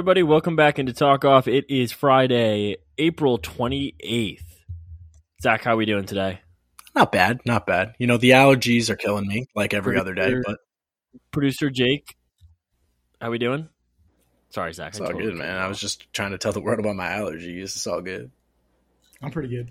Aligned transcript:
Hello, 0.00 0.04
everybody. 0.12 0.22
Welcome 0.22 0.56
back 0.56 0.78
into 0.78 0.94
Talk 0.94 1.26
Off. 1.26 1.46
It 1.46 1.66
is 1.68 1.92
Friday, 1.92 2.78
April 2.96 3.38
28th. 3.38 4.40
Zach, 5.42 5.62
how 5.62 5.74
are 5.74 5.76
we 5.76 5.84
doing 5.84 6.06
today? 6.06 6.40
Not 6.94 7.12
bad, 7.12 7.40
not 7.44 7.66
bad. 7.66 7.96
You 7.98 8.06
know, 8.06 8.16
the 8.16 8.30
allergies 8.30 8.88
are 8.88 8.96
killing 8.96 9.28
me 9.28 9.44
like 9.54 9.74
every 9.74 9.98
other 9.98 10.14
day, 10.14 10.36
but 10.42 10.56
Producer 11.32 11.68
Jake, 11.68 12.16
how 13.20 13.30
we 13.30 13.36
doing? 13.36 13.68
Sorry, 14.48 14.72
Zach. 14.72 14.92
it's 14.92 15.02
I 15.02 15.04
all 15.04 15.10
totally 15.10 15.32
good, 15.32 15.38
man. 15.38 15.58
I 15.58 15.66
was 15.66 15.78
just 15.78 16.10
trying 16.14 16.30
to 16.30 16.38
tell 16.38 16.52
the 16.52 16.62
world 16.62 16.80
about 16.80 16.96
my 16.96 17.08
allergies. 17.08 17.64
It's 17.64 17.86
all 17.86 18.00
good. 18.00 18.30
I'm 19.20 19.30
pretty 19.30 19.50
good. 19.50 19.70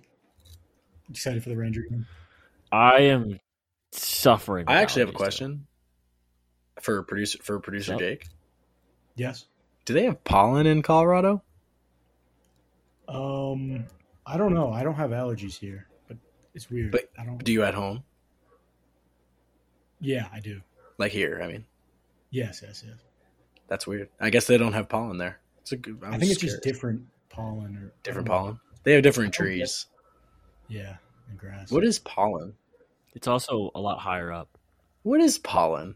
Excited 1.10 1.42
for 1.42 1.50
the 1.50 1.58
Ranger 1.58 1.82
game. 1.90 2.06
I 2.72 3.00
am 3.00 3.40
suffering. 3.94 4.66
I 4.68 4.84
actually 4.84 5.00
have 5.00 5.10
a 5.10 5.14
allergies, 5.14 5.16
question 5.16 5.68
for 6.82 7.02
producer 7.02 7.40
for 7.42 7.60
producer 7.60 7.98
Jake. 7.98 8.28
Yes. 9.16 9.46
Do 9.90 9.96
they 9.96 10.04
have 10.04 10.24
pollen 10.24 10.68
in 10.68 10.84
Colorado? 10.84 11.42
Um, 13.08 13.86
I 14.24 14.38
don't 14.38 14.54
know. 14.54 14.72
I 14.72 14.84
don't 14.84 14.94
have 14.94 15.10
allergies 15.10 15.58
here, 15.58 15.88
but 16.08 16.16
it's 16.54 16.70
weird. 16.70 16.92
But 16.92 17.10
I 17.18 17.26
don't. 17.26 17.44
Do 17.44 17.52
you 17.52 17.64
at 17.64 17.74
home? 17.74 18.04
yeah, 20.00 20.28
I 20.32 20.42
do. 20.42 20.62
Like 21.00 21.12
here, 21.12 21.42
I 21.44 21.48
mean. 21.48 21.66
Yes, 22.30 22.62
yes, 22.64 22.84
yes. 22.86 22.98
That's 23.68 23.88
weird. 23.88 24.10
I 24.20 24.30
guess 24.30 24.46
they 24.46 24.60
don't 24.60 24.74
have 24.74 24.88
pollen 24.90 25.18
there. 25.18 25.40
It's 25.62 25.72
a 25.72 25.78
good 25.78 25.98
I'm 26.04 26.14
I 26.14 26.18
think 26.20 26.34
it's 26.34 26.40
just 26.42 26.62
different 26.62 27.02
pollen 27.30 27.76
or 27.76 27.92
different 28.04 28.30
I 28.30 28.32
know. 28.32 28.38
pollen. 28.38 28.60
They 28.84 28.94
have 28.94 29.02
different 29.02 29.34
I 29.34 29.38
don't 29.40 29.48
get- 29.48 29.58
trees. 29.58 29.86
Yeah, 30.68 30.98
and 31.32 31.40
grass. 31.40 31.72
What 31.72 31.84
is 31.84 31.98
pollen? 31.98 32.54
It's 33.16 33.28
also 33.28 33.72
a 33.74 33.80
lot 33.82 33.98
higher 33.98 34.32
up. 34.32 34.56
What 35.02 35.20
is 35.20 35.40
pollen? 35.40 35.96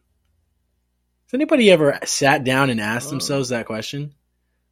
Has 1.34 1.40
anybody 1.40 1.72
ever 1.72 1.98
sat 2.06 2.44
down 2.44 2.70
and 2.70 2.80
asked 2.80 3.08
Oh. 3.08 3.10
themselves 3.10 3.50
that 3.50 3.66
question? 3.66 4.14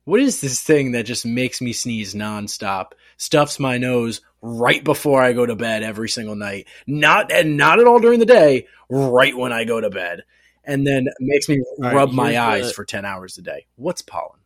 What 0.03 0.19
is 0.19 0.41
this 0.41 0.61
thing 0.61 0.91
that 0.91 1.07
just 1.07 1.25
makes 1.25 1.59
me 1.59 1.73
sneeze 1.73 2.13
nonstop, 2.13 2.91
stuffs 3.17 3.59
my 3.59 3.79
nose 3.79 4.21
right 4.43 4.83
before 4.83 5.23
I 5.23 5.33
go 5.33 5.43
to 5.43 5.55
bed 5.55 5.81
every 5.81 6.07
single 6.07 6.35
night, 6.35 6.67
not 6.85 7.31
and 7.31 7.57
not 7.57 7.79
at 7.79 7.87
all 7.87 7.97
during 7.99 8.19
the 8.19 8.27
day, 8.27 8.67
right 8.91 9.35
when 9.35 9.51
I 9.51 9.63
go 9.63 9.81
to 9.81 9.89
bed, 9.89 10.21
and 10.63 10.85
then 10.85 11.07
makes 11.19 11.49
me 11.49 11.63
rub 11.79 12.11
my 12.11 12.37
eyes 12.37 12.67
the- 12.67 12.73
for 12.75 12.85
ten 12.85 13.05
hours 13.05 13.39
a 13.39 13.41
day? 13.41 13.65
What's 13.75 14.03
pollen? 14.03 14.41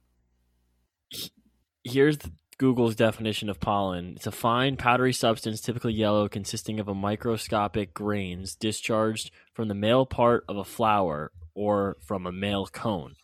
Here's 1.83 2.19
the- 2.19 2.31
Google's 2.57 2.95
definition 2.95 3.49
of 3.49 3.59
pollen. 3.59 4.13
It's 4.15 4.27
a 4.27 4.31
fine, 4.31 4.77
powdery 4.77 5.11
substance, 5.11 5.59
typically 5.59 5.91
yellow, 5.91 6.29
consisting 6.29 6.79
of 6.79 6.87
a 6.87 6.95
microscopic 6.95 7.93
grains 7.93 8.55
discharged 8.55 9.31
from 9.51 9.67
the 9.67 9.75
male 9.75 10.05
part 10.05 10.45
of 10.47 10.55
a 10.55 10.63
flower 10.63 11.33
or 11.55 11.97
from 12.05 12.27
a 12.27 12.31
male 12.31 12.67
cone. 12.67 13.15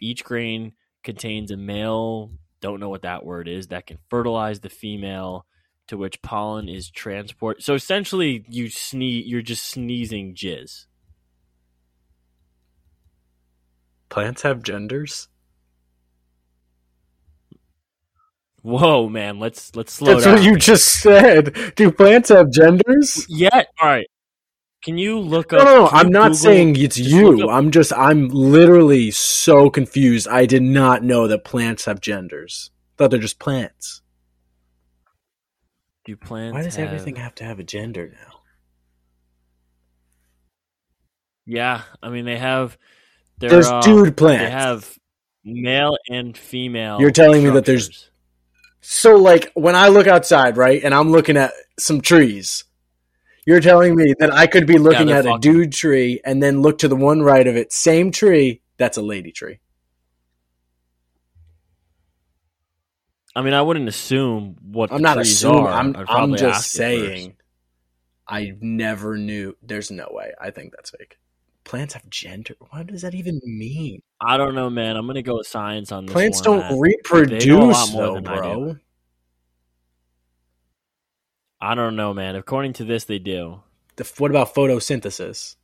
Each 0.00 0.24
grain 0.24 0.72
contains 1.02 1.50
a 1.50 1.56
male, 1.56 2.32
don't 2.60 2.80
know 2.80 2.88
what 2.88 3.02
that 3.02 3.24
word 3.24 3.46
is, 3.46 3.68
that 3.68 3.86
can 3.86 3.98
fertilize 4.08 4.60
the 4.60 4.70
female 4.70 5.46
to 5.86 5.96
which 5.96 6.22
pollen 6.22 6.68
is 6.68 6.90
transported. 6.90 7.62
So 7.62 7.74
essentially, 7.74 8.44
you 8.48 8.70
sneeze. 8.70 9.26
You're 9.26 9.42
just 9.42 9.64
sneezing 9.64 10.34
jizz. 10.34 10.86
Plants 14.08 14.42
have 14.42 14.62
genders. 14.62 15.28
Whoa, 18.62 19.10
man! 19.10 19.38
Let's 19.38 19.76
let's 19.76 19.92
slow 19.92 20.06
down. 20.06 20.16
That's 20.16 20.24
down. 20.24 20.34
what 20.36 20.44
you 20.44 20.56
just 20.56 21.00
said. 21.02 21.74
Do 21.76 21.92
plants 21.92 22.30
have 22.30 22.50
genders? 22.50 23.26
Yeah. 23.28 23.64
All 23.80 23.88
right. 23.88 24.06
Can 24.84 24.98
you 24.98 25.18
look 25.18 25.52
No, 25.52 25.58
up? 25.58 25.64
no, 25.64 25.74
no. 25.76 25.82
you 25.84 25.88
I'm 25.92 26.10
not 26.10 26.22
Google- 26.32 26.34
saying 26.36 26.76
it's 26.76 26.98
you. 26.98 27.48
I'm 27.48 27.70
just, 27.70 27.92
I'm 27.94 28.28
literally 28.28 29.10
so 29.10 29.70
confused. 29.70 30.28
I 30.28 30.44
did 30.46 30.62
not 30.62 31.02
know 31.02 31.26
that 31.26 31.42
plants 31.44 31.86
have 31.86 32.00
genders. 32.00 32.70
I 32.70 32.92
thought 32.98 33.10
they're 33.10 33.18
just 33.20 33.38
plants. 33.38 34.02
Do 36.04 36.14
plants? 36.16 36.54
Why 36.54 36.62
does 36.62 36.76
have- 36.76 36.88
everything 36.88 37.16
have 37.16 37.34
to 37.36 37.44
have 37.44 37.58
a 37.58 37.64
gender 37.64 38.08
now? 38.12 38.40
Yeah, 41.46 41.82
I 42.02 42.08
mean 42.10 42.24
they 42.24 42.38
have. 42.38 42.76
There's 43.38 43.68
um, 43.68 43.80
dude 43.82 44.16
plants. 44.16 44.44
They 44.44 44.50
have 44.50 44.98
male 45.44 45.96
and 46.08 46.36
female. 46.36 47.00
You're 47.00 47.10
telling 47.10 47.44
me 47.44 47.50
that 47.50 47.64
there's- 47.64 48.10
So, 48.80 49.16
like, 49.16 49.50
when 49.54 49.74
I 49.74 49.88
look 49.88 50.06
outside, 50.06 50.56
right, 50.56 50.82
and 50.84 50.94
I'm 50.94 51.10
looking 51.10 51.36
at 51.36 51.52
some 51.78 52.00
trees, 52.00 52.64
you're 53.46 53.60
telling 53.60 53.94
me 53.94 54.14
that 54.18 54.32
I 54.32 54.46
could 54.46 54.66
be 54.66 54.78
looking 54.78 55.06
they're 55.08 55.18
at 55.18 55.26
a 55.26 55.38
dude 55.38 55.72
tree 55.72 56.20
and 56.24 56.42
then 56.42 56.62
look 56.62 56.78
to 56.78 56.88
the 56.88 56.96
one 56.96 57.22
right 57.22 57.46
of 57.46 57.56
it, 57.56 57.72
same 57.72 58.10
tree, 58.10 58.62
that's 58.78 58.96
a 58.96 59.02
lady 59.02 59.32
tree. 59.32 59.58
I 63.36 63.42
mean, 63.42 63.52
I 63.54 63.62
wouldn't 63.62 63.88
assume 63.88 64.56
what 64.62 64.92
I'm 64.92 64.98
the 64.98 65.02
not 65.02 65.14
trees 65.14 65.32
assuming. 65.32 65.66
are. 65.66 65.72
I'm, 65.72 65.96
I'm 66.08 66.30
just 66.36 66.42
ask 66.44 66.78
you 66.78 66.98
first. 67.00 67.10
saying. 67.12 67.36
I 68.26 68.54
never 68.60 69.18
knew. 69.18 69.56
There's 69.62 69.90
no 69.90 70.08
way. 70.10 70.32
I 70.40 70.50
think 70.50 70.72
that's 70.74 70.90
fake. 70.90 71.18
Plants 71.64 71.94
have 71.94 72.08
gender. 72.08 72.54
What 72.70 72.86
does 72.86 73.02
that 73.02 73.14
even 73.14 73.40
mean? 73.44 74.00
I 74.20 74.36
don't 74.36 74.54
know, 74.54 74.70
man. 74.70 74.96
I'm 74.96 75.06
gonna 75.06 75.22
go 75.22 75.38
with 75.38 75.46
science 75.46 75.92
on 75.92 76.06
this. 76.06 76.12
Plants 76.12 76.46
one, 76.46 76.60
don't 76.60 76.78
reproduce, 76.80 77.44
They 77.44 77.50
know 77.50 77.64
a 77.64 77.72
lot 77.72 77.90
more 77.90 78.02
though, 78.02 78.14
than 78.14 78.26
I 78.28 78.34
do. 78.36 78.40
bro. 78.40 78.76
I 81.64 81.74
don't 81.74 81.96
know, 81.96 82.12
man. 82.12 82.36
According 82.36 82.74
to 82.74 82.84
this, 82.84 83.04
they 83.04 83.18
do. 83.18 83.62
The, 83.96 84.04
what 84.18 84.30
about 84.30 84.54
photosynthesis? 84.54 85.56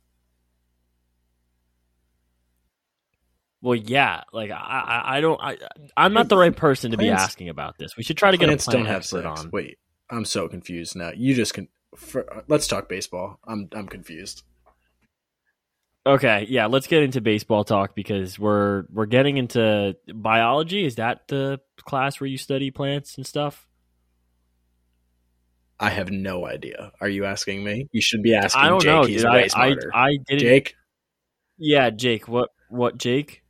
Well, 3.61 3.75
yeah. 3.75 4.23
Like 4.33 4.49
I, 4.49 5.01
I, 5.05 5.21
don't. 5.21 5.39
I, 5.39 5.57
I'm 5.95 6.13
not 6.13 6.27
the 6.27 6.37
right 6.37 6.55
person 6.55 6.91
to 6.91 6.97
be 6.97 7.09
asking 7.09 7.49
about 7.49 7.77
this. 7.77 7.95
We 7.95 8.01
should 8.01 8.17
try 8.17 8.31
to 8.31 8.37
get 8.37 8.45
a 8.45 8.47
Plants 8.47 8.65
plant 8.65 8.79
don't 8.79 8.85
have 8.87 9.05
sex. 9.05 9.25
on. 9.25 9.51
Wait, 9.51 9.77
I'm 10.09 10.25
so 10.25 10.47
confused 10.47 10.95
now. 10.95 11.11
You 11.15 11.35
just 11.35 11.53
can. 11.53 11.67
For, 11.95 12.27
uh, 12.33 12.41
let's 12.47 12.65
talk 12.65 12.89
baseball. 12.89 13.39
I'm 13.47 13.69
I'm 13.71 13.87
confused. 13.87 14.41
Okay, 16.03 16.47
yeah, 16.49 16.65
let's 16.65 16.87
get 16.87 17.03
into 17.03 17.21
baseball 17.21 17.63
talk 17.63 17.93
because 17.93 18.39
we're 18.39 18.85
we're 18.91 19.05
getting 19.05 19.37
into 19.37 19.95
biology. 20.11 20.83
Is 20.83 20.95
that 20.95 21.27
the 21.27 21.59
class 21.77 22.19
where 22.19 22.27
you 22.27 22.39
study 22.39 22.71
plants 22.71 23.17
and 23.17 23.27
stuff? 23.27 23.67
I 25.81 25.89
have 25.89 26.11
no 26.11 26.45
idea. 26.45 26.91
Are 27.01 27.09
you 27.09 27.25
asking 27.25 27.63
me? 27.63 27.87
You 27.91 28.01
should 28.01 28.21
be 28.21 28.35
asking 28.35 28.61
I 28.61 28.69
don't 28.69 28.81
Jake. 28.81 28.87
know, 28.93 29.03
He's 29.03 29.23
dude. 29.23 29.31
way 29.31 29.49
I, 29.55 29.69
I. 29.69 29.75
I 29.93 30.17
didn't. 30.27 30.39
Jake, 30.41 30.75
Yeah, 31.57 31.89
Jake. 31.89 32.27
What 32.27 32.49
what 32.69 32.97
Jake? 32.97 33.41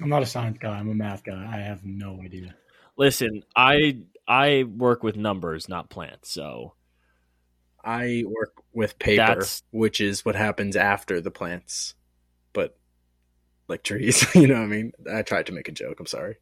I'm 0.00 0.08
not 0.08 0.22
a 0.22 0.26
science 0.26 0.56
guy. 0.58 0.78
I'm 0.78 0.88
a 0.88 0.94
math 0.94 1.22
guy. 1.22 1.46
I 1.52 1.58
have 1.58 1.84
no 1.84 2.20
idea. 2.24 2.54
Listen, 2.96 3.42
I 3.54 3.98
I 4.26 4.64
work 4.64 5.02
with 5.02 5.16
numbers, 5.16 5.68
not 5.68 5.90
plants. 5.90 6.30
So 6.32 6.74
I 7.84 8.24
work 8.26 8.54
with 8.72 8.98
paper, 8.98 9.26
That's- 9.26 9.62
which 9.70 10.00
is 10.00 10.24
what 10.24 10.36
happens 10.36 10.76
after 10.76 11.20
the 11.20 11.30
plants, 11.30 11.94
but 12.54 12.78
like 13.68 13.82
trees. 13.82 14.26
you 14.34 14.46
know 14.46 14.54
what 14.54 14.62
I 14.62 14.66
mean? 14.66 14.92
I 15.12 15.20
tried 15.20 15.46
to 15.46 15.52
make 15.52 15.68
a 15.68 15.72
joke. 15.72 16.00
I'm 16.00 16.06
sorry. 16.06 16.36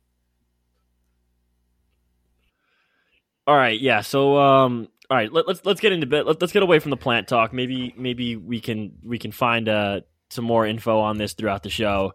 all 3.47 3.56
right, 3.56 3.81
yeah. 3.81 4.02
So 4.02 4.38
um, 4.38 4.88
all 5.12 5.18
right, 5.18 5.30
let, 5.30 5.46
let's 5.46 5.62
let's 5.66 5.82
get 5.82 5.92
into 5.92 6.06
bit. 6.06 6.26
Let, 6.26 6.40
let's 6.40 6.54
get 6.54 6.62
away 6.62 6.78
from 6.78 6.88
the 6.88 6.96
plant 6.96 7.28
talk. 7.28 7.52
Maybe 7.52 7.92
maybe 7.98 8.34
we 8.34 8.62
can 8.62 8.92
we 9.04 9.18
can 9.18 9.30
find 9.30 9.68
uh 9.68 10.00
some 10.30 10.46
more 10.46 10.66
info 10.66 11.00
on 11.00 11.19
this 11.19 11.34
throughout 11.34 11.62
the 11.62 11.69
show. 11.69 12.14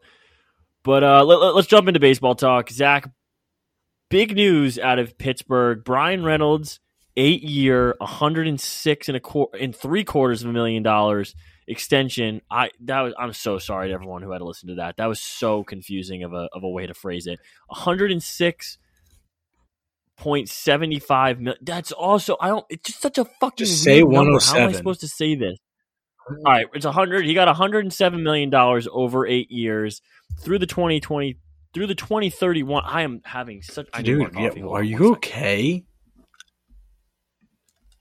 But 0.84 1.04
uh, 1.04 1.24
let, 1.24 1.40
let, 1.40 1.56
us 1.56 1.68
jump 1.68 1.88
into 1.88 2.00
baseball 2.00 2.34
talk. 2.34 2.72
Zach, 2.72 3.08
big 4.10 4.36
news 4.36 4.80
out 4.80 4.98
of 4.98 5.16
Pittsburgh. 5.16 5.84
Bryan 5.84 6.24
Reynolds, 6.24 6.80
eight 7.16 7.44
year, 7.44 7.94
one 8.00 8.10
hundred 8.10 8.48
and 8.48 8.60
six 8.60 9.10
and 9.10 9.16
a 9.16 9.20
quarter, 9.20 9.60
and 9.60 9.76
three 9.76 10.04
quarters 10.04 10.42
of 10.42 10.50
a 10.50 10.54
million 10.54 10.82
dollars 10.82 11.36
extension. 11.68 12.42
I 12.50 12.72
that 12.86 13.02
was. 13.02 13.14
I'm 13.20 13.34
so 13.34 13.60
sorry 13.60 13.90
to 13.90 13.94
everyone 13.94 14.24
who 14.24 14.32
had 14.32 14.40
to 14.40 14.46
listen 14.46 14.70
to 14.70 14.76
that. 14.78 14.98
That 14.98 15.06
was 15.06 15.20
so 15.20 15.64
confusing 15.64 16.24
of 16.24 16.34
a 16.34 16.50
of 16.52 16.64
a 16.64 16.70
way 16.70 16.88
to 16.88 16.96
phrase 16.96 17.28
it. 17.28 17.38
One 17.68 17.80
hundred 17.80 18.12
and 18.12 18.24
six 18.24 18.80
point 20.18 20.50
seventy 20.50 21.00
five 21.00 21.40
million. 21.40 21.64
That's 21.64 21.92
also 21.92 22.36
I 22.40 22.50
don't. 22.50 22.66
It's 22.70 22.88
just 22.88 23.02
such 23.02 23.18
a 23.18 23.26
fucking 23.26 23.66
Just 23.66 23.84
say 23.84 24.04
weird 24.04 24.26
number. 24.26 24.40
How 24.44 24.58
am 24.58 24.70
I 24.70 24.72
oh 24.72 24.74
supposed 24.74 25.02
to 25.02 25.08
say 25.08 25.36
this? 25.36 25.58
All 26.30 26.52
right, 26.52 26.66
it's 26.74 26.86
a 26.86 26.92
hundred. 26.92 27.26
He 27.26 27.34
got 27.34 27.48
hundred 27.56 27.86
and 27.86 27.94
seven 27.94 28.24
million 28.24 28.50
dollars 28.50 28.88
over 28.92 29.26
eight 29.26 29.50
years 29.50 30.02
through 30.42 30.60
the 30.60 30.66
twenty 30.66 31.00
twenty 31.00 31.38
through 31.74 31.88
the 31.88 31.96
twenty 31.96 32.30
thirty 32.30 32.64
one. 32.64 32.84
I 32.86 33.04
am 33.04 33.22
having 33.24 33.62
such. 33.62 33.88
Dude, 34.04 34.34
yeah. 34.36 34.50
Are 34.68 34.84
you 34.84 35.00
one 35.00 35.12
okay? 35.14 35.86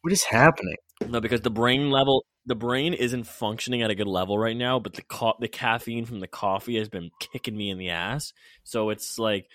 What 0.00 0.12
is 0.12 0.24
happening? 0.24 0.76
No, 1.06 1.20
because 1.20 1.42
the 1.42 1.50
brain 1.50 1.90
level, 1.90 2.24
the 2.46 2.54
brain 2.54 2.94
isn't 2.94 3.24
functioning 3.24 3.82
at 3.82 3.90
a 3.90 3.94
good 3.94 4.06
level 4.06 4.38
right 4.38 4.56
now. 4.56 4.78
But 4.78 4.94
the 4.94 5.02
co- 5.02 5.36
the 5.40 5.48
caffeine 5.48 6.04
from 6.04 6.20
the 6.20 6.26
coffee 6.26 6.78
has 6.78 6.88
been 6.88 7.10
kicking 7.20 7.56
me 7.56 7.70
in 7.70 7.78
the 7.78 7.90
ass. 7.90 8.32
So 8.64 8.90
it's 8.90 9.18
like 9.18 9.48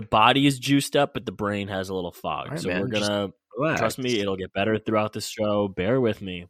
the 0.00 0.06
body 0.06 0.46
is 0.46 0.58
juiced 0.58 0.96
up, 0.96 1.12
but 1.14 1.26
the 1.26 1.32
brain 1.32 1.68
has 1.68 1.90
a 1.90 1.94
little 1.94 2.12
fog. 2.12 2.50
Right, 2.50 2.60
so 2.60 2.68
man, 2.68 2.80
we're 2.80 2.88
gonna. 2.88 3.32
Trust 3.76 3.98
me, 3.98 4.18
it'll 4.20 4.36
get 4.36 4.52
better 4.54 4.78
throughout 4.78 5.12
the 5.12 5.20
show. 5.20 5.68
Bear 5.68 6.00
with 6.00 6.22
me. 6.22 6.46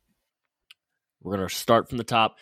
We're 1.23 1.37
going 1.37 1.49
to 1.49 1.55
start 1.55 1.88
from 1.88 1.99
the 1.99 2.05
top. 2.05 2.38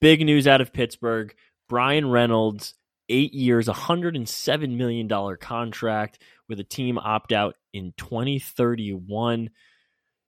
Big 0.00 0.24
news 0.24 0.46
out 0.46 0.60
of 0.60 0.72
Pittsburgh. 0.72 1.34
Bryan 1.68 2.10
Reynolds, 2.10 2.74
eight 3.08 3.32
years, 3.32 3.68
$107 3.68 4.76
million 4.76 5.08
contract 5.38 6.18
with 6.48 6.58
a 6.58 6.64
team 6.64 6.98
opt 6.98 7.32
out 7.32 7.54
in 7.72 7.94
2031. 7.96 9.50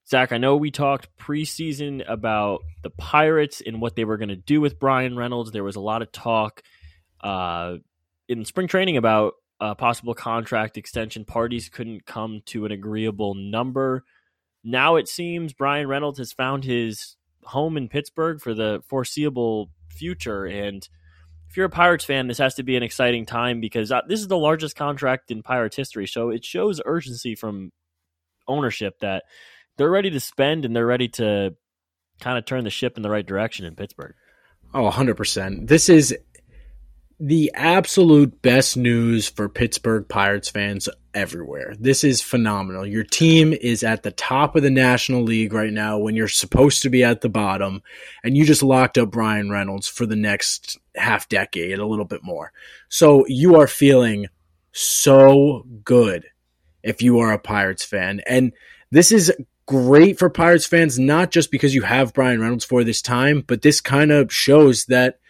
Zach, 0.08 0.32
I 0.32 0.38
know 0.38 0.56
we 0.56 0.70
talked 0.70 1.08
preseason 1.18 2.04
about 2.06 2.60
the 2.82 2.90
Pirates 2.90 3.62
and 3.66 3.80
what 3.80 3.96
they 3.96 4.04
were 4.04 4.18
going 4.18 4.28
to 4.28 4.36
do 4.36 4.60
with 4.60 4.78
Bryan 4.78 5.16
Reynolds. 5.16 5.50
There 5.50 5.64
was 5.64 5.76
a 5.76 5.80
lot 5.80 6.02
of 6.02 6.12
talk 6.12 6.62
uh, 7.20 7.76
in 8.28 8.44
spring 8.44 8.68
training 8.68 8.96
about 8.96 9.34
a 9.70 9.74
possible 9.74 10.14
contract 10.14 10.76
extension. 10.76 11.24
Parties 11.24 11.68
couldn't 11.68 12.06
come 12.06 12.42
to 12.46 12.64
an 12.64 12.72
agreeable 12.72 13.34
number. 13.34 14.04
Now 14.62 14.96
it 14.96 15.08
seems 15.08 15.52
Bryan 15.52 15.88
Reynolds 15.88 16.18
has 16.18 16.32
found 16.32 16.64
his 16.64 17.16
home 17.44 17.76
in 17.76 17.88
Pittsburgh 17.88 18.40
for 18.40 18.54
the 18.54 18.82
foreseeable 18.86 19.70
future. 19.90 20.44
And 20.46 20.88
if 21.50 21.56
you're 21.56 21.66
a 21.66 21.70
Pirates 21.70 22.04
fan, 22.04 22.26
this 22.26 22.38
has 22.38 22.54
to 22.54 22.62
be 22.62 22.76
an 22.76 22.82
exciting 22.82 23.26
time 23.26 23.60
because 23.60 23.92
uh, 23.92 24.00
this 24.08 24.20
is 24.20 24.28
the 24.28 24.38
largest 24.38 24.76
contract 24.76 25.30
in 25.30 25.42
Pirates 25.42 25.76
history. 25.76 26.06
So 26.06 26.30
it 26.30 26.44
shows 26.44 26.80
urgency 26.84 27.34
from 27.34 27.72
ownership 28.48 28.98
that 29.00 29.24
they're 29.76 29.90
ready 29.90 30.10
to 30.10 30.20
spend 30.20 30.64
and 30.64 30.74
they're 30.74 30.86
ready 30.86 31.08
to 31.08 31.54
kind 32.20 32.38
of 32.38 32.44
turn 32.44 32.64
the 32.64 32.70
ship 32.70 32.96
in 32.96 33.02
the 33.02 33.10
right 33.10 33.26
direction 33.26 33.66
in 33.66 33.76
Pittsburgh. 33.76 34.14
Oh, 34.72 34.90
100%. 34.90 35.68
This 35.68 35.88
is 35.88 36.16
the 37.20 37.52
absolute 37.54 38.42
best 38.42 38.76
news 38.76 39.28
for 39.28 39.48
Pittsburgh 39.48 40.08
Pirates 40.08 40.48
fans 40.48 40.88
everywhere. 41.14 41.74
This 41.78 42.02
is 42.02 42.20
phenomenal. 42.20 42.84
Your 42.84 43.04
team 43.04 43.52
is 43.52 43.84
at 43.84 44.02
the 44.02 44.10
top 44.10 44.56
of 44.56 44.62
the 44.62 44.70
National 44.70 45.22
League 45.22 45.52
right 45.52 45.72
now 45.72 45.98
when 45.98 46.16
you're 46.16 46.26
supposed 46.26 46.82
to 46.82 46.90
be 46.90 47.04
at 47.04 47.20
the 47.20 47.28
bottom, 47.28 47.82
and 48.24 48.36
you 48.36 48.44
just 48.44 48.62
locked 48.62 48.98
up 48.98 49.10
Bryan 49.10 49.48
Reynolds 49.48 49.86
for 49.86 50.06
the 50.06 50.16
next 50.16 50.78
half 50.96 51.28
decade, 51.28 51.78
a 51.78 51.86
little 51.86 52.04
bit 52.04 52.24
more. 52.24 52.52
So 52.88 53.24
you 53.28 53.60
are 53.60 53.68
feeling 53.68 54.26
so 54.72 55.64
good 55.84 56.26
if 56.82 57.00
you 57.00 57.20
are 57.20 57.32
a 57.32 57.38
Pirates 57.38 57.84
fan. 57.84 58.20
And 58.26 58.52
this 58.90 59.12
is 59.12 59.32
great 59.66 60.18
for 60.18 60.28
Pirates 60.28 60.66
fans, 60.66 60.98
not 60.98 61.30
just 61.30 61.50
because 61.50 61.74
you 61.74 61.82
have 61.82 62.12
Bryan 62.12 62.40
Reynolds 62.40 62.64
for 62.64 62.82
this 62.82 63.00
time, 63.00 63.44
but 63.46 63.62
this 63.62 63.80
kind 63.80 64.10
of 64.10 64.32
shows 64.32 64.86
that 64.86 65.20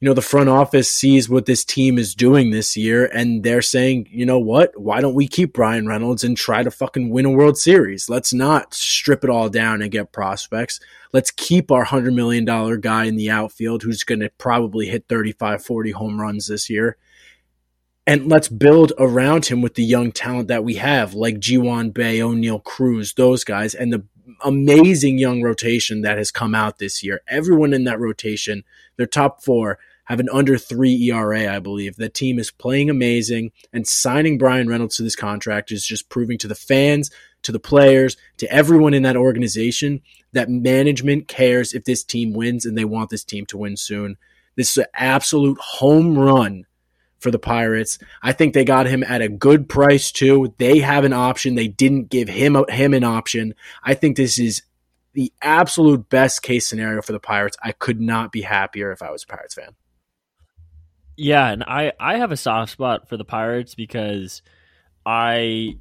you 0.00 0.06
know, 0.06 0.14
the 0.14 0.20
front 0.20 0.50
office 0.50 0.92
sees 0.92 1.28
what 1.28 1.46
this 1.46 1.64
team 1.64 1.96
is 1.96 2.14
doing 2.14 2.50
this 2.50 2.76
year 2.76 3.06
and 3.06 3.42
they're 3.42 3.62
saying, 3.62 4.06
you 4.10 4.26
know 4.26 4.38
what? 4.38 4.78
Why 4.78 5.00
don't 5.00 5.14
we 5.14 5.26
keep 5.26 5.54
Bryan 5.54 5.86
Reynolds 5.86 6.22
and 6.22 6.36
try 6.36 6.62
to 6.62 6.70
fucking 6.70 7.08
win 7.08 7.24
a 7.24 7.30
World 7.30 7.56
Series? 7.56 8.10
Let's 8.10 8.34
not 8.34 8.74
strip 8.74 9.24
it 9.24 9.30
all 9.30 9.48
down 9.48 9.80
and 9.80 9.90
get 9.90 10.12
prospects. 10.12 10.80
Let's 11.14 11.30
keep 11.30 11.70
our 11.72 11.86
$100 11.86 12.14
million 12.14 12.44
guy 12.80 13.04
in 13.04 13.16
the 13.16 13.30
outfield 13.30 13.82
who's 13.82 14.04
going 14.04 14.20
to 14.20 14.28
probably 14.36 14.86
hit 14.86 15.06
35, 15.08 15.64
40 15.64 15.90
home 15.92 16.20
runs 16.20 16.46
this 16.46 16.68
year. 16.68 16.98
And 18.06 18.28
let's 18.28 18.48
build 18.48 18.92
around 18.98 19.46
him 19.46 19.62
with 19.62 19.74
the 19.74 19.82
young 19.82 20.12
talent 20.12 20.48
that 20.48 20.62
we 20.62 20.74
have, 20.74 21.14
like 21.14 21.40
Ji-hwan 21.40 21.90
Bae, 21.90 22.18
Oneil 22.18 22.62
Cruz, 22.62 23.14
those 23.14 23.44
guys, 23.44 23.74
and 23.74 23.92
the 23.92 24.04
amazing 24.42 25.18
young 25.18 25.42
rotation 25.42 26.02
that 26.02 26.18
has 26.18 26.30
come 26.30 26.54
out 26.54 26.78
this 26.78 27.02
year. 27.02 27.22
Everyone 27.28 27.72
in 27.72 27.84
that 27.84 28.00
rotation, 28.00 28.64
their 28.96 29.06
top 29.06 29.42
four, 29.42 29.78
have 30.04 30.20
an 30.20 30.28
under 30.32 30.56
three 30.56 30.94
ERA, 31.10 31.52
I 31.52 31.58
believe. 31.58 31.96
That 31.96 32.14
team 32.14 32.38
is 32.38 32.50
playing 32.50 32.90
amazing, 32.90 33.52
and 33.72 33.86
signing 33.86 34.38
Bryan 34.38 34.68
Reynolds 34.68 34.96
to 34.96 35.02
this 35.02 35.16
contract 35.16 35.72
is 35.72 35.84
just 35.84 36.08
proving 36.08 36.38
to 36.38 36.48
the 36.48 36.54
fans, 36.54 37.10
to 37.42 37.52
the 37.52 37.58
players, 37.58 38.16
to 38.38 38.50
everyone 38.52 38.94
in 38.94 39.02
that 39.02 39.16
organization 39.16 40.00
that 40.32 40.48
management 40.48 41.28
cares 41.28 41.72
if 41.72 41.84
this 41.84 42.04
team 42.04 42.32
wins 42.32 42.64
and 42.64 42.76
they 42.76 42.84
want 42.84 43.10
this 43.10 43.24
team 43.24 43.46
to 43.46 43.58
win 43.58 43.76
soon. 43.76 44.16
This 44.54 44.70
is 44.70 44.78
an 44.78 44.86
absolute 44.94 45.58
home 45.58 46.18
run 46.18 46.66
for 47.26 47.32
the 47.32 47.40
Pirates. 47.40 47.98
I 48.22 48.30
think 48.30 48.54
they 48.54 48.64
got 48.64 48.86
him 48.86 49.02
at 49.02 49.20
a 49.20 49.28
good 49.28 49.68
price 49.68 50.12
too. 50.12 50.54
They 50.58 50.78
have 50.78 51.02
an 51.02 51.12
option. 51.12 51.56
They 51.56 51.66
didn't 51.66 52.08
give 52.08 52.28
him 52.28 52.64
him 52.68 52.94
an 52.94 53.02
option. 53.02 53.52
I 53.82 53.94
think 53.94 54.16
this 54.16 54.38
is 54.38 54.62
the 55.14 55.32
absolute 55.42 56.08
best 56.08 56.42
case 56.42 56.68
scenario 56.68 57.02
for 57.02 57.10
the 57.10 57.18
Pirates. 57.18 57.56
I 57.60 57.72
could 57.72 58.00
not 58.00 58.30
be 58.30 58.42
happier 58.42 58.92
if 58.92 59.02
I 59.02 59.10
was 59.10 59.24
a 59.24 59.26
Pirates 59.26 59.54
fan. 59.54 59.74
Yeah, 61.16 61.48
and 61.48 61.64
I 61.64 61.94
I 61.98 62.18
have 62.18 62.30
a 62.30 62.36
soft 62.36 62.70
spot 62.70 63.08
for 63.08 63.16
the 63.16 63.24
Pirates 63.24 63.74
because 63.74 64.40
I 65.04 65.78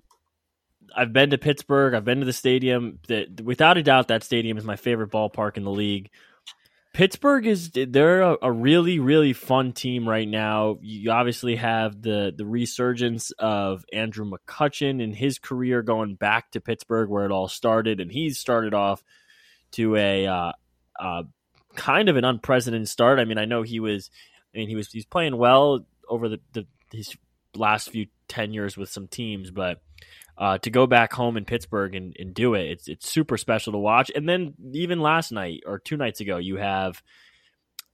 I've 0.95 1.13
been 1.13 1.29
to 1.29 1.37
Pittsburgh, 1.37 1.93
I've 1.93 2.05
been 2.05 2.21
to 2.21 2.25
the 2.25 2.33
stadium. 2.33 2.97
That 3.07 3.39
without 3.39 3.77
a 3.77 3.83
doubt 3.83 4.07
that 4.07 4.23
stadium 4.23 4.57
is 4.57 4.63
my 4.63 4.77
favorite 4.77 5.11
ballpark 5.11 5.57
in 5.57 5.63
the 5.63 5.69
league. 5.69 6.09
Pittsburgh 6.95 7.45
is 7.45 7.71
they're 7.71 8.21
a, 8.21 8.37
a, 8.41 8.49
really 8.49 8.99
really 8.99 9.33
fun 9.33 9.73
team 9.73 10.07
right 10.07 10.27
now. 10.27 10.77
You 10.81 11.11
obviously 11.11 11.57
have 11.57 12.01
the 12.01 12.33
the 12.33 12.45
resurgence 12.45 13.31
of 13.31 13.83
Andrew 13.91 14.25
McCutchen 14.25 15.01
in 15.01 15.11
his 15.11 15.37
career 15.37 15.81
going 15.81 16.15
back 16.15 16.51
to 16.51 16.61
Pittsburgh 16.61 17.09
where 17.09 17.25
it 17.25 17.33
all 17.33 17.49
started, 17.49 17.99
and 17.99 18.09
he's 18.09 18.39
started 18.39 18.73
off 18.73 19.03
to 19.73 19.97
a 19.97 20.25
uh, 20.25 20.51
uh, 20.97 21.23
kind 21.75 22.07
of 22.07 22.15
an 22.15 22.23
unprecedented 22.23 22.87
start. 22.87 23.19
I 23.19 23.25
mean, 23.25 23.39
I 23.39 23.43
know 23.43 23.61
he 23.61 23.81
was, 23.81 24.09
I 24.53 24.59
mean, 24.59 24.69
he 24.69 24.77
was 24.77 24.89
he's 24.89 25.05
playing 25.05 25.35
well 25.35 25.85
over 26.07 26.29
the, 26.29 26.39
the 26.53 26.65
his 26.93 27.13
last 27.53 27.89
few 27.89 28.07
ten 28.29 28.53
years 28.53 28.77
with 28.77 28.87
some 28.87 29.09
teams, 29.09 29.51
but 29.51 29.81
uh, 30.37 30.57
to 30.59 30.69
go 30.69 30.85
back 30.85 31.13
home 31.13 31.37
in 31.37 31.45
Pittsburgh 31.45 31.95
and, 31.95 32.15
and 32.19 32.33
do 32.33 32.53
it. 32.53 32.65
It's 32.65 32.87
it's 32.87 33.09
super 33.09 33.37
special 33.37 33.73
to 33.73 33.79
watch. 33.79 34.11
And 34.13 34.27
then 34.27 34.53
even 34.73 34.99
last 34.99 35.31
night 35.31 35.63
or 35.65 35.79
two 35.79 35.97
nights 35.97 36.19
ago, 36.19 36.37
you 36.37 36.57
have 36.57 37.01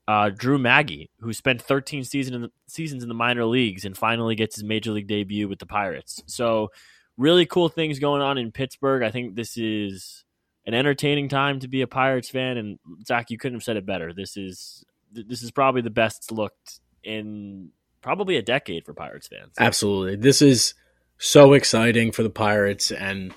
uh, 0.08 0.30
Drew 0.30 0.58
Maggi, 0.58 1.10
who 1.20 1.34
spent 1.34 1.62
13 1.62 2.04
season 2.04 2.34
in 2.34 2.42
the, 2.42 2.52
seasons 2.68 3.04
in 3.04 3.10
the 3.10 3.16
minor 3.16 3.46
leagues 3.46 3.86
and 3.86 3.96
finally 3.96 4.36
gets 4.36 4.56
his 4.56 4.64
major 4.64 4.92
league 4.92 5.08
debut 5.08 5.48
with 5.48 5.60
the 5.60 5.66
Pirates. 5.66 6.24
So 6.26 6.72
really 7.18 7.46
cool 7.46 7.70
things 7.70 8.00
going 8.00 8.22
on 8.22 8.38
in 8.38 8.52
Pittsburgh. 8.52 9.04
I 9.04 9.12
think 9.12 9.36
this 9.36 9.58
is 9.58 10.26
an 10.66 10.74
entertaining 10.74 11.30
time 11.30 11.60
to 11.60 11.68
be 11.68 11.82
a 11.82 11.88
Pirates 11.88 12.30
fan. 12.30 12.58
And 12.58 12.80
Zach, 13.06 13.30
you 13.30 13.38
couldn't 13.38 13.58
have 13.58 13.64
said 13.64 13.78
it 13.78 13.86
better. 13.86 14.14
This 14.14 14.38
is 14.38 14.84
this 15.14 15.44
is 15.44 15.52
probably 15.52 15.82
the 15.82 15.90
best 15.90 16.32
looked 16.32 16.80
in 17.04 17.70
probably 18.02 18.38
a 18.38 18.42
decade 18.42 18.86
for 18.86 18.94
Pirates 18.94 19.28
fans. 19.28 19.54
Absolutely, 19.60 20.16
this 20.16 20.42
is 20.42 20.74
so 21.22 21.54
exciting 21.54 22.12
for 22.12 22.24
the 22.24 22.32
Pirates 22.32 22.90
and 22.92 23.32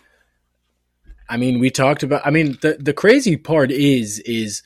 I 1.29 1.37
mean 1.37 1.59
we 1.59 1.69
talked 1.69 2.03
about 2.03 2.23
I 2.27 2.31
mean 2.31 2.57
the 2.63 2.79
the 2.81 2.95
crazy 2.95 3.37
part 3.37 3.71
is 3.71 4.21
is 4.21 4.63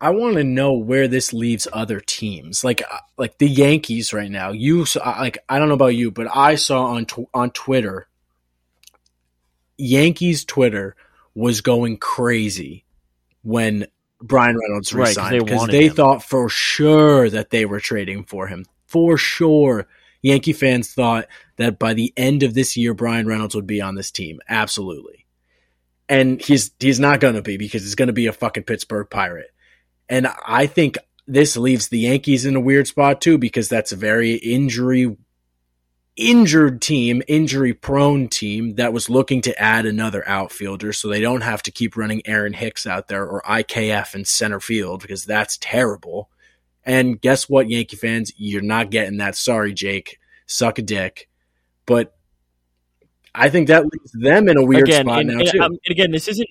I 0.00 0.10
want 0.10 0.36
to 0.36 0.44
know 0.44 0.72
where 0.72 1.08
this 1.08 1.32
leaves 1.32 1.66
other 1.72 2.00
teams. 2.00 2.62
Like 2.62 2.82
uh, 2.82 2.98
like 3.18 3.36
the 3.36 3.46
Yankees 3.46 4.14
right 4.14 4.30
now 4.30 4.52
you 4.52 4.86
like 4.96 5.38
I 5.46 5.58
don't 5.58 5.68
know 5.68 5.74
about 5.74 5.88
you 5.88 6.10
but 6.10 6.26
I 6.34 6.54
saw 6.54 6.86
on 6.86 7.04
tw- 7.04 7.28
on 7.34 7.50
Twitter 7.50 8.08
Yankees 9.76 10.46
Twitter 10.46 10.96
was 11.34 11.60
going 11.60 11.98
crazy 11.98 12.86
when 13.42 13.88
Bryan 14.22 14.56
Reynolds 14.58 14.94
resigned 14.94 15.44
because 15.44 15.60
right, 15.60 15.70
they, 15.70 15.88
they 15.88 15.94
thought 15.94 16.22
for 16.22 16.48
sure 16.48 17.28
that 17.28 17.50
they 17.50 17.66
were 17.66 17.80
trading 17.80 18.24
for 18.24 18.46
him 18.46 18.64
for 18.86 19.18
sure 19.18 19.86
Yankee 20.22 20.52
fans 20.52 20.92
thought 20.92 21.26
that 21.56 21.78
by 21.78 21.94
the 21.94 22.12
end 22.16 22.42
of 22.42 22.54
this 22.54 22.76
year, 22.76 22.94
Bryan 22.94 23.26
Reynolds 23.26 23.54
would 23.54 23.66
be 23.66 23.80
on 23.80 23.94
this 23.94 24.10
team. 24.10 24.40
Absolutely. 24.48 25.26
And 26.08 26.40
he's 26.40 26.70
he's 26.78 27.00
not 27.00 27.20
going 27.20 27.34
to 27.34 27.42
be 27.42 27.56
because 27.56 27.82
he's 27.82 27.94
going 27.94 28.06
to 28.08 28.12
be 28.12 28.26
a 28.26 28.32
fucking 28.32 28.64
Pittsburgh 28.64 29.08
Pirate. 29.10 29.50
And 30.08 30.28
I 30.46 30.66
think 30.66 30.98
this 31.26 31.56
leaves 31.56 31.88
the 31.88 32.00
Yankees 32.00 32.46
in 32.46 32.54
a 32.54 32.60
weird 32.60 32.86
spot 32.86 33.20
too 33.20 33.38
because 33.38 33.68
that's 33.68 33.92
a 33.92 33.96
very 33.96 34.34
injury 34.34 35.16
injured 36.16 36.80
team, 36.80 37.22
injury 37.28 37.74
prone 37.74 38.28
team 38.28 38.76
that 38.76 38.92
was 38.92 39.10
looking 39.10 39.42
to 39.42 39.60
add 39.60 39.84
another 39.84 40.26
outfielder 40.26 40.92
so 40.92 41.08
they 41.08 41.20
don't 41.20 41.42
have 41.42 41.62
to 41.62 41.70
keep 41.70 41.96
running 41.96 42.22
Aaron 42.26 42.54
Hicks 42.54 42.86
out 42.86 43.08
there 43.08 43.26
or 43.26 43.42
IKF 43.42 44.14
in 44.14 44.24
center 44.24 44.60
field 44.60 45.02
because 45.02 45.24
that's 45.24 45.58
terrible. 45.60 46.30
And 46.86 47.20
guess 47.20 47.48
what, 47.48 47.68
Yankee 47.68 47.96
fans? 47.96 48.32
You're 48.36 48.62
not 48.62 48.90
getting 48.90 49.18
that. 49.18 49.36
Sorry, 49.36 49.74
Jake. 49.74 50.18
Suck 50.46 50.78
a 50.78 50.82
dick. 50.82 51.28
But 51.84 52.14
I 53.34 53.50
think 53.50 53.68
that 53.68 53.82
leaves 53.82 54.12
them 54.12 54.48
in 54.48 54.56
a 54.56 54.64
weird 54.64 54.88
again, 54.88 55.04
spot 55.04 55.20
and, 55.20 55.28
now 55.28 55.40
and, 55.40 55.48
too. 55.48 55.60
Um, 55.60 55.72
and 55.72 55.90
again, 55.90 56.12
this 56.12 56.28
isn't 56.28 56.48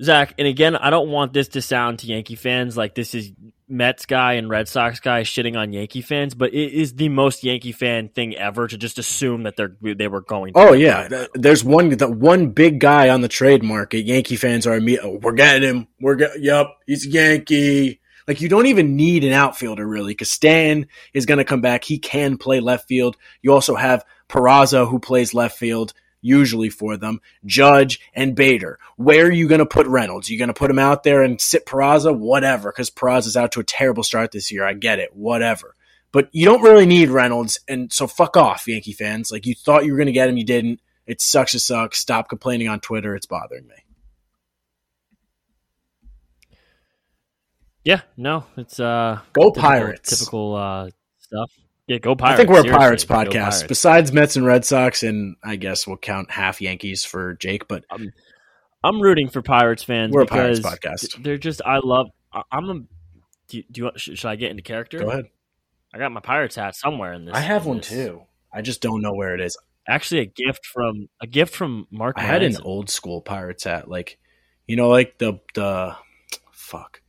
Zach. 0.00 0.34
And 0.38 0.48
again, 0.48 0.74
I 0.74 0.90
don't 0.90 1.10
want 1.10 1.32
this 1.32 1.48
to 1.48 1.62
sound 1.62 2.00
to 2.00 2.06
Yankee 2.06 2.34
fans 2.34 2.76
like 2.76 2.94
this 2.94 3.14
is 3.14 3.32
Mets 3.68 4.06
guy 4.06 4.34
and 4.34 4.48
Red 4.48 4.68
Sox 4.68 5.00
guy 5.00 5.22
shitting 5.22 5.56
on 5.56 5.72
Yankee 5.72 6.00
fans, 6.00 6.34
but 6.34 6.54
it 6.54 6.72
is 6.72 6.94
the 6.94 7.08
most 7.08 7.44
Yankee 7.44 7.72
fan 7.72 8.08
thing 8.08 8.34
ever 8.36 8.66
to 8.66 8.78
just 8.78 8.98
assume 8.98 9.42
that 9.42 9.56
they're 9.56 9.76
they 9.82 10.08
were 10.08 10.22
going. 10.22 10.52
oh 10.54 10.72
yeah, 10.72 11.26
there's 11.34 11.62
one 11.62 11.90
the 11.90 12.08
one 12.08 12.48
big 12.50 12.80
guy 12.80 13.10
on 13.10 13.20
the 13.20 13.28
trade 13.28 13.62
market. 13.62 14.06
Yankee 14.06 14.36
fans 14.36 14.66
are 14.66 14.80
oh, 15.02 15.18
we're 15.22 15.32
getting 15.32 15.68
him. 15.68 15.88
We're 16.00 16.14
get, 16.14 16.40
yep, 16.40 16.68
he's 16.86 17.06
Yankee. 17.06 18.00
Like 18.28 18.42
you 18.42 18.48
don't 18.50 18.66
even 18.66 18.94
need 18.94 19.24
an 19.24 19.32
outfielder 19.32 19.86
really 19.86 20.12
because 20.12 20.30
Stan 20.30 20.86
is 21.14 21.26
going 21.26 21.38
to 21.38 21.44
come 21.44 21.62
back. 21.62 21.82
He 21.82 21.98
can 21.98 22.36
play 22.36 22.60
left 22.60 22.86
field. 22.86 23.16
You 23.40 23.54
also 23.54 23.74
have 23.74 24.04
Peraza 24.28 24.88
who 24.88 24.98
plays 24.98 25.32
left 25.32 25.58
field 25.58 25.94
usually 26.20 26.68
for 26.68 26.96
them. 26.96 27.20
Judge 27.46 28.00
and 28.12 28.34
Bader. 28.34 28.78
Where 28.96 29.26
are 29.26 29.32
you 29.32 29.48
going 29.48 29.60
to 29.60 29.66
put 29.66 29.86
Reynolds? 29.86 30.28
You 30.28 30.38
going 30.38 30.48
to 30.48 30.54
put 30.54 30.70
him 30.70 30.78
out 30.78 31.04
there 31.04 31.22
and 31.22 31.40
sit 31.40 31.64
Peraza? 31.64 32.16
Whatever, 32.16 32.70
because 32.70 32.90
Peraza's 32.90 33.36
out 33.36 33.52
to 33.52 33.60
a 33.60 33.64
terrible 33.64 34.02
start 34.02 34.32
this 34.32 34.52
year. 34.52 34.64
I 34.64 34.74
get 34.74 34.98
it. 34.98 35.16
Whatever. 35.16 35.74
But 36.12 36.28
you 36.32 36.44
don't 36.44 36.62
really 36.62 36.86
need 36.86 37.10
Reynolds, 37.10 37.60
and 37.68 37.92
so 37.92 38.06
fuck 38.06 38.36
off, 38.36 38.66
Yankee 38.66 38.92
fans. 38.92 39.30
Like 39.30 39.46
you 39.46 39.54
thought 39.54 39.84
you 39.84 39.92
were 39.92 39.98
going 39.98 40.06
to 40.06 40.12
get 40.12 40.28
him, 40.28 40.38
you 40.38 40.44
didn't. 40.44 40.80
It 41.06 41.20
sucks 41.20 41.52
to 41.52 41.60
suck. 41.60 41.94
Stop 41.94 42.28
complaining 42.28 42.68
on 42.68 42.80
Twitter. 42.80 43.14
It's 43.14 43.26
bothering 43.26 43.66
me. 43.66 43.74
Yeah, 47.84 48.02
no, 48.16 48.44
it's 48.56 48.78
uh 48.80 49.20
Go 49.32 49.50
typical- 49.50 49.62
Pirates. 49.62 50.18
Typical 50.18 50.54
uh 50.54 50.90
stuff. 51.18 51.50
Yeah, 51.86 51.98
go 51.98 52.14
Pirates. 52.14 52.34
I 52.34 52.36
think 52.36 52.50
we're 52.50 52.70
a 52.70 52.76
Pirates 52.78 53.04
podcast. 53.04 53.32
Pirates. 53.32 53.62
Besides 53.62 54.12
Mets 54.12 54.36
and 54.36 54.44
Red 54.44 54.64
Sox, 54.66 55.02
and 55.02 55.36
I 55.42 55.56
guess 55.56 55.86
we'll 55.86 55.96
count 55.96 56.30
half 56.30 56.60
Yankees 56.60 57.04
for 57.04 57.34
Jake, 57.34 57.66
but 57.66 57.84
I'm 57.90 58.12
I'm 58.84 59.00
rooting 59.00 59.28
for 59.28 59.40
Pirates 59.42 59.82
fans 59.82 60.12
We're 60.12 60.22
a 60.22 60.26
Pirates 60.26 60.60
podcast. 60.60 61.22
they're 61.22 61.38
just 61.38 61.62
I 61.64 61.78
love 61.82 62.08
I- 62.32 62.42
I'm 62.52 62.68
a 62.70 62.74
do 63.48 63.56
you, 63.56 63.64
do 63.70 63.78
you 63.80 63.84
want, 63.84 63.98
should, 63.98 64.18
should 64.18 64.28
I 64.28 64.36
get 64.36 64.50
into 64.50 64.62
character? 64.62 64.98
go 64.98 65.08
ahead. 65.10 65.24
I 65.94 65.98
got 65.98 66.12
my 66.12 66.20
Pirates 66.20 66.56
hat 66.56 66.76
somewhere 66.76 67.14
in 67.14 67.24
this. 67.24 67.34
I 67.34 67.40
have 67.40 67.64
one 67.64 67.78
this- 67.78 67.88
too. 67.88 68.22
I 68.52 68.60
just 68.60 68.82
don't 68.82 69.00
know 69.00 69.14
where 69.14 69.34
it 69.34 69.40
is. 69.40 69.56
Actually, 69.88 70.20
a 70.20 70.26
gift 70.26 70.66
from 70.66 71.08
a 71.22 71.26
gift 71.26 71.54
from 71.54 71.86
Mark. 71.90 72.16
I 72.18 72.22
had 72.22 72.42
an 72.42 72.56
old 72.62 72.90
school 72.90 73.22
Pirates 73.22 73.64
hat, 73.64 73.88
like 73.88 74.18
you 74.66 74.76
know, 74.76 74.90
like 74.90 75.16
the 75.16 75.40
the 75.54 75.96
fuck. 76.52 77.00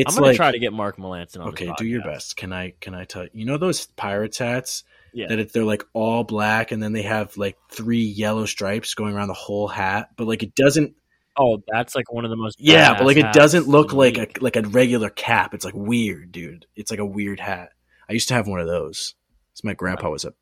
It's 0.00 0.14
I'm 0.14 0.20
gonna 0.20 0.26
like 0.28 0.36
try 0.36 0.52
to 0.52 0.58
get 0.58 0.72
Mark 0.72 0.96
Melancon 0.96 1.40
on. 1.40 1.48
okay, 1.48 1.72
do 1.78 1.84
your 1.86 2.02
best. 2.02 2.36
Can 2.36 2.52
I 2.52 2.74
can 2.80 2.94
I 2.94 3.04
tell 3.04 3.26
you 3.32 3.44
know 3.44 3.56
those 3.58 3.86
Pirates 3.86 4.38
hats 4.38 4.84
Yeah. 5.12 5.26
that 5.28 5.38
it, 5.38 5.52
they're 5.52 5.64
like 5.64 5.84
all 5.92 6.24
black 6.24 6.72
and 6.72 6.82
then 6.82 6.92
they 6.92 7.02
have 7.02 7.36
like 7.36 7.56
three 7.70 8.02
yellow 8.04 8.46
stripes 8.46 8.94
going 8.94 9.14
around 9.14 9.28
the 9.28 9.34
whole 9.34 9.68
hat, 9.68 10.10
but 10.16 10.26
like 10.26 10.42
it 10.42 10.54
doesn't. 10.54 10.94
Oh, 11.40 11.62
that's 11.68 11.94
like 11.94 12.12
one 12.12 12.24
of 12.24 12.30
the 12.30 12.36
most. 12.36 12.56
Yeah, 12.60 12.94
but 12.98 13.06
like 13.06 13.16
it 13.16 13.32
doesn't 13.32 13.68
look 13.68 13.92
in 13.92 13.98
like 13.98 14.18
a 14.18 14.26
like 14.40 14.56
a 14.56 14.62
regular 14.62 15.10
cap. 15.10 15.54
It's 15.54 15.64
like 15.64 15.74
weird, 15.74 16.32
dude. 16.32 16.66
It's 16.74 16.90
like 16.90 17.00
a 17.00 17.06
weird 17.06 17.38
hat. 17.40 17.70
I 18.08 18.12
used 18.12 18.28
to 18.28 18.34
have 18.34 18.48
one 18.48 18.60
of 18.60 18.66
those. 18.66 19.14
So 19.54 19.62
my 19.64 19.74
grandpa 19.74 20.10
was 20.10 20.24
a 20.24 20.32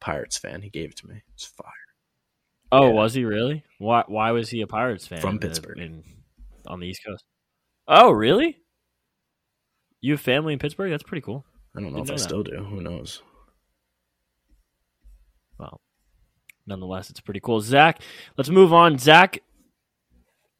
Pirates 0.00 0.38
fan. 0.38 0.62
He 0.62 0.70
gave 0.70 0.90
it 0.90 0.96
to 0.98 1.08
me. 1.08 1.22
It's 1.34 1.46
fire. 1.46 1.72
Oh, 2.70 2.88
yeah. 2.88 2.92
was 2.92 3.14
he 3.14 3.24
really? 3.24 3.64
Why? 3.78 4.04
Why 4.06 4.30
was 4.32 4.48
he 4.50 4.60
a 4.60 4.66
Pirates 4.66 5.06
fan 5.06 5.20
From 5.20 5.34
in 5.36 5.38
Pittsburgh. 5.40 5.78
in- 5.78 6.04
on 6.66 6.80
the 6.80 6.86
East 6.86 7.00
Coast? 7.06 7.24
Oh, 7.88 8.10
really? 8.10 8.58
You 10.00 10.12
have 10.12 10.20
family 10.20 10.52
in 10.52 10.58
Pittsburgh? 10.58 10.90
That's 10.90 11.02
pretty 11.02 11.22
cool. 11.22 11.44
I 11.76 11.80
don't 11.80 11.92
know 11.92 11.98
Didn't 11.98 12.10
if 12.10 12.12
I 12.12 12.16
that. 12.16 12.22
still 12.22 12.42
do. 12.42 12.56
Who 12.64 12.80
knows? 12.80 13.22
Well, 15.58 15.80
nonetheless, 16.66 17.10
it's 17.10 17.20
pretty 17.20 17.40
cool. 17.40 17.60
Zach, 17.60 18.00
let's 18.36 18.50
move 18.50 18.72
on. 18.72 18.98
Zach, 18.98 19.40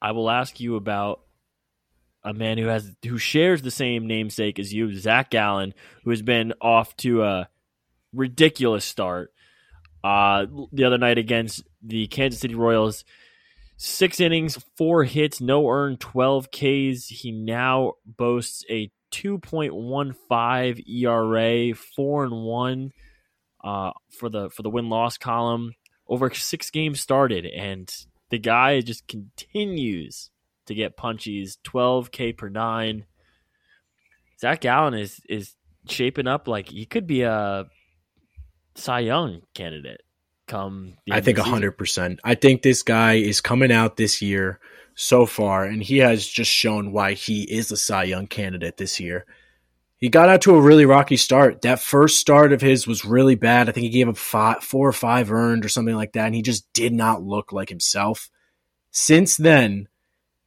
I 0.03 0.13
will 0.13 0.29
ask 0.31 0.59
you 0.61 0.77
about 0.77 1.21
a 2.25 2.35
man 2.35 2.59
who 2.59 2.67
has 2.67 2.95
who 3.07 3.17
shares 3.19 3.63
the 3.63 3.71
same 3.71 4.07
namesake 4.07 4.59
as 4.59 4.75
you, 4.75 4.93
Zach 4.95 5.31
Gallen, 5.31 5.73
who 6.05 6.11
has 6.11 6.23
been 6.23 6.53
off 6.61 6.97
to 6.99 7.23
a 7.23 7.49
ridiculous 8.13 8.85
start. 8.85 9.33
Uh, 10.03 10.47
the 10.73 10.85
other 10.85 10.99
night 10.99 11.19
against 11.19 11.63
the 11.83 12.07
Kansas 12.09 12.41
City 12.41 12.55
Royals, 12.55 13.05
six 13.77 14.21
innings, 14.21 14.59
four 14.77 15.05
hits, 15.05 15.41
no 15.41 15.69
earned, 15.69 16.01
twelve 16.01 16.51
Ks. 16.51 17.07
He 17.07 17.31
now 17.33 17.95
boasts 18.05 18.65
a 18.69 18.91
2.15 19.13 20.83
ERA, 20.89 21.75
four 21.75 22.25
and 22.25 22.45
one 22.45 22.93
uh, 23.65 23.91
for 24.11 24.29
the 24.29 24.51
for 24.51 24.63
the 24.63 24.71
win 24.71 24.89
loss 24.89 25.19
column 25.19 25.73
over 26.09 26.33
six 26.33 26.71
games 26.71 27.01
started, 27.01 27.45
and 27.47 27.93
the 28.31 28.39
guy 28.39 28.81
just 28.81 29.07
continues 29.07 30.31
to 30.67 30.75
get 30.75 30.97
punchies. 30.97 31.59
12k 31.65 32.37
per 32.37 32.49
nine. 32.49 33.05
Zach 34.41 34.61
Gallen 34.61 34.95
is 34.95 35.21
is 35.29 35.55
shaping 35.89 36.27
up 36.27 36.49
like 36.49 36.69
he 36.69 36.87
could 36.87 37.07
be 37.07 37.23
a 37.23 37.67
Cy 38.75 39.01
Young 39.01 39.43
candidate. 39.55 40.03
Come, 40.47 40.95
I 41.11 41.21
think 41.21 41.37
hundred 41.37 41.73
percent. 41.73 42.21
I 42.25 42.35
think 42.35 42.63
this 42.63 42.83
guy 42.83 43.15
is 43.15 43.43
coming 43.43 43.71
out 43.71 43.99
this 43.99 44.23
year 44.23 44.61
so 45.01 45.27
far, 45.27 45.65
and 45.65 45.81
he 45.81 45.99
has 45.99 46.27
just 46.27 46.51
shown 46.51 46.91
why 46.91 47.13
he 47.13 47.45
is 47.45 47.71
a 47.71 47.77
Cy 47.77 48.03
Young 48.03 48.27
candidate 48.27 48.79
this 48.79 48.99
year. 48.99 49.25
He 49.97 50.09
got 50.09 50.29
out 50.29 50.43
to 50.43 50.57
a 50.57 50.61
really 50.61 50.87
rocky 50.87 51.17
start. 51.17 51.63
That 51.63 51.79
first 51.79 52.19
start 52.19 52.53
of 52.53 52.61
his 52.61 52.85
was 52.85 53.05
really 53.05 53.37
bad. 53.37 53.69
I 53.69 53.73
think 53.73 53.85
he 53.85 53.91
gave 53.91 54.09
up 54.09 54.17
five, 54.17 54.65
four 54.65 54.89
or 54.89 54.93
five 54.93 55.31
earned 55.31 55.65
or 55.65 55.69
something 55.69 55.95
like 55.95 56.15
that, 56.15 56.27
and 56.27 56.35
he 56.35 56.43
just 56.43 56.73
did 56.73 56.93
not 56.93 57.23
look 57.23 57.53
like 57.53 57.69
himself. 57.69 58.29
Since 58.91 59.37
then, 59.37 59.87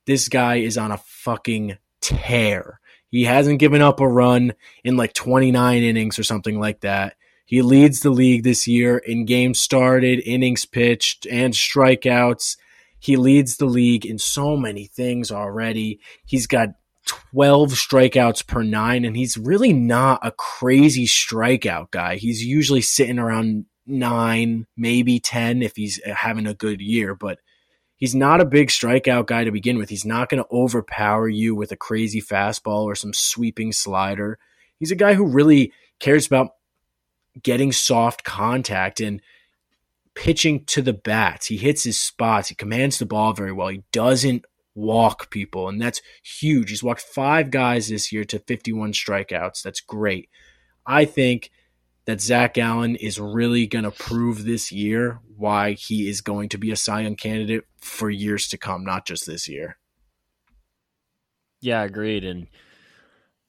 this 0.05 0.27
guy 0.27 0.58
is 0.58 0.77
on 0.77 0.91
a 0.91 0.98
fucking 0.98 1.77
tear. 2.01 2.81
He 3.10 3.24
hasn't 3.24 3.60
given 3.60 3.81
up 3.81 4.01
a 4.01 4.08
run 4.08 4.53
in 4.84 4.98
like 4.98 5.13
29 5.13 5.81
innings 5.81 6.20
or 6.20 6.24
something 6.24 6.60
like 6.60 6.81
that. 6.81 7.15
He 7.46 7.62
leads 7.62 8.01
the 8.01 8.10
league 8.10 8.43
this 8.43 8.67
year 8.67 8.98
in 8.98 9.25
games 9.25 9.62
started, 9.62 10.22
innings 10.25 10.65
pitched, 10.65 11.25
and 11.25 11.53
strikeouts. 11.53 12.58
He 13.01 13.17
leads 13.17 13.58
the 13.58 13.65
league 13.65 14.05
in 14.05 14.20
so 14.20 14.55
many 14.55 14.86
things 14.86 15.31
already. 15.31 16.00
He's 16.24 16.46
got 16.46 16.70
12 17.08 17.72
strikeouts 17.72 18.46
per 18.46 18.62
nine, 18.62 19.05
and 19.05 19.17
he's 19.17 19.38
really 19.38 19.74
not 19.74 20.20
a 20.22 20.31
crazy 20.31 21.08
strikeout 21.08 21.89
guy. 21.89 22.17
He's 22.17 22.46
usually 22.46 22.81
sitting 22.81 23.17
around 23.17 23.65
nine, 23.88 24.67
maybe 24.77 25.20
10 25.20 25.63
if 25.63 25.75
he's 25.75 26.00
having 26.05 26.46
a 26.46 26.53
good 26.53 26.79
year, 26.79 27.15
but 27.15 27.39
he's 27.98 28.13
not 28.13 28.39
a 28.39 28.46
big 28.46 28.67
strikeout 28.67 29.25
guy 29.25 29.46
to 29.46 29.51
begin 29.51 29.79
with. 29.79 29.89
He's 29.89 30.05
not 30.05 30.29
going 30.29 30.43
to 30.43 30.51
overpower 30.51 31.27
you 31.27 31.55
with 31.55 31.72
a 31.72 31.77
crazy 31.77 32.22
fastball 32.22 32.84
or 32.84 32.93
some 32.93 33.13
sweeping 33.13 33.72
slider. 33.72 34.38
He's 34.77 34.91
a 34.91 34.96
guy 34.96 35.15
who 35.15 35.25
really 35.25 35.74
cares 36.00 36.27
about 36.27 36.51
getting 37.41 37.72
soft 37.72 38.24
contact 38.24 39.01
and 39.01 39.22
pitching 40.15 40.65
to 40.65 40.82
the 40.82 40.94
bats. 40.94 41.48
He 41.48 41.58
hits 41.58 41.84
his 41.84 42.00
spots. 42.00 42.50
He 42.50 42.56
commands 42.56 43.00
the 43.00 43.06
ball 43.06 43.34
very 43.34 43.51
well. 43.51 43.70
He 43.70 43.84
doesn't 43.91 44.46
walk 44.75 45.30
people, 45.30 45.68
and 45.68 45.82
that's 45.82 46.01
huge. 46.24 46.70
He's 46.70 46.84
walked 46.84 47.01
five 47.01 47.51
guys 47.51 47.89
this 47.89 48.12
year 48.12 48.24
to 48.25 48.39
51 48.39 48.94
strikeouts. 48.94 49.62
That's 49.62 49.82
great. 49.82 50.30
I 50.86 51.06
think 51.06 51.51
that 52.06 52.22
Zach 52.22 52.56
Gallen 52.56 52.96
is 52.96 53.20
really 53.20 53.68
going 53.68 53.86
to 53.86 53.91
prove 53.91 54.44
this 54.44 54.72
year 54.72 55.20
why 55.38 55.74
he 55.74 56.10
is 56.10 56.22
going 56.22 56.50
to 56.50 56.58
be 56.58 56.72
a 56.72 56.75
Cy 56.75 57.01
Young 57.01 57.15
candidate 57.15 57.63
for 57.80 58.10
years 58.10 58.48
to 58.50 58.58
come, 58.58 58.84
not 58.84 59.06
just 59.06 59.25
this 59.25 59.48
year. 59.48 59.77
Yeah, 61.62 61.84
agreed. 61.84 62.25
And 62.25 62.48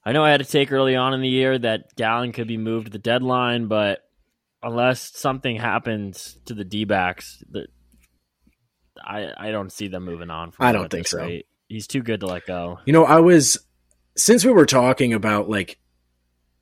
I 0.04 0.12
know 0.12 0.24
I 0.24 0.30
had 0.30 0.40
to 0.40 0.46
take 0.46 0.70
early 0.70 0.96
on 0.96 1.14
in 1.14 1.22
the 1.22 1.28
year 1.28 1.58
that 1.58 1.94
Gallen 1.96 2.32
could 2.32 2.46
be 2.46 2.58
moved 2.58 2.86
to 2.86 2.92
the 2.92 2.98
deadline, 2.98 3.68
but 3.68 4.00
unless 4.62 5.16
something 5.16 5.56
happens 5.56 6.38
to 6.46 6.54
the 6.54 6.64
D 6.64 6.84
backs, 6.84 7.42
that 7.50 7.68
I 9.02 9.32
I 9.36 9.50
don't 9.50 9.72
see 9.72 9.88
them 9.88 10.04
moving 10.04 10.30
on. 10.30 10.52
From 10.52 10.66
I 10.66 10.72
don't 10.72 10.90
think 10.90 11.08
so. 11.08 11.18
rate. 11.18 11.46
He's 11.68 11.86
too 11.86 12.02
good 12.02 12.20
to 12.20 12.26
let 12.26 12.46
go. 12.46 12.78
You 12.84 12.92
know, 12.92 13.04
I 13.04 13.20
was 13.20 13.58
since 14.16 14.44
we 14.44 14.52
were 14.52 14.66
talking 14.66 15.12
about 15.12 15.48
like 15.48 15.78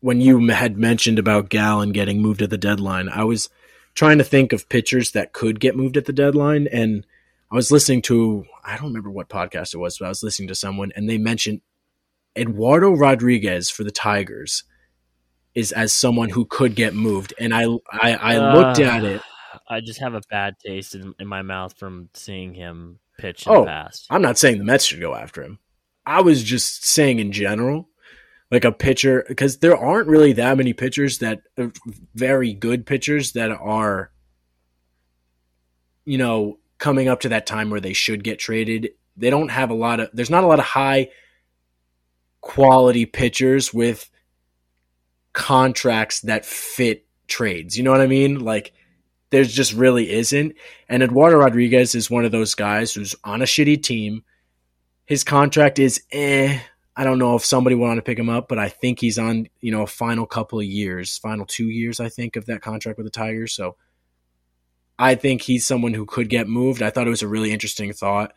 when 0.00 0.21
you 0.21 0.49
had 0.49 0.78
mentioned 0.78 1.19
about 1.19 1.50
Gallen 1.50 1.92
getting 1.92 2.23
moved 2.23 2.42
at 2.42 2.50
the 2.50 2.59
deadline, 2.59 3.09
I 3.09 3.25
was 3.25 3.50
trying 3.95 4.19
to 4.19 4.25
think 4.25 4.52
of 4.52 4.69
pitchers 4.69 5.12
that 5.12 5.33
could 5.33 5.61
get 5.61 5.76
moved 5.76 5.97
at 5.97 6.07
the 6.07 6.12
deadline, 6.12 6.69
and 6.69 7.07
I 7.50 7.57
was 7.57 7.71
listening 7.71 8.02
to 8.02 8.45
I 8.64 8.76
don't 8.76 8.88
remember 8.88 9.11
what 9.11 9.28
podcast 9.28 9.75
it 9.75 9.78
was, 9.78 9.99
but 9.99 10.07
I 10.07 10.09
was 10.09 10.23
listening 10.23 10.49
to 10.49 10.54
someone, 10.54 10.92
and 10.95 11.09
they 11.09 11.19
mentioned 11.19 11.61
Eduardo 12.37 12.92
Rodriguez 12.92 13.71
for 13.71 13.85
the 13.85 13.90
Tigers 13.90 14.64
is 15.54 15.73
as 15.73 15.92
someone 15.92 16.28
who 16.28 16.45
could 16.45 16.75
get 16.75 16.95
moved, 16.95 17.35
and 17.38 17.52
I 17.54 17.64
I, 17.90 18.14
I 18.14 18.54
looked 18.54 18.80
Uh, 18.80 18.85
at 18.85 19.04
it. 19.04 19.23
I 19.69 19.80
just 19.80 20.00
have 20.00 20.14
a 20.14 20.21
bad 20.30 20.57
taste 20.64 20.95
in, 20.95 21.14
in 21.19 21.26
my 21.26 21.42
mouth 21.42 21.76
from 21.78 22.09
seeing 22.14 22.54
him 22.54 22.99
pitch 23.19 23.47
in 23.47 23.52
Oh, 23.52 23.61
the 23.61 23.66
past. 23.66 24.07
I'm 24.11 24.23
not 24.23 24.38
saying 24.38 24.59
the 24.59 24.64
Mets 24.64 24.85
should 24.85 25.00
go 25.00 25.14
after 25.14 25.42
him. 25.42 25.59
I 26.07 26.23
was 26.23 26.42
just 26.42 26.85
saying 26.85 27.19
in 27.19 27.30
general, 27.33 27.88
like 28.50 28.64
a 28.64 28.73
pitcher, 28.73 29.25
because 29.28 29.59
there 29.59 29.76
aren't 29.76 30.09
really 30.09 30.33
that 30.35 30.57
many 30.57 30.73
pitchers 30.73 31.19
that 31.19 31.42
uh, 31.59 31.69
very 32.14 32.52
good 32.52 32.87
pitchers 32.87 33.33
that 33.33 33.50
are, 33.50 34.11
you 36.04 36.19
know, 36.19 36.59
coming 36.78 37.09
up 37.09 37.21
to 37.21 37.28
that 37.28 37.47
time 37.47 37.71
where 37.71 37.80
they 37.80 37.92
should 37.92 38.25
get 38.25 38.38
traded. 38.38 38.90
They 39.16 39.30
don't 39.30 39.50
have 39.50 39.71
a 39.71 39.75
lot 39.75 40.00
of. 40.00 40.11
There's 40.12 40.30
not 40.30 40.45
a 40.45 40.49
lot 40.49 40.59
of 40.59 40.64
high 40.64 41.11
quality 42.40 43.04
pitchers 43.07 43.73
with 43.75 44.09
contracts 45.33 46.21
that 46.23 46.45
fit 46.45 47.07
trades. 47.27 47.77
You 47.77 47.85
know 47.85 47.93
what 47.93 48.01
I 48.01 48.07
mean? 48.07 48.41
Like 48.41 48.73
there's 49.31 49.53
just 49.53 49.73
really 49.73 50.11
isn't. 50.11 50.55
And 50.89 51.03
Eduardo 51.03 51.37
Rodriguez 51.37 51.95
is 51.95 52.11
one 52.11 52.25
of 52.25 52.33
those 52.33 52.55
guys 52.55 52.93
who's 52.93 53.15
on 53.25 53.43
a 53.43 53.47
shitty 53.47 53.83
team. 53.83 54.25
His 55.07 55.25
contract 55.25 55.79
is 55.79 56.03
eh. 56.13 56.59
I 56.97 57.05
don't 57.05 57.19
know 57.19 57.37
if 57.37 57.45
somebody 57.45 57.77
would 57.77 57.87
want 57.87 57.99
to 57.99 58.03
pick 58.03 58.19
him 58.19 58.29
up, 58.29 58.49
but 58.49 58.59
I 58.59 58.69
think 58.69 59.01
he's 59.01 59.19
on, 59.19 59.49
you 59.61 59.71
know, 59.71 59.83
a 59.83 59.87
final 59.87 60.27
couple 60.27 60.59
of 60.59 60.67
years, 60.67 61.17
final 61.17 61.47
two 61.47 61.69
years, 61.69 61.99
I 62.01 62.09
think, 62.09 62.37
of 62.37 62.47
that 62.47 62.61
contract 62.61 62.99
with 62.99 63.07
the 63.07 63.11
Tigers. 63.11 63.55
So 63.55 63.77
I 64.99 65.15
think 65.15 65.41
he's 65.41 65.67
someone 65.67 65.95
who 65.95 66.05
could 66.05 66.29
get 66.29 66.49
moved. 66.49 66.83
I 66.83 66.91
thought 66.91 67.07
it 67.07 67.11
was 67.11 67.23
a 67.23 67.29
really 67.29 67.53
interesting 67.53 67.93
thought. 67.93 68.35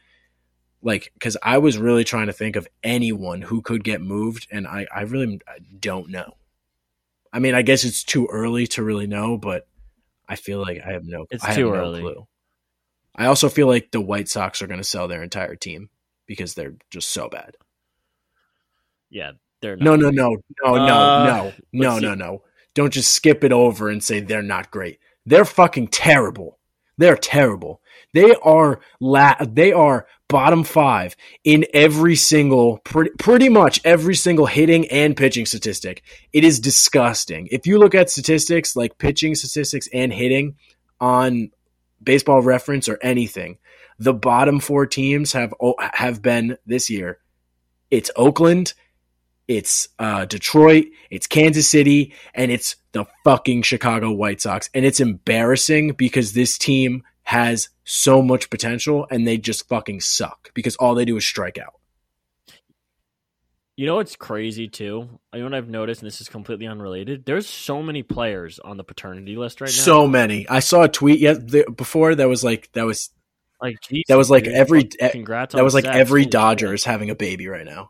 Like, 0.81 1.11
because 1.13 1.35
I 1.43 1.57
was 1.57 1.77
really 1.77 2.03
trying 2.03 2.27
to 2.27 2.33
think 2.33 2.55
of 2.55 2.67
anyone 2.83 3.41
who 3.41 3.61
could 3.61 3.83
get 3.83 4.01
moved, 4.01 4.47
and 4.51 4.67
I, 4.67 4.85
I 4.93 5.01
really 5.01 5.41
don't 5.79 6.09
know. 6.09 6.33
I 7.33 7.39
mean, 7.39 7.55
I 7.55 7.63
guess 7.63 7.83
it's 7.83 8.03
too 8.03 8.27
early 8.31 8.67
to 8.67 8.83
really 8.83 9.07
know, 9.07 9.37
but 9.37 9.67
I 10.29 10.35
feel 10.35 10.61
like 10.61 10.81
I 10.85 10.91
have 10.93 11.03
no. 11.03 11.25
It's 11.31 11.43
I 11.43 11.47
have 11.47 11.55
too 11.55 11.71
no 11.71 11.75
early. 11.75 12.01
Clue. 12.01 12.27
I 13.15 13.25
also 13.25 13.49
feel 13.49 13.67
like 13.67 13.91
the 13.91 14.01
White 14.01 14.29
Sox 14.29 14.61
are 14.61 14.67
going 14.67 14.79
to 14.79 14.83
sell 14.83 15.07
their 15.07 15.23
entire 15.23 15.55
team 15.55 15.89
because 16.27 16.53
they're 16.53 16.75
just 16.91 17.09
so 17.09 17.29
bad. 17.29 17.55
Yeah, 19.09 19.31
they're 19.61 19.75
not 19.75 19.83
No, 19.83 19.95
no, 19.95 20.09
no, 20.09 20.37
no, 20.63 20.75
no, 20.75 20.83
Uh, 20.83 21.25
no, 21.25 21.53
no, 21.73 21.89
let's 21.89 22.01
no, 22.01 22.13
no. 22.13 22.43
Don't 22.75 22.93
just 22.93 23.11
skip 23.11 23.43
it 23.43 23.51
over 23.51 23.89
and 23.89 24.03
say 24.03 24.19
they're 24.19 24.41
not 24.41 24.71
great. 24.71 24.99
They're 25.25 25.45
fucking 25.45 25.87
terrible. 25.87 26.59
They're 26.97 27.17
terrible. 27.17 27.81
They 28.13 28.35
are 28.35 28.79
la- 28.99 29.37
they 29.41 29.71
are 29.71 30.05
bottom 30.27 30.63
5 30.63 31.15
in 31.43 31.65
every 31.73 32.15
single 32.15 32.79
pretty, 32.79 33.11
pretty 33.19 33.49
much 33.49 33.81
every 33.83 34.15
single 34.15 34.45
hitting 34.45 34.87
and 34.89 35.17
pitching 35.17 35.45
statistic. 35.45 36.03
It 36.31 36.43
is 36.43 36.59
disgusting. 36.59 37.47
If 37.51 37.67
you 37.67 37.79
look 37.79 37.95
at 37.95 38.09
statistics 38.09 38.75
like 38.75 38.97
pitching 38.97 39.35
statistics 39.35 39.87
and 39.93 40.13
hitting 40.13 40.55
on 40.99 41.51
baseball 42.01 42.41
reference 42.41 42.87
or 42.87 42.99
anything, 43.01 43.57
the 43.99 44.13
bottom 44.13 44.59
4 44.59 44.85
teams 44.85 45.33
have 45.33 45.53
oh, 45.59 45.75
have 45.79 46.21
been 46.21 46.57
this 46.65 46.89
year. 46.89 47.19
It's 47.89 48.11
Oakland, 48.15 48.73
it's 49.47 49.89
uh, 49.99 50.25
Detroit, 50.25 50.85
it's 51.09 51.27
Kansas 51.27 51.67
City, 51.67 52.13
and 52.33 52.51
it's 52.51 52.75
the 52.93 53.05
fucking 53.23 53.63
Chicago 53.63 54.11
White 54.11 54.41
Sox. 54.41 54.69
And 54.73 54.85
it's 54.85 54.99
embarrassing 54.99 55.93
because 55.93 56.33
this 56.33 56.57
team 56.57 57.03
has 57.23 57.69
so 57.83 58.21
much 58.21 58.49
potential 58.49 59.07
and 59.09 59.27
they 59.27 59.37
just 59.37 59.67
fucking 59.67 60.01
suck 60.01 60.51
because 60.53 60.75
all 60.77 60.95
they 60.95 61.05
do 61.05 61.17
is 61.17 61.25
strike 61.25 61.57
out. 61.57 61.73
You 63.75 63.87
know 63.87 63.95
what's 63.95 64.15
crazy 64.15 64.67
too? 64.67 65.09
You 65.33 65.39
know 65.39 65.45
what 65.45 65.55
I've 65.55 65.67
noticed, 65.67 66.01
and 66.01 66.07
this 66.07 66.21
is 66.21 66.29
completely 66.29 66.67
unrelated. 66.67 67.25
There's 67.25 67.47
so 67.47 67.81
many 67.81 68.03
players 68.03 68.59
on 68.59 68.77
the 68.77 68.83
paternity 68.83 69.35
list 69.35 69.61
right 69.61 69.67
now. 69.67 69.73
So 69.73 70.07
many. 70.07 70.47
I 70.47 70.59
saw 70.59 70.83
a 70.83 70.89
tweet 70.89 71.19
yet 71.19 71.49
th- 71.49 71.65
before 71.75 72.13
that 72.13 72.29
was 72.29 72.43
like 72.43 72.71
that 72.73 72.85
was 72.85 73.09
like 73.59 73.77
geez, 73.81 74.03
that 74.09 74.17
was 74.17 74.29
like 74.29 74.43
dude, 74.43 74.53
every 74.53 74.83
congrats. 74.83 75.55
that 75.55 75.63
was 75.63 75.73
like 75.73 75.85
every. 75.85 76.27
Dodger 76.27 76.71
is 76.71 76.85
having 76.85 77.09
a 77.09 77.15
baby 77.15 77.47
right 77.47 77.65
now. 77.65 77.89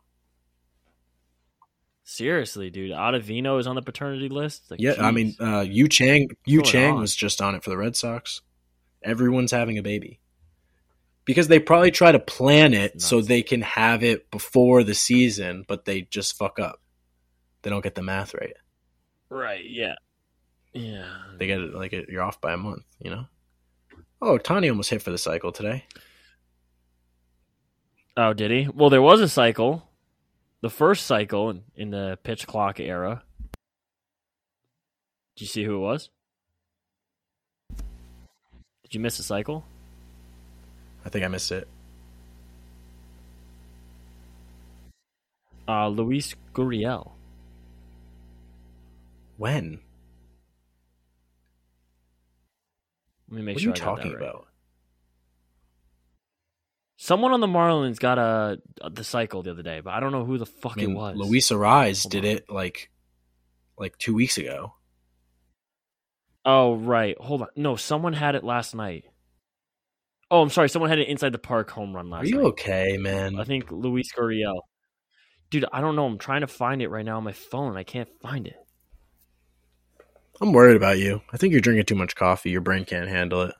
Seriously, 2.13 2.69
dude, 2.69 2.91
Ottavino 2.91 3.59
is 3.59 3.65
on 3.65 3.73
the 3.73 3.81
paternity 3.81 4.29
list. 4.29 4.69
Like, 4.69 4.79
Yeah, 4.79 4.93
I 4.99 5.09
mean, 5.09 5.35
uh, 5.39 5.61
Yu 5.61 5.87
Chang, 5.87 6.29
Yu 6.45 6.61
Chang 6.61 6.93
on? 6.93 6.99
was 7.01 7.15
just 7.15 7.41
on 7.41 7.55
it 7.55 7.63
for 7.63 7.71
the 7.71 7.77
Red 7.77 7.95
Sox. 7.95 8.43
Everyone's 9.01 9.49
having 9.49 9.79
a 9.79 9.81
baby 9.81 10.19
because 11.25 11.47
they 11.47 11.57
probably 11.57 11.89
try 11.89 12.11
to 12.11 12.19
plan 12.19 12.75
it 12.75 13.01
so 13.01 13.19
they 13.19 13.41
can 13.41 13.63
have 13.63 14.03
it 14.03 14.29
before 14.29 14.83
the 14.83 14.93
season, 14.93 15.65
but 15.67 15.85
they 15.85 16.01
just 16.01 16.37
fuck 16.37 16.59
up. 16.59 16.79
They 17.63 17.71
don't 17.71 17.83
get 17.83 17.95
the 17.95 18.03
math 18.03 18.35
right. 18.35 18.57
right? 19.29 19.65
Yeah, 19.67 19.95
yeah. 20.71 21.07
They 21.39 21.47
get 21.47 21.61
it 21.61 21.73
like 21.73 21.93
you're 21.93 22.21
off 22.21 22.39
by 22.39 22.53
a 22.53 22.57
month. 22.57 22.83
You 22.99 23.09
know. 23.09 23.25
Oh, 24.21 24.37
Tani 24.37 24.69
almost 24.69 24.91
hit 24.91 25.01
for 25.01 25.09
the 25.09 25.17
cycle 25.17 25.51
today. 25.51 25.85
Oh, 28.15 28.33
did 28.33 28.51
he? 28.51 28.67
Well, 28.71 28.91
there 28.91 29.01
was 29.01 29.19
a 29.19 29.27
cycle, 29.27 29.89
the 30.63 30.69
first 30.69 31.05
cycle 31.05 31.49
in, 31.49 31.61
in 31.75 31.91
the 31.91 32.17
pitch 32.23 32.47
clock 32.47 32.79
era. 32.79 33.21
Did 35.35 35.41
you 35.41 35.47
see 35.47 35.65
who 35.65 35.75
it 35.75 35.79
was? 35.79 36.09
Did 38.83 38.93
you 38.93 39.01
miss 39.01 39.19
a 39.19 39.23
cycle? 39.23 39.65
I 41.05 41.09
think 41.09 41.25
I 41.25 41.27
missed 41.27 41.51
it. 41.51 41.67
Uh, 45.67 45.89
Luis 45.89 46.33
Gurriel. 46.53 47.11
When? 49.35 49.81
Let 53.29 53.35
me 53.35 53.41
make 53.41 53.55
what 53.55 53.61
sure 53.63 53.73
are 53.73 53.75
you 53.75 53.81
talking 53.81 54.11
right. 54.13 54.21
about? 54.21 54.47
Someone 57.03 57.33
on 57.33 57.41
the 57.41 57.47
Marlins 57.47 57.99
got 57.99 58.17
a, 58.17 58.61
the 58.89 59.03
cycle 59.03 59.43
the 59.43 59.51
other 59.51 59.61
day, 59.61 59.81
but 59.81 59.93
I 59.93 59.99
don't 59.99 60.13
know 60.13 60.23
who 60.23 60.37
the 60.37 60.45
fuck 60.45 60.77
I 60.77 60.83
mean, 60.83 60.91
it 60.91 60.93
was. 60.93 61.17
Luis 61.17 61.51
Arraez 61.51 62.03
Hold 62.03 62.11
did 62.13 62.23
on. 62.23 62.31
it 62.31 62.49
like 62.49 62.91
like 63.77 63.97
two 63.97 64.13
weeks 64.13 64.37
ago. 64.37 64.75
Oh 66.45 66.75
right, 66.75 67.17
hold 67.19 67.41
on. 67.41 67.49
No, 67.57 67.75
someone 67.75 68.13
had 68.13 68.35
it 68.35 68.45
last 68.45 68.73
night. 68.73 69.03
Oh, 70.31 70.41
I'm 70.41 70.49
sorry. 70.49 70.69
Someone 70.69 70.89
had 70.89 70.99
it 70.99 71.09
inside 71.09 71.33
the 71.33 71.39
park 71.39 71.69
home 71.71 71.93
run 71.93 72.09
last 72.09 72.23
night. 72.23 72.27
Are 72.27 72.37
you 72.37 72.41
night. 72.43 72.47
okay, 72.51 72.95
man? 72.97 73.37
I 73.37 73.43
think 73.43 73.69
Luis 73.69 74.09
Gurriel. 74.17 74.61
Dude, 75.49 75.65
I 75.73 75.81
don't 75.81 75.97
know. 75.97 76.05
I'm 76.05 76.17
trying 76.17 76.39
to 76.39 76.47
find 76.47 76.81
it 76.81 76.87
right 76.87 77.03
now 77.03 77.17
on 77.17 77.25
my 77.25 77.33
phone. 77.33 77.75
I 77.75 77.83
can't 77.83 78.07
find 78.21 78.47
it. 78.47 78.55
I'm 80.39 80.53
worried 80.53 80.77
about 80.77 80.99
you. 80.99 81.21
I 81.33 81.35
think 81.35 81.51
you're 81.51 81.59
drinking 81.59 81.83
too 81.83 81.95
much 81.95 82.15
coffee. 82.15 82.51
Your 82.51 82.61
brain 82.61 82.85
can't 82.85 83.09
handle 83.09 83.41
it. 83.41 83.55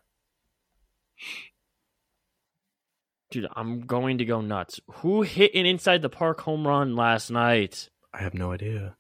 Dude, 3.34 3.48
I'm 3.56 3.82
going 3.88 4.20
to 4.20 4.26
go 4.26 4.42
nuts. 4.42 4.80
Who 4.98 5.24
hit 5.24 5.56
an 5.56 5.66
inside 5.66 6.04
the 6.04 6.10
park 6.10 6.42
home 6.42 6.68
run 6.68 6.96
last 6.96 7.32
night? 7.32 7.90
I 8.14 8.22
have 8.22 8.36
no 8.36 8.52
idea. 8.52 8.96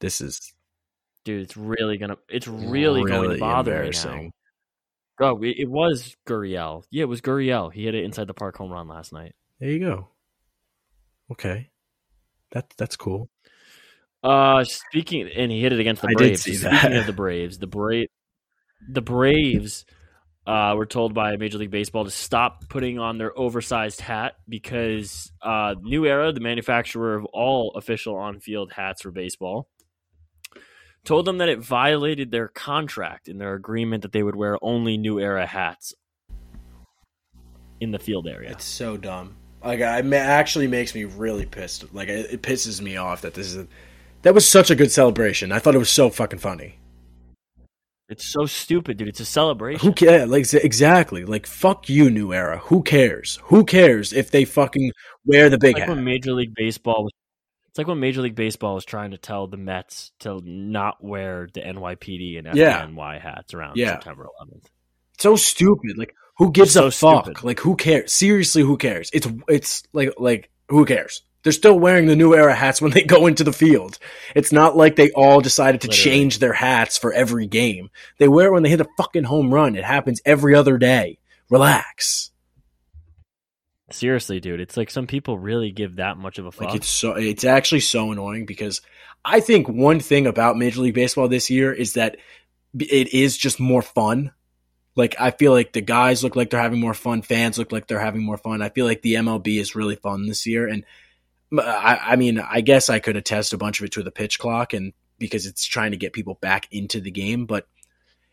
This 0.00 0.22
is 0.22 0.54
Dude, 1.26 1.42
it's 1.42 1.54
really 1.54 1.98
gonna. 1.98 2.16
It's 2.30 2.48
really, 2.48 3.02
going 3.02 3.12
to 3.12 3.28
really 3.28 3.40
bother 3.40 3.82
me 3.82 3.90
now. 3.90 4.30
Oh, 5.20 5.42
it, 5.42 5.56
it 5.58 5.70
was 5.70 6.16
Gurriel. 6.26 6.84
Yeah, 6.90 7.02
it 7.02 7.08
was 7.10 7.20
Gurriel. 7.20 7.70
He 7.70 7.84
hit 7.84 7.94
it 7.94 8.04
inside 8.04 8.26
the 8.26 8.32
park 8.32 8.56
home 8.56 8.72
run 8.72 8.88
last 8.88 9.12
night. 9.12 9.34
There 9.60 9.68
you 9.68 9.80
go. 9.80 10.08
Okay, 11.30 11.68
that 12.52 12.72
that's 12.78 12.96
cool. 12.96 13.28
Uh, 14.24 14.64
speaking, 14.64 15.28
and 15.36 15.52
he 15.52 15.60
hit 15.60 15.74
it 15.74 15.80
against 15.80 16.00
the 16.00 16.08
I 16.08 16.12
did 16.12 16.16
Braves. 16.16 16.42
see 16.42 16.54
speaking 16.54 16.70
that. 16.70 16.96
of 16.96 17.06
the 17.06 17.12
Braves, 17.12 17.58
the 17.58 17.66
Brave, 17.66 18.08
the 18.88 19.02
Braves, 19.02 19.84
uh, 20.46 20.72
were 20.78 20.86
told 20.86 21.12
by 21.12 21.36
Major 21.36 21.58
League 21.58 21.70
Baseball 21.70 22.06
to 22.06 22.10
stop 22.10 22.66
putting 22.70 22.98
on 22.98 23.18
their 23.18 23.38
oversized 23.38 24.00
hat 24.00 24.36
because 24.48 25.30
uh, 25.42 25.74
New 25.78 26.06
Era, 26.06 26.32
the 26.32 26.40
manufacturer 26.40 27.16
of 27.16 27.26
all 27.26 27.72
official 27.76 28.16
on-field 28.16 28.72
hats 28.72 29.02
for 29.02 29.10
baseball, 29.10 29.68
told 31.04 31.26
them 31.26 31.36
that 31.36 31.50
it 31.50 31.58
violated 31.58 32.30
their 32.30 32.48
contract 32.48 33.28
in 33.28 33.36
their 33.36 33.52
agreement 33.52 34.04
that 34.04 34.12
they 34.12 34.22
would 34.22 34.36
wear 34.36 34.56
only 34.62 34.96
New 34.96 35.20
Era 35.20 35.46
hats 35.46 35.92
in 37.78 37.90
the 37.90 37.98
field 37.98 38.26
area. 38.26 38.52
It's 38.52 38.64
so 38.64 38.96
dumb. 38.96 39.36
Like, 39.62 39.80
it 39.80 40.12
actually 40.14 40.66
makes 40.66 40.94
me 40.94 41.04
really 41.04 41.44
pissed. 41.44 41.92
Like, 41.92 42.08
it, 42.08 42.32
it 42.32 42.42
pisses 42.42 42.80
me 42.80 42.96
off 42.96 43.20
that 43.20 43.34
this 43.34 43.54
is. 43.54 43.66
That 44.24 44.34
was 44.34 44.48
such 44.48 44.70
a 44.70 44.74
good 44.74 44.90
celebration. 44.90 45.52
I 45.52 45.58
thought 45.58 45.74
it 45.74 45.78
was 45.78 45.90
so 45.90 46.10
fucking 46.10 46.38
funny. 46.40 46.78
It's 48.08 48.26
so 48.26 48.44
stupid, 48.46 48.98
dude. 48.98 49.08
It's 49.08 49.20
a 49.20 49.24
celebration. 49.24 49.86
Who 49.86 49.94
cares? 49.94 50.28
Like 50.28 50.52
exactly. 50.54 51.24
Like 51.24 51.46
fuck 51.46 51.88
you, 51.88 52.10
New 52.10 52.32
Era. 52.34 52.58
Who 52.58 52.82
cares? 52.82 53.38
Who 53.44 53.64
cares 53.64 54.12
if 54.12 54.30
they 54.30 54.44
fucking 54.44 54.92
wear 55.24 55.48
the 55.48 55.58
big 55.58 55.74
like 55.74 55.82
hat? 55.84 55.88
when 55.94 56.04
Major 56.04 56.32
League 56.32 56.54
Baseball 56.54 57.04
was. 57.04 57.12
It's 57.68 57.78
like 57.78 57.86
when 57.88 58.00
Major 58.00 58.20
League 58.22 58.34
Baseball 58.36 58.74
was 58.74 58.84
trying 58.84 59.10
to 59.12 59.18
tell 59.18 59.46
the 59.48 59.56
Mets 59.56 60.12
to 60.20 60.40
not 60.44 61.02
wear 61.02 61.48
the 61.52 61.60
NYPD 61.60 62.38
and 62.38 62.56
Yeah. 62.56 62.86
Hats 63.18 63.52
around 63.54 63.76
Yeah. 63.76 63.92
September 63.92 64.26
11th. 64.40 64.66
so 65.18 65.34
stupid. 65.36 65.96
Like 65.96 66.14
who 66.36 66.50
gives 66.52 66.72
So 66.72 66.86
a 66.86 66.90
fuck? 66.90 67.24
stupid. 67.24 67.42
Like 67.44 67.60
who 67.60 67.74
cares? 67.74 68.12
Seriously, 68.12 68.62
who 68.62 68.76
cares? 68.76 69.10
It's 69.12 69.26
it's 69.48 69.82
like 69.92 70.12
like 70.18 70.50
who 70.68 70.84
cares? 70.84 71.22
They're 71.44 71.52
still 71.52 71.78
wearing 71.78 72.06
the 72.06 72.16
New 72.16 72.34
Era 72.34 72.54
hats 72.54 72.82
when 72.82 72.90
they 72.90 73.04
go 73.04 73.26
into 73.26 73.44
the 73.44 73.52
field. 73.52 73.98
It's 74.34 74.50
not 74.50 74.76
like 74.76 74.96
they 74.96 75.10
all 75.12 75.40
decided 75.40 75.82
to 75.82 75.88
Literally. 75.88 76.10
change 76.10 76.38
their 76.38 76.54
hats 76.54 76.98
for 76.98 77.12
every 77.12 77.46
game. 77.46 77.90
They 78.18 78.28
wear 78.28 78.48
it 78.48 78.52
when 78.52 78.62
they 78.62 78.70
hit 78.70 78.80
a 78.80 78.88
fucking 78.96 79.24
home 79.24 79.52
run. 79.52 79.76
It 79.76 79.84
happens 79.84 80.22
every 80.24 80.54
other 80.54 80.78
day. 80.78 81.18
Relax. 81.50 82.30
Seriously, 83.90 84.40
dude, 84.40 84.60
it's 84.60 84.76
like 84.76 84.90
some 84.90 85.06
people 85.06 85.38
really 85.38 85.70
give 85.70 85.96
that 85.96 86.16
much 86.16 86.38
of 86.38 86.46
a 86.46 86.52
fuck. 86.52 86.68
Like 86.68 86.76
it's 86.76 86.88
so 86.88 87.12
it's 87.12 87.44
actually 87.44 87.80
so 87.80 88.10
annoying 88.10 88.46
because 88.46 88.80
I 89.24 89.40
think 89.40 89.68
one 89.68 90.00
thing 90.00 90.26
about 90.26 90.56
Major 90.56 90.80
League 90.80 90.94
Baseball 90.94 91.28
this 91.28 91.50
year 91.50 91.72
is 91.72 91.92
that 91.92 92.16
it 92.78 93.12
is 93.12 93.36
just 93.36 93.60
more 93.60 93.82
fun. 93.82 94.32
Like 94.96 95.14
I 95.20 95.30
feel 95.30 95.52
like 95.52 95.74
the 95.74 95.82
guys 95.82 96.24
look 96.24 96.34
like 96.34 96.48
they're 96.48 96.60
having 96.60 96.80
more 96.80 96.94
fun, 96.94 97.20
fans 97.20 97.58
look 97.58 97.70
like 97.70 97.86
they're 97.86 98.00
having 98.00 98.24
more 98.24 98.38
fun. 98.38 98.62
I 98.62 98.70
feel 98.70 98.86
like 98.86 99.02
the 99.02 99.14
MLB 99.14 99.60
is 99.60 99.74
really 99.74 99.96
fun 99.96 100.26
this 100.26 100.46
year, 100.46 100.66
and 100.66 100.84
I, 101.60 102.00
I 102.12 102.16
mean, 102.16 102.38
I 102.38 102.60
guess 102.60 102.88
I 102.88 102.98
could 102.98 103.16
attest 103.16 103.52
a 103.52 103.58
bunch 103.58 103.80
of 103.80 103.84
it 103.84 103.92
to 103.92 104.02
the 104.02 104.10
pitch 104.10 104.38
clock, 104.38 104.72
and 104.72 104.92
because 105.18 105.46
it's 105.46 105.64
trying 105.64 105.92
to 105.92 105.96
get 105.96 106.12
people 106.12 106.38
back 106.40 106.68
into 106.70 107.00
the 107.00 107.10
game, 107.10 107.46
but 107.46 107.66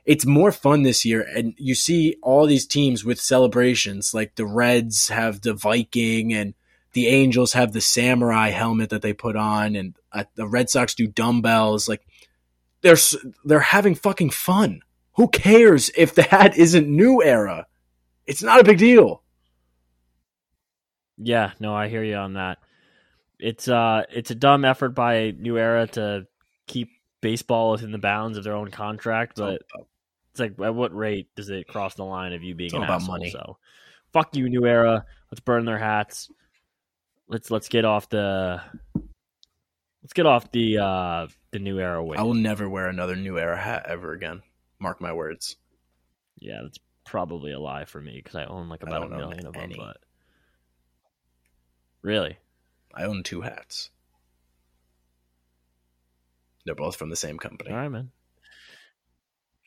it's 0.05 0.25
more 0.25 0.51
fun 0.51 0.83
this 0.83 1.05
year. 1.05 1.21
And 1.35 1.53
you 1.57 1.75
see 1.75 2.17
all 2.21 2.45
these 2.45 2.65
teams 2.65 3.05
with 3.05 3.19
celebrations, 3.19 4.13
like 4.13 4.35
the 4.35 4.45
Reds 4.45 5.09
have 5.09 5.41
the 5.41 5.53
Viking, 5.53 6.33
and 6.33 6.53
the 6.93 7.07
Angels 7.07 7.53
have 7.53 7.73
the 7.73 7.81
samurai 7.81 8.49
helmet 8.49 8.89
that 8.89 9.01
they 9.01 9.13
put 9.13 9.35
on, 9.35 9.75
and 9.75 9.95
uh, 10.11 10.25
the 10.35 10.47
Red 10.47 10.69
Sox 10.69 10.95
do 10.95 11.07
dumbbells. 11.07 11.87
Like 11.87 12.05
they're 12.81 12.97
they're 13.45 13.59
having 13.59 13.95
fucking 13.95 14.31
fun. 14.31 14.81
Who 15.15 15.27
cares 15.27 15.91
if 15.95 16.15
the 16.15 16.23
hat 16.23 16.57
isn't 16.57 16.87
new 16.87 17.23
era? 17.23 17.67
It's 18.25 18.43
not 18.43 18.59
a 18.59 18.63
big 18.63 18.77
deal. 18.77 19.23
Yeah, 21.17 21.51
no, 21.59 21.75
I 21.75 21.87
hear 21.87 22.03
you 22.03 22.15
on 22.15 22.33
that. 22.33 22.57
It's 23.41 23.67
uh 23.67 24.03
it's 24.11 24.31
a 24.31 24.35
dumb 24.35 24.63
effort 24.65 24.89
by 24.89 25.31
New 25.31 25.57
Era 25.57 25.87
to 25.87 26.27
keep 26.67 26.89
baseball 27.21 27.71
within 27.71 27.91
the 27.91 27.97
bounds 27.97 28.37
of 28.37 28.43
their 28.43 28.53
own 28.53 28.71
contract, 28.71 29.37
but 29.37 29.61
it's 30.31 30.39
like 30.39 30.59
at 30.61 30.75
what 30.75 30.95
rate 30.95 31.27
does 31.35 31.49
it 31.49 31.67
cross 31.67 31.95
the 31.95 32.05
line 32.05 32.33
of 32.33 32.43
you 32.43 32.55
being 32.55 32.67
It's 32.67 32.75
an 32.75 32.83
about 32.83 33.01
asshole? 33.01 33.17
money. 33.17 33.31
So 33.31 33.57
fuck 34.13 34.35
you, 34.35 34.47
New 34.47 34.65
Era. 34.65 35.05
Let's 35.31 35.39
burn 35.39 35.65
their 35.65 35.77
hats. 35.79 36.29
Let's 37.27 37.49
let's 37.49 37.67
get 37.67 37.83
off 37.83 38.09
the 38.09 38.61
let's 40.03 40.13
get 40.13 40.25
off 40.25 40.51
the 40.51 40.77
uh 40.77 41.27
the 41.51 41.59
New 41.59 41.79
Era 41.79 42.03
way. 42.03 42.17
I 42.17 42.23
will 42.23 42.33
never 42.33 42.69
wear 42.69 42.87
another 42.87 43.15
New 43.15 43.37
Era 43.39 43.57
hat 43.57 43.85
ever 43.87 44.13
again. 44.13 44.41
Mark 44.79 45.01
my 45.01 45.13
words. 45.13 45.57
Yeah, 46.39 46.59
that's 46.63 46.79
probably 47.05 47.51
a 47.51 47.59
lie 47.59 47.85
for 47.85 48.01
me 48.01 48.17
because 48.17 48.35
I 48.35 48.45
own 48.45 48.69
like 48.69 48.83
about 48.83 49.03
a 49.03 49.09
million 49.09 49.45
of 49.45 49.53
them. 49.53 49.71
But 49.75 49.97
really, 52.01 52.37
I 52.93 53.03
own 53.03 53.23
two 53.23 53.41
hats. 53.41 53.89
They're 56.65 56.75
both 56.75 56.95
from 56.95 57.09
the 57.09 57.15
same 57.15 57.37
company. 57.37 57.71
all 57.71 57.77
right, 57.77 57.89
man. 57.89 58.11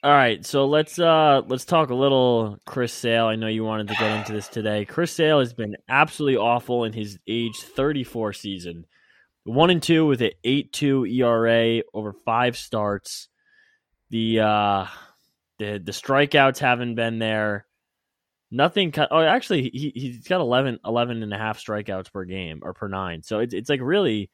All 0.05 0.11
right, 0.13 0.45
so 0.45 0.67
let's 0.67 0.99
uh 0.99 1.41
let's 1.47 1.65
talk 1.65 1.89
a 1.89 1.95
little 1.95 2.59
Chris 2.67 2.93
Sale. 2.93 3.25
I 3.25 3.37
know 3.37 3.47
you 3.47 3.65
wanted 3.65 3.89
to 3.89 3.95
get 3.95 4.19
into 4.19 4.33
this 4.33 4.49
today. 4.49 4.85
Chris 4.85 5.13
Sale 5.13 5.39
has 5.39 5.55
been 5.55 5.77
absolutely 5.89 6.37
awful 6.37 6.85
in 6.85 6.93
his 6.93 7.19
age 7.27 7.57
34 7.59 8.35
season. 8.35 8.85
One 9.45 9.71
and 9.71 9.83
two 9.83 10.05
with 10.05 10.21
an 10.21 10.33
8-2 10.45 11.11
ERA 11.11 11.83
over 11.95 12.13
five 12.13 12.59
starts. 12.59 13.29
The 14.11 14.41
uh 14.41 14.87
the 15.59 15.81
the 15.83 15.93
strikeouts 15.93 16.59
haven't 16.59 16.97
been 16.97 17.19
there. 17.19 17.67
Nothing 18.55 18.93
cut. 18.93 19.09
Oh, 19.11 19.21
actually, 19.21 19.71
he 19.71 19.91
he's 19.95 20.29
got 20.29 20.41
11, 20.41 20.79
11 20.85 21.23
and 21.25 21.35
a 21.35 21.37
half 21.37 21.59
strikeouts 21.59 22.13
per 22.13 22.25
game 22.25 22.61
or 22.63 22.73
per 22.73 22.87
nine. 22.87 23.25
So 23.25 23.41
it's 23.41 23.53
it's 23.53 23.69
like 23.69 23.81
really, 23.83 24.31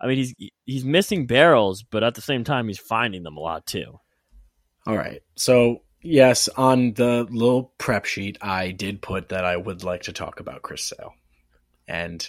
I 0.00 0.06
mean, 0.06 0.16
he's 0.16 0.34
he's 0.64 0.84
missing 0.86 1.26
barrels, 1.26 1.82
but 1.82 2.02
at 2.02 2.14
the 2.14 2.22
same 2.22 2.44
time, 2.44 2.68
he's 2.68 2.78
finding 2.78 3.22
them 3.24 3.36
a 3.36 3.40
lot 3.40 3.66
too. 3.66 4.00
All 4.86 4.96
right. 4.96 5.20
So, 5.36 5.82
yes, 6.00 6.48
on 6.48 6.94
the 6.94 7.26
little 7.28 7.74
prep 7.76 8.06
sheet, 8.06 8.38
I 8.40 8.70
did 8.70 9.02
put 9.02 9.28
that 9.28 9.44
I 9.44 9.58
would 9.58 9.84
like 9.84 10.04
to 10.04 10.14
talk 10.14 10.40
about 10.40 10.62
Chris 10.62 10.84
Sale. 10.84 11.12
And 11.86 12.26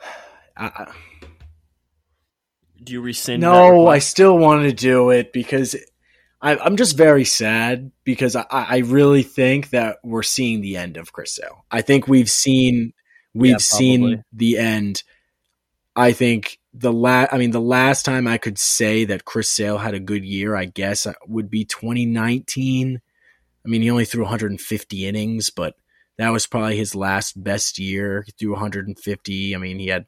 I, 0.56 0.66
I- 0.66 0.92
Do 2.82 2.94
you 2.94 3.02
rescind? 3.02 3.42
that 3.42 3.46
no, 3.48 3.86
I 3.86 3.98
still 3.98 4.38
want 4.38 4.62
to 4.62 4.72
do 4.72 5.10
it 5.10 5.32
because 5.34 5.76
I, 6.44 6.58
I'm 6.58 6.76
just 6.76 6.96
very 6.98 7.24
sad 7.24 7.90
because 8.04 8.36
I, 8.36 8.44
I 8.50 8.78
really 8.78 9.22
think 9.22 9.70
that 9.70 9.98
we're 10.04 10.22
seeing 10.22 10.60
the 10.60 10.76
end 10.76 10.98
of 10.98 11.10
Chris 11.12 11.34
Sale. 11.34 11.64
I 11.70 11.80
think 11.80 12.06
we've 12.06 12.30
seen 12.30 12.92
we've 13.32 13.52
Yeah, 13.52 13.56
seen 13.58 14.24
the 14.30 14.58
end. 14.58 15.02
I 15.96 16.12
think 16.12 16.58
the 16.74 16.92
last 16.92 17.32
I 17.32 17.38
mean 17.38 17.52
the 17.52 17.60
last 17.60 18.04
time 18.04 18.28
I 18.28 18.36
could 18.36 18.58
say 18.58 19.06
that 19.06 19.24
Chris 19.24 19.48
Sale 19.50 19.78
had 19.78 19.94
a 19.94 20.00
good 20.00 20.22
year, 20.24 20.54
I 20.54 20.66
guess 20.66 21.06
uh, 21.06 21.14
would 21.26 21.48
be 21.50 21.64
2019. 21.64 23.00
I 23.64 23.68
mean, 23.68 23.80
he 23.80 23.90
only 23.90 24.04
threw 24.04 24.22
150 24.24 25.06
innings, 25.06 25.48
but 25.48 25.76
that 26.18 26.28
was 26.28 26.46
probably 26.46 26.76
his 26.76 26.94
last 26.94 27.42
best 27.42 27.78
year. 27.78 28.22
He 28.26 28.32
threw 28.32 28.52
150. 28.52 29.54
I 29.54 29.58
mean, 29.58 29.78
he 29.78 29.86
had 29.86 30.04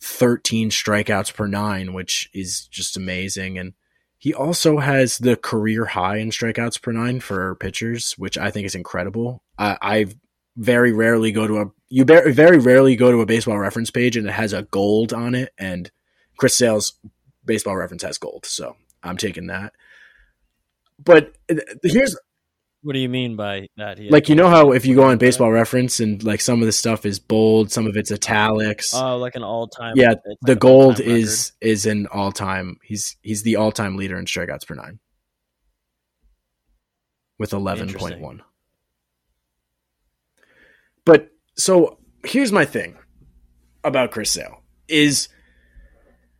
13 0.00 0.70
strikeouts 0.70 1.32
per 1.32 1.46
nine, 1.46 1.92
which 1.92 2.28
is 2.34 2.66
just 2.66 2.96
amazing. 2.96 3.56
And 3.56 3.74
he 4.20 4.34
also 4.34 4.80
has 4.80 5.16
the 5.16 5.34
career 5.34 5.86
high 5.86 6.18
in 6.18 6.28
strikeouts 6.28 6.82
per 6.82 6.92
nine 6.92 7.20
for 7.20 7.54
pitchers, 7.54 8.12
which 8.18 8.36
I 8.36 8.50
think 8.50 8.66
is 8.66 8.74
incredible. 8.74 9.42
I, 9.58 9.78
I 9.80 10.06
very 10.56 10.92
rarely 10.92 11.32
go 11.32 11.46
to 11.46 11.60
a 11.62 11.70
you 11.88 12.04
very 12.04 12.58
rarely 12.58 12.96
go 12.96 13.10
to 13.10 13.22
a 13.22 13.26
baseball 13.26 13.58
reference 13.58 13.90
page 13.90 14.18
and 14.18 14.28
it 14.28 14.32
has 14.32 14.52
a 14.52 14.64
gold 14.64 15.14
on 15.14 15.34
it, 15.34 15.54
and 15.56 15.90
Chris 16.36 16.54
Sale's 16.54 16.92
baseball 17.46 17.76
reference 17.76 18.02
has 18.02 18.18
gold, 18.18 18.44
so 18.44 18.76
I'm 19.02 19.16
taking 19.16 19.46
that. 19.46 19.72
But 21.02 21.34
uh, 21.50 21.56
here's 21.82 22.14
What 22.82 22.94
do 22.94 22.98
you 22.98 23.10
mean 23.10 23.36
by 23.36 23.68
that? 23.76 24.00
Like 24.00 24.30
you 24.30 24.34
know 24.34 24.48
how 24.48 24.72
if 24.72 24.86
you 24.86 24.94
go 24.94 25.04
on 25.04 25.18
baseball 25.18 25.50
reference 25.50 26.00
and 26.00 26.22
like 26.24 26.40
some 26.40 26.60
of 26.60 26.66
the 26.66 26.72
stuff 26.72 27.04
is 27.04 27.18
bold, 27.18 27.70
some 27.70 27.86
of 27.86 27.96
it's 27.96 28.10
italics. 28.10 28.94
oh, 28.94 29.18
like 29.18 29.34
an 29.34 29.42
all-time. 29.42 29.94
Yeah, 29.96 30.14
the 30.42 30.56
gold 30.56 30.92
all-time 30.92 31.06
record. 31.06 31.18
is 31.18 31.52
is 31.60 31.86
an 31.86 32.06
all 32.06 32.32
time. 32.32 32.78
He's 32.82 33.16
he's 33.20 33.42
the 33.42 33.56
all 33.56 33.70
time 33.70 33.96
leader 33.96 34.18
in 34.18 34.24
strikeouts 34.24 34.66
per 34.66 34.74
nine 34.74 34.98
with 37.38 37.52
eleven 37.52 37.92
point 37.92 38.18
one. 38.20 38.42
But 41.04 41.30
so 41.56 41.98
here's 42.24 42.52
my 42.52 42.64
thing 42.64 42.96
about 43.84 44.10
Chris 44.10 44.30
Sale 44.30 44.62
is 44.88 45.28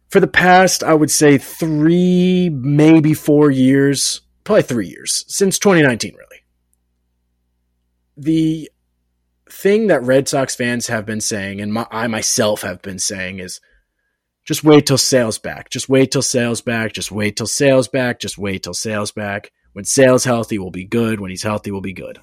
for 0.09 0.20
the 0.20 0.26
past 0.26 0.83
I 0.83 0.94
would 0.94 1.11
say 1.11 1.38
three 1.38 2.48
maybe 2.50 3.14
four 3.14 3.50
years, 3.50 4.22
probably 4.50 4.62
three 4.64 4.88
years 4.88 5.24
since 5.28 5.60
2019 5.60 6.12
really. 6.16 6.42
The 8.16 8.68
thing 9.48 9.86
that 9.86 10.02
Red 10.02 10.26
Sox 10.26 10.56
fans 10.56 10.88
have 10.88 11.06
been 11.06 11.20
saying, 11.20 11.60
and 11.60 11.72
my, 11.72 11.86
I 11.88 12.08
myself 12.08 12.62
have 12.62 12.82
been 12.82 12.98
saying, 12.98 13.38
is 13.38 13.60
just 14.44 14.64
wait 14.64 14.86
till 14.86 14.98
Sale's 14.98 15.38
back. 15.38 15.70
Just 15.70 15.88
wait 15.88 16.10
till 16.10 16.20
Sale's 16.20 16.62
back. 16.62 16.92
Just 16.92 17.12
wait 17.12 17.36
till 17.36 17.46
Sale's 17.46 17.86
back. 17.86 18.18
Just 18.18 18.38
wait 18.38 18.64
till 18.64 18.74
Sale's 18.74 19.12
back. 19.12 19.52
When 19.72 19.84
Sale's 19.84 20.24
healthy, 20.24 20.58
we'll 20.58 20.72
be 20.72 20.84
good. 20.84 21.20
When 21.20 21.30
he's 21.30 21.44
healthy, 21.44 21.70
we'll 21.70 21.80
be 21.80 21.92
good. 21.92 22.18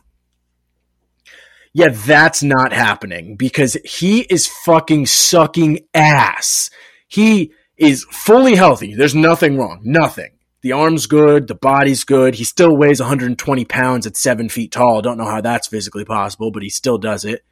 Yeah, 1.71 1.91
that's 1.93 2.43
not 2.43 2.73
happening 2.73 3.37
because 3.37 3.77
he 3.85 4.23
is 4.23 4.47
fucking 4.65 5.05
sucking 5.05 5.79
ass. 5.93 6.71
He 7.07 7.53
is 7.77 8.03
fully 8.11 8.55
healthy. 8.55 8.95
There's 8.95 9.15
nothing 9.15 9.57
wrong. 9.57 9.79
Nothing. 9.85 10.36
The 10.61 10.71
arm's 10.71 11.05
good. 11.05 11.47
The 11.47 11.55
body's 11.55 12.03
good. 12.03 12.35
He 12.35 12.43
still 12.43 12.75
weighs 12.75 12.99
120 12.99 13.65
pounds 13.65 14.07
at 14.07 14.17
seven 14.17 14.49
feet 14.49 14.71
tall. 14.71 15.01
Don't 15.01 15.17
know 15.17 15.25
how 15.25 15.41
that's 15.41 15.67
physically 15.67 16.05
possible, 16.05 16.51
but 16.51 16.63
he 16.63 16.69
still 16.69 16.97
does 16.97 17.25
it. 17.25 17.43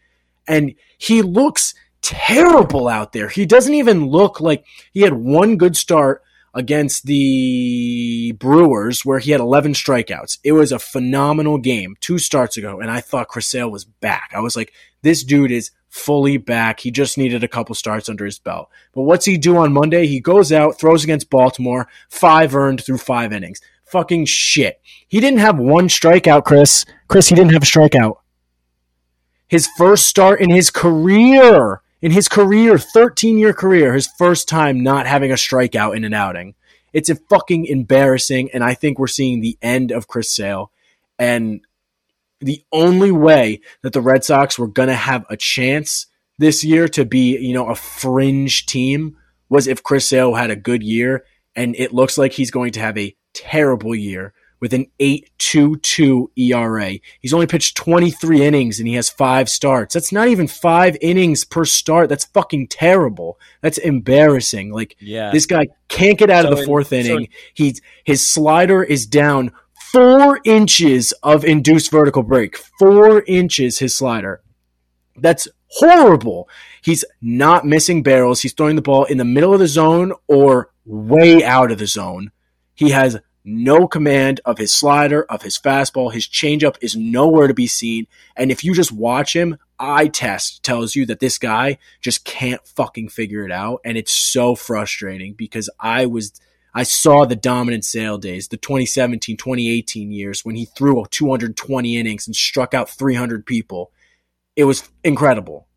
And 0.48 0.76
he 0.98 1.22
looks 1.22 1.74
terrible 2.02 2.88
out 2.88 3.14
there. 3.14 3.30
He 3.30 3.46
doesn't 3.46 3.74
even 3.74 4.08
look 4.08 4.40
like 4.40 4.66
he 4.92 5.02
had 5.02 5.14
one 5.14 5.58
good 5.58 5.76
start 5.76 6.24
against 6.54 7.06
the 7.06 8.32
Brewers 8.40 9.04
where 9.04 9.20
he 9.20 9.32
had 9.32 9.42
11 9.42 9.74
strikeouts. 9.74 10.40
It 10.44 10.54
was 10.54 10.72
a 10.72 10.80
phenomenal 10.80 11.58
game 11.58 11.96
two 12.00 12.18
starts 12.18 12.58
ago, 12.58 12.80
and 12.80 12.90
I 12.90 13.02
thought 13.02 13.28
Chris 13.28 13.48
Sale 13.48 13.70
was 13.70 13.86
back. 13.86 14.32
I 14.34 14.40
was 14.40 14.56
like, 14.56 14.72
this 15.02 15.24
dude 15.24 15.52
is 15.52 15.72
fully 15.96 16.36
back. 16.36 16.82
He 16.82 16.92
just 16.92 17.18
needed 17.18 17.42
a 17.44 17.48
couple 17.48 17.74
starts 17.74 18.10
under 18.10 18.26
his 18.26 18.38
belt. 18.38 18.70
But 18.94 19.04
what's 19.04 19.26
he 19.26 19.38
do 19.38 19.56
on 19.56 19.72
Monday? 19.72 20.08
He 20.08 20.20
goes 20.20 20.52
out, 20.52 20.78
throws 20.78 21.06
against 21.06 21.30
Baltimore, 21.30 21.88
five 22.10 22.54
earned 22.54 22.84
through 22.84 22.98
five 22.98 23.32
innings. 23.32 23.62
Fucking 23.86 24.26
shit. 24.26 24.82
He 25.08 25.22
didn't 25.22 25.40
have 25.40 25.58
one 25.58 25.88
strikeout, 25.88 26.44
Chris. 26.44 26.86
Chris, 27.08 27.30
he 27.30 27.36
didn't 27.36 27.54
have 27.54 27.64
a 27.64 27.66
strikeout. 27.66 28.18
His 29.48 29.70
first 29.78 30.08
start 30.08 30.42
in 30.42 30.50
his 30.50 30.70
career, 30.70 31.82
in 32.02 32.12
his 32.12 32.28
career, 32.28 32.78
13 32.78 33.38
year 33.38 33.54
career, 33.54 33.94
his 33.94 34.10
first 34.18 34.50
time 34.50 34.84
not 34.84 35.08
having 35.08 35.32
a 35.32 35.36
strikeout 35.36 35.96
in 35.96 36.04
an 36.04 36.14
outing. 36.14 36.56
It's 36.92 37.10
a 37.10 37.16
fucking 37.16 37.66
embarrassing, 37.68 38.50
and 38.54 38.64
I 38.64 38.74
think 38.74 39.00
we're 39.00 39.08
seeing 39.08 39.40
the 39.40 39.58
end 39.62 39.92
of 39.92 40.08
Chris 40.08 40.30
Sale. 40.30 40.72
And 41.18 41.62
the 42.40 42.64
only 42.72 43.12
way 43.12 43.62
that 43.82 43.94
the 43.94 44.02
Red 44.02 44.24
Sox 44.24 44.60
were 44.60 44.68
going 44.68 44.90
to 44.90 44.96
have 44.96 45.26
a 45.30 45.38
chance 45.38 46.08
this 46.38 46.64
year 46.64 46.88
to 46.90 47.06
be, 47.06 47.38
you 47.38 47.54
know, 47.54 47.68
a 47.70 47.76
fringe 47.76 48.66
team 48.66 49.18
was 49.50 49.68
if 49.68 49.84
Chris 49.84 50.08
Sale 50.08 50.36
had 50.36 50.52
a 50.52 50.56
good 50.56 50.84
year. 50.84 51.24
And 51.56 51.76
it 51.78 51.94
looks 51.94 52.18
like 52.18 52.34
he's 52.34 52.52
going 52.52 52.74
to 52.74 52.82
have 52.82 52.98
a 52.98 53.16
terrible 53.34 53.96
year 53.96 54.34
with 54.60 54.74
an 54.74 54.88
8.22 55.00 56.28
ERA. 56.38 57.00
He's 57.20 57.34
only 57.34 57.48
pitched 57.48 57.78
23 57.78 58.44
innings 58.44 58.80
and 58.80 58.88
he 58.88 58.96
has 58.96 59.10
five 59.10 59.50
starts. 59.50 59.94
That's 59.94 60.12
not 60.12 60.28
even 60.28 60.48
five 60.48 60.98
innings 61.02 61.44
per 61.44 61.66
start. 61.66 62.10
That's 62.10 62.26
fucking 62.26 62.68
terrible. 62.68 63.40
That's 63.62 63.78
embarrassing. 63.78 64.72
Like 64.72 64.96
Yeah, 65.00 65.32
this 65.32 65.46
guy 65.46 65.68
can't 65.88 66.18
get 66.18 66.30
out 66.30 66.46
of 66.46 66.58
the 66.58 66.66
fourth 66.66 66.88
so 66.88 66.96
inning. 66.96 67.22
in- 67.22 67.28
He's 67.54 67.82
his 68.04 68.28
slider 68.28 68.84
is 68.84 69.06
down 69.06 69.52
four 69.96 70.42
inches 70.44 71.14
of 71.24 71.46
induced 71.46 71.90
vertical 71.90 72.22
break. 72.22 72.58
Four 72.58 73.24
inches 73.28 73.80
his 73.80 73.96
slider. 73.96 74.42
That's 75.16 75.48
horrible. 75.68 76.50
He's 76.82 77.06
not 77.22 77.66
missing 77.66 78.04
barrels. 78.04 78.42
He's 78.42 78.52
throwing 78.52 78.76
the 78.76 78.82
ball 78.82 79.06
in 79.06 79.18
the 79.18 79.24
middle 79.24 79.54
of 79.54 79.62
the 79.62 79.70
zone 79.70 80.12
or 80.28 80.70
way 80.84 81.46
out 81.46 81.72
of 81.72 81.78
the 81.78 81.88
zone. 81.88 82.32
He 82.74 82.90
has 82.90 83.22
no 83.46 83.88
command 83.88 84.42
of 84.44 84.58
his 84.58 84.74
slider, 84.74 85.24
of 85.30 85.44
his 85.44 85.58
fastball. 85.58 86.12
His 86.12 86.28
changeup 86.28 86.76
is 86.82 86.98
nowhere 86.98 87.48
to 87.48 87.54
be 87.54 87.68
seen. 87.68 88.08
And 88.36 88.52
if 88.52 88.66
you 88.66 88.74
just 88.74 88.92
watch 88.92 89.34
him, 89.34 89.58
eye 89.80 90.10
test 90.10 90.62
tells 90.62 90.98
you 90.98 91.06
that 91.06 91.22
this 91.22 91.38
guy 91.38 91.78
just 92.02 92.26
can't 92.26 92.68
fucking 92.68 93.08
figure 93.08 93.46
it 93.46 93.52
out. 93.52 93.80
And 93.86 93.98
it's 93.98 94.12
so 94.12 94.56
frustrating 94.56 95.36
because 95.36 95.70
I 95.80 96.06
was 96.06 96.34
I 96.78 96.84
saw 96.84 97.24
the 97.24 97.38
dominant 97.38 97.86
Sale 97.86 98.18
days, 98.18 98.50
the 98.50 98.58
2017, 98.58 99.38
2018 99.38 100.12
years 100.12 100.44
when 100.44 100.56
he 100.56 100.66
threw 100.66 101.06
220 101.10 101.96
innings 101.96 102.28
and 102.28 102.36
struck 102.36 102.74
out 102.74 102.90
300 102.90 103.46
people. 103.46 103.94
It 104.58 104.66
was 104.66 104.90
incredible. 105.02 105.68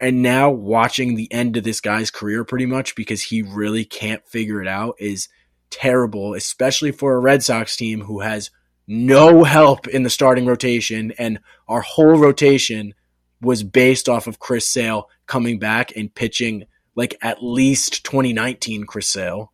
And 0.00 0.22
now 0.22 0.50
watching 0.50 1.14
the 1.14 1.30
end 1.30 1.58
of 1.58 1.64
this 1.64 1.82
guy's 1.82 2.10
career 2.10 2.44
pretty 2.44 2.64
much 2.64 2.94
because 2.94 3.24
he 3.24 3.42
really 3.42 3.84
can't 3.84 4.26
figure 4.26 4.62
it 4.62 4.68
out 4.68 4.94
is 4.98 5.28
terrible, 5.68 6.32
especially 6.32 6.92
for 6.92 7.14
a 7.14 7.20
Red 7.20 7.42
Sox 7.42 7.76
team 7.76 8.00
who 8.00 8.20
has 8.20 8.50
no 8.86 9.44
help 9.44 9.86
in 9.86 10.02
the 10.02 10.08
starting 10.08 10.46
rotation 10.46 11.12
and 11.18 11.40
our 11.68 11.82
whole 11.82 12.16
rotation 12.16 12.94
was 13.42 13.62
based 13.62 14.08
off 14.08 14.26
of 14.26 14.38
Chris 14.38 14.66
Sale 14.66 15.10
coming 15.26 15.58
back 15.58 15.94
and 15.94 16.14
pitching 16.14 16.64
like 16.94 17.14
at 17.20 17.42
least 17.42 18.02
2019 18.04 18.86
Chris 18.86 19.08
Sale. 19.08 19.52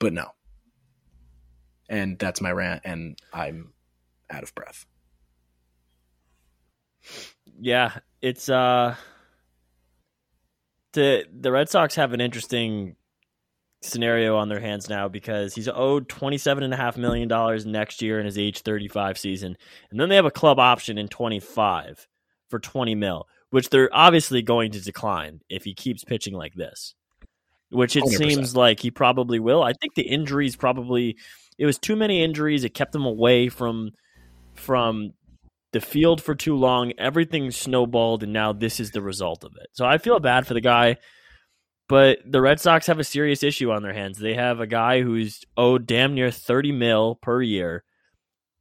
But 0.00 0.12
no. 0.12 0.32
And 1.88 2.18
that's 2.18 2.40
my 2.40 2.50
rant 2.50 2.82
and 2.84 3.16
I'm 3.32 3.72
out 4.28 4.42
of 4.42 4.54
breath. 4.56 4.86
Yeah, 7.60 7.98
it's 8.20 8.48
uh 8.48 8.96
the 10.92 11.24
the 11.32 11.52
Red 11.52 11.68
Sox 11.68 11.94
have 11.94 12.12
an 12.12 12.20
interesting 12.20 12.96
scenario 13.82 14.36
on 14.36 14.48
their 14.48 14.60
hands 14.60 14.88
now 14.88 15.08
because 15.08 15.54
he's 15.54 15.68
owed 15.68 16.08
$27.5 16.08 16.96
million 16.98 17.72
next 17.72 18.02
year 18.02 18.18
in 18.20 18.26
his 18.26 18.36
age 18.36 18.60
35 18.60 19.18
season. 19.18 19.56
And 19.90 19.98
then 19.98 20.08
they 20.08 20.16
have 20.16 20.26
a 20.26 20.30
club 20.30 20.58
option 20.58 20.98
in 20.98 21.08
25 21.08 22.06
for 22.48 22.58
20 22.58 22.94
mil, 22.94 23.26
which 23.50 23.70
they're 23.70 23.88
obviously 23.92 24.42
going 24.42 24.72
to 24.72 24.80
decline 24.80 25.40
if 25.48 25.64
he 25.64 25.74
keeps 25.74 26.04
pitching 26.04 26.34
like 26.34 26.54
this, 26.54 26.94
which 27.70 27.96
it 27.96 28.04
100%. 28.04 28.16
seems 28.16 28.56
like 28.56 28.80
he 28.80 28.90
probably 28.90 29.38
will. 29.38 29.62
I 29.62 29.72
think 29.72 29.94
the 29.94 30.02
injuries 30.02 30.56
probably, 30.56 31.16
it 31.58 31.66
was 31.66 31.78
too 31.78 31.96
many 31.96 32.22
injuries. 32.22 32.64
It 32.64 32.74
kept 32.74 32.94
him 32.94 33.04
away 33.04 33.48
from, 33.48 33.92
from 34.54 35.12
the 35.72 35.80
field 35.80 36.22
for 36.22 36.34
too 36.34 36.56
long. 36.56 36.92
Everything 36.98 37.50
snowballed, 37.50 38.22
and 38.22 38.32
now 38.32 38.52
this 38.52 38.80
is 38.80 38.90
the 38.90 39.02
result 39.02 39.44
of 39.44 39.52
it. 39.60 39.68
So 39.72 39.86
I 39.86 39.98
feel 39.98 40.18
bad 40.20 40.46
for 40.46 40.54
the 40.54 40.60
guy. 40.60 40.96
But 41.88 42.18
the 42.24 42.40
Red 42.40 42.60
Sox 42.60 42.86
have 42.86 43.00
a 43.00 43.04
serious 43.04 43.42
issue 43.42 43.72
on 43.72 43.82
their 43.82 43.92
hands. 43.92 44.18
They 44.18 44.34
have 44.34 44.60
a 44.60 44.66
guy 44.66 45.02
who's 45.02 45.40
owed 45.56 45.86
damn 45.86 46.14
near 46.14 46.30
thirty 46.30 46.70
mil 46.70 47.16
per 47.16 47.42
year, 47.42 47.82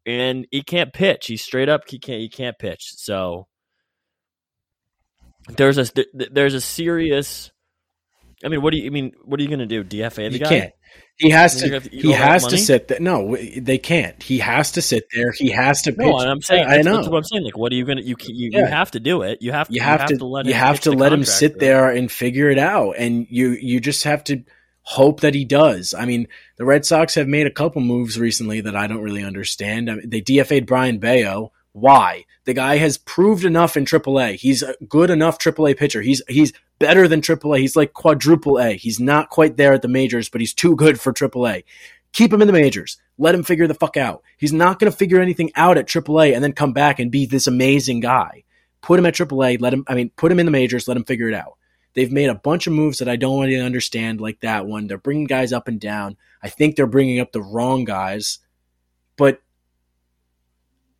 and 0.03 0.47
he 0.49 0.63
can't 0.63 0.91
pitch. 0.91 1.27
He's 1.27 1.43
straight 1.43 1.69
up 1.69 1.81
he 1.87 1.99
can't 1.99 2.21
he 2.21 2.29
can't 2.29 2.57
pitch. 2.57 2.93
So 2.95 3.47
there's 5.47 5.77
a 5.77 5.85
there's 6.13 6.55
a 6.55 6.61
serious. 6.61 7.51
I 8.43 8.47
mean, 8.47 8.61
what 8.61 8.71
do 8.71 8.77
you 8.77 8.85
I 8.87 8.89
mean? 8.89 9.13
What 9.23 9.39
are 9.39 9.43
you 9.43 9.49
going 9.49 9.59
to 9.59 9.65
do? 9.65 9.83
DFA 9.83 10.15
the 10.15 10.33
You 10.33 10.39
guy? 10.39 10.49
can't. 10.49 10.73
He 11.17 11.29
has 11.31 11.57
to. 11.57 11.69
have 11.73 11.83
to 11.83 11.89
He 11.89 12.11
has 12.13 12.47
to 12.47 12.57
sit 12.57 12.87
there. 12.87 12.99
No, 12.99 13.35
they 13.35 13.77
can't. 13.77 14.21
He 14.23 14.39
has 14.39 14.71
to 14.71 14.81
sit 14.81 15.07
there. 15.13 15.33
He 15.37 15.51
has 15.51 15.81
to 15.83 15.91
pitch. 15.91 15.99
No, 15.99 16.17
I'm 16.17 16.41
saying 16.41 16.65
I 16.65 16.77
know. 16.77 16.95
that's 16.95 17.09
what 17.09 17.17
I'm 17.17 17.23
saying. 17.25 17.43
Like, 17.43 17.57
what 17.57 17.71
are 17.73 17.75
you 17.75 17.85
gonna 17.85 18.01
you 18.01 18.15
can- 18.15 18.35
you, 18.35 18.51
you 18.53 18.65
have 18.65 18.91
to 18.91 18.99
do 18.99 19.21
it. 19.23 19.41
You 19.41 19.51
have 19.51 19.67
to 19.67 19.73
you 19.73 19.81
have, 19.81 20.05
to, 20.05 20.25
let 20.25 20.45
you 20.45 20.53
him 20.53 20.57
have 20.57 20.79
to 20.81 20.91
let 20.91 21.11
him 21.11 21.25
sit 21.25 21.59
there 21.59 21.89
and 21.89 22.09
figure 22.11 22.49
it 22.49 22.57
out 22.57 22.95
and 22.97 23.27
you 23.29 23.49
you 23.49 23.79
just 23.79 24.05
have 24.05 24.23
to 24.25 24.43
hope 24.83 25.19
that 25.19 25.35
he 25.35 25.45
does 25.45 25.93
i 25.93 26.03
mean 26.03 26.27
the 26.57 26.65
red 26.65 26.83
sox 26.83 27.13
have 27.13 27.27
made 27.27 27.45
a 27.45 27.51
couple 27.51 27.79
moves 27.79 28.19
recently 28.19 28.61
that 28.61 28.75
i 28.75 28.87
don't 28.87 29.03
really 29.03 29.23
understand 29.23 29.87
I 29.87 29.95
mean, 29.95 30.09
they 30.09 30.19
dfa'd 30.21 30.65
brian 30.65 30.97
bayo 30.97 31.51
why 31.73 32.25
the 32.45 32.53
guy 32.53 32.77
has 32.77 32.97
proved 32.97 33.45
enough 33.45 33.77
in 33.77 33.85
AAA. 33.85 34.35
He's 34.35 34.63
a 34.63 34.75
good 34.87 35.09
enough 35.09 35.37
AAA 35.37 35.77
pitcher. 35.77 36.01
He's 36.01 36.21
he's 36.27 36.53
better 36.79 37.07
than 37.07 37.21
AAA. 37.21 37.59
He's 37.59 37.75
like 37.75 37.93
quadruple 37.93 38.59
A. 38.59 38.73
He's 38.73 38.99
not 38.99 39.29
quite 39.29 39.57
there 39.57 39.73
at 39.73 39.81
the 39.81 39.87
majors, 39.87 40.29
but 40.29 40.41
he's 40.41 40.53
too 40.53 40.75
good 40.75 40.99
for 40.99 41.13
AAA. 41.13 41.63
Keep 42.11 42.33
him 42.33 42.41
in 42.41 42.47
the 42.47 42.53
majors. 42.53 42.97
Let 43.17 43.35
him 43.35 43.43
figure 43.43 43.67
the 43.67 43.75
fuck 43.75 43.97
out. 43.97 44.23
He's 44.37 44.53
not 44.53 44.79
going 44.79 44.91
to 44.91 44.97
figure 44.97 45.19
anything 45.19 45.51
out 45.55 45.77
at 45.77 45.87
AAA 45.87 46.33
and 46.33 46.43
then 46.43 46.53
come 46.53 46.73
back 46.73 46.99
and 46.99 47.11
be 47.11 47.25
this 47.25 47.45
amazing 47.47 47.99
guy. 47.99 48.45
Put 48.81 48.97
him 48.97 49.05
at 49.05 49.13
AAA. 49.13 49.61
Let 49.61 49.73
him. 49.73 49.83
I 49.87 49.93
mean, 49.93 50.09
put 50.15 50.31
him 50.31 50.39
in 50.39 50.45
the 50.45 50.51
majors. 50.51 50.87
Let 50.87 50.97
him 50.97 51.03
figure 51.03 51.27
it 51.27 51.35
out. 51.35 51.57
They've 51.93 52.11
made 52.11 52.29
a 52.29 52.35
bunch 52.35 52.65
of 52.67 52.73
moves 52.73 52.99
that 52.99 53.09
I 53.09 53.15
don't 53.15 53.41
really 53.41 53.59
understand, 53.59 54.21
like 54.21 54.39
that 54.41 54.65
one. 54.65 54.87
They're 54.87 54.97
bringing 54.97 55.25
guys 55.25 55.51
up 55.51 55.67
and 55.67 55.79
down. 55.79 56.17
I 56.41 56.49
think 56.49 56.75
they're 56.75 56.87
bringing 56.87 57.19
up 57.19 57.31
the 57.31 57.41
wrong 57.41 57.83
guys, 57.83 58.39
but 59.17 59.41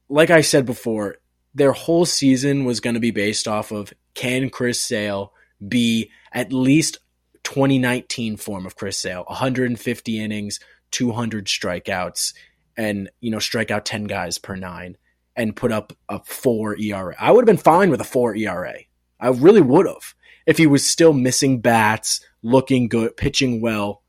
like 0.10 0.30
I 0.32 0.41
said 0.41 0.65
before, 0.65 1.17
their 1.54 1.72
whole 1.72 2.06
season 2.06 2.65
was 2.65 2.80
going 2.80 2.95
to 2.95 3.00
be 3.00 3.12
based 3.12 3.48
off 3.48 3.72
of 3.72 3.93
can 4.13 4.50
Chris 4.50 4.82
Sale 4.82 5.34
be 5.65 6.12
at 6.32 6.52
least 6.52 7.00
2019 7.43 8.38
form 8.38 8.65
of 8.65 8.76
Chris 8.76 8.98
Sale, 8.98 9.24
150 9.28 10.19
innings, 10.19 10.60
200 10.91 11.45
strikeouts, 11.45 12.34
and 12.76 13.10
you 13.19 13.32
know 13.32 13.39
strike 13.39 13.72
out 13.72 13.86
10 13.86 14.06
guys 14.06 14.38
per 14.38 14.56
nine, 14.56 14.98
and 15.36 15.56
put 15.56 15.72
up 15.72 15.93
a 16.08 16.19
four 16.24 16.78
ERA. 16.78 17.15
I 17.19 17.32
would 17.32 17.48
have 17.48 17.56
been 17.56 17.63
fine 17.63 17.89
with 17.89 18.02
a 18.02 18.06
four 18.06 18.36
ERA. 18.36 18.76
I 19.19 19.30
really 19.30 19.62
would 19.62 19.86
have 19.86 20.15
if 20.45 20.58
he 20.58 20.67
was 20.67 20.86
still 20.88 21.13
missing 21.13 21.62
bats, 21.62 22.22
looking 22.41 22.88
good, 22.88 23.15
pitching 23.17 23.62
well, 23.62 24.02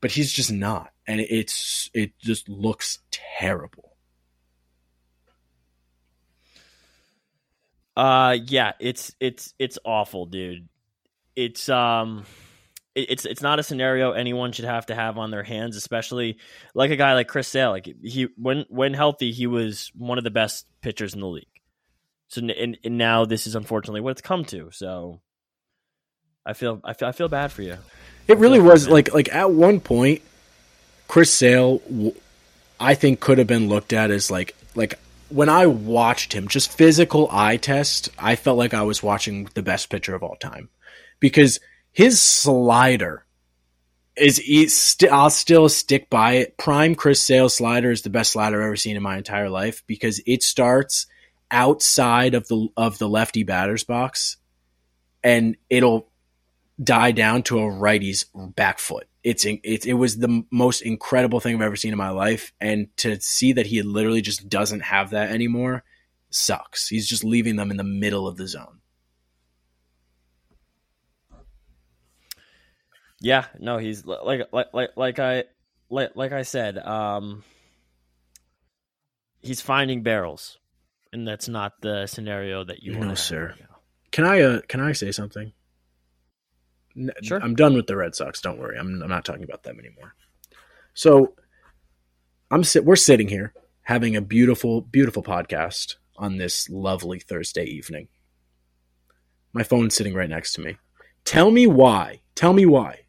but 0.00 0.10
he's 0.10 0.32
just 0.32 0.52
not, 0.52 0.92
and 1.06 1.20
it's 1.20 1.90
it 1.94 2.12
just 2.18 2.48
looks 2.48 2.98
terrible. 3.10 3.87
Uh, 7.98 8.36
yeah, 8.46 8.72
it's 8.78 9.12
it's 9.18 9.52
it's 9.58 9.76
awful, 9.84 10.26
dude. 10.26 10.68
It's 11.34 11.68
um, 11.68 12.24
it, 12.94 13.10
it's 13.10 13.24
it's 13.24 13.42
not 13.42 13.58
a 13.58 13.64
scenario 13.64 14.12
anyone 14.12 14.52
should 14.52 14.66
have 14.66 14.86
to 14.86 14.94
have 14.94 15.18
on 15.18 15.32
their 15.32 15.42
hands, 15.42 15.74
especially 15.74 16.38
like 16.74 16.92
a 16.92 16.96
guy 16.96 17.14
like 17.14 17.26
Chris 17.26 17.48
Sale. 17.48 17.70
Like 17.70 17.92
he 18.00 18.28
when 18.36 18.66
when 18.68 18.94
healthy, 18.94 19.32
he 19.32 19.48
was 19.48 19.90
one 19.96 20.16
of 20.16 20.22
the 20.22 20.30
best 20.30 20.64
pitchers 20.80 21.12
in 21.12 21.18
the 21.18 21.26
league. 21.26 21.48
So 22.28 22.40
and, 22.40 22.78
and 22.84 22.98
now 22.98 23.24
this 23.24 23.48
is 23.48 23.56
unfortunately 23.56 24.00
what 24.00 24.10
it's 24.10 24.20
come 24.20 24.44
to. 24.44 24.70
So 24.70 25.20
I 26.46 26.52
feel 26.52 26.80
I 26.84 26.92
feel 26.92 27.08
I 27.08 27.12
feel 27.12 27.28
bad 27.28 27.50
for 27.50 27.62
you. 27.62 27.78
It 28.28 28.38
really 28.38 28.60
was 28.60 28.84
man. 28.84 28.94
like 28.94 29.12
like 29.12 29.34
at 29.34 29.50
one 29.50 29.80
point, 29.80 30.22
Chris 31.08 31.32
Sale, 31.32 31.82
I 32.78 32.94
think 32.94 33.18
could 33.18 33.38
have 33.38 33.48
been 33.48 33.68
looked 33.68 33.92
at 33.92 34.12
as 34.12 34.30
like 34.30 34.54
like 34.76 35.00
when 35.28 35.48
I 35.48 35.66
watched 35.66 36.32
him, 36.32 36.48
just 36.48 36.72
physical 36.72 37.28
eye 37.30 37.56
test. 37.56 38.08
I 38.18 38.36
felt 38.36 38.58
like 38.58 38.74
I 38.74 38.82
was 38.82 39.02
watching 39.02 39.48
the 39.54 39.62
best 39.62 39.90
pitcher 39.90 40.14
of 40.14 40.22
all 40.22 40.36
time 40.36 40.68
because 41.20 41.60
his 41.92 42.20
slider 42.20 43.24
is. 44.16 44.38
He 44.38 44.68
st- 44.68 45.12
I'll 45.12 45.30
still 45.30 45.68
stick 45.68 46.08
by 46.10 46.34
it. 46.34 46.56
Prime 46.56 46.94
Chris 46.94 47.22
Sale 47.22 47.48
slider 47.48 47.90
is 47.90 48.02
the 48.02 48.10
best 48.10 48.32
slider 48.32 48.60
I've 48.60 48.66
ever 48.66 48.76
seen 48.76 48.96
in 48.96 49.02
my 49.02 49.16
entire 49.16 49.50
life 49.50 49.82
because 49.86 50.20
it 50.26 50.42
starts 50.42 51.06
outside 51.50 52.34
of 52.34 52.46
the 52.48 52.68
of 52.76 52.98
the 52.98 53.08
lefty 53.08 53.42
batter's 53.42 53.84
box, 53.84 54.36
and 55.22 55.56
it'll 55.70 56.10
die 56.82 57.12
down 57.12 57.42
to 57.44 57.58
a 57.58 57.70
righty's 57.70 58.26
back 58.34 58.78
foot. 58.78 59.08
It's 59.24 59.44
it, 59.44 59.86
it 59.86 59.94
was 59.94 60.18
the 60.18 60.44
most 60.50 60.80
incredible 60.82 61.40
thing 61.40 61.56
I've 61.56 61.62
ever 61.62 61.76
seen 61.76 61.92
in 61.92 61.98
my 61.98 62.10
life, 62.10 62.52
and 62.60 62.88
to 62.98 63.20
see 63.20 63.52
that 63.54 63.66
he 63.66 63.82
literally 63.82 64.22
just 64.22 64.48
doesn't 64.48 64.80
have 64.80 65.10
that 65.10 65.30
anymore 65.30 65.84
sucks. 66.30 66.88
He's 66.88 67.08
just 67.08 67.24
leaving 67.24 67.56
them 67.56 67.70
in 67.70 67.76
the 67.76 67.84
middle 67.84 68.28
of 68.28 68.36
the 68.36 68.46
zone. 68.46 68.80
Yeah, 73.20 73.46
no, 73.58 73.78
he's 73.78 74.04
like 74.04 74.48
like 74.52 74.72
like 74.72 74.90
like 74.96 75.18
I 75.18 75.44
like 75.90 76.12
like 76.14 76.32
I 76.32 76.42
said, 76.42 76.78
um 76.78 77.42
he's 79.40 79.60
finding 79.60 80.02
barrels. 80.02 80.58
And 81.10 81.26
that's 81.26 81.48
not 81.48 81.80
the 81.80 82.06
scenario 82.06 82.64
that 82.64 82.82
you 82.82 82.92
No, 82.92 83.14
sir. 83.14 83.54
Can 84.12 84.24
I 84.24 84.42
uh 84.42 84.60
can 84.68 84.80
I 84.80 84.92
say 84.92 85.10
something? 85.10 85.52
Sure. 87.22 87.40
I'm 87.42 87.54
done 87.54 87.74
with 87.74 87.86
the 87.86 87.96
Red 87.96 88.14
Sox. 88.14 88.40
Don't 88.40 88.58
worry. 88.58 88.78
I'm 88.78 89.02
I'm 89.02 89.08
not 89.08 89.24
talking 89.24 89.44
about 89.44 89.62
them 89.62 89.78
anymore. 89.78 90.14
So 90.94 91.34
I'm 92.50 92.64
sit 92.64 92.84
we're 92.84 92.96
sitting 92.96 93.28
here 93.28 93.52
having 93.82 94.16
a 94.16 94.20
beautiful 94.20 94.80
beautiful 94.80 95.22
podcast 95.22 95.96
on 96.16 96.36
this 96.36 96.68
lovely 96.68 97.20
Thursday 97.20 97.64
evening. 97.64 98.08
My 99.52 99.62
phone's 99.62 99.94
sitting 99.94 100.14
right 100.14 100.28
next 100.28 100.54
to 100.54 100.60
me. 100.60 100.76
Tell 101.24 101.50
me 101.50 101.66
why. 101.66 102.20
Tell 102.34 102.52
me 102.52 102.66
why. 102.66 103.00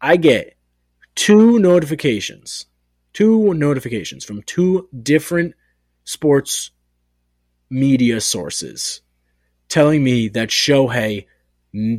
I 0.00 0.16
get 0.16 0.56
two 1.14 1.58
notifications. 1.58 2.66
Two 3.12 3.54
notifications 3.54 4.24
from 4.24 4.42
two 4.42 4.88
different 5.02 5.54
sports 6.04 6.70
media 7.68 8.20
sources 8.20 9.00
telling 9.68 10.02
me 10.02 10.28
that 10.28 10.48
Shohei 10.48 11.26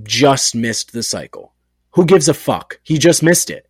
just 0.04 0.56
missed 0.56 0.92
the 0.94 1.04
cycle. 1.04 1.54
Who 1.92 2.06
gives 2.06 2.30
a 2.30 2.34
fuck? 2.34 2.80
He 2.84 2.98
just 2.98 3.24
missed 3.24 3.50
it. 3.50 3.70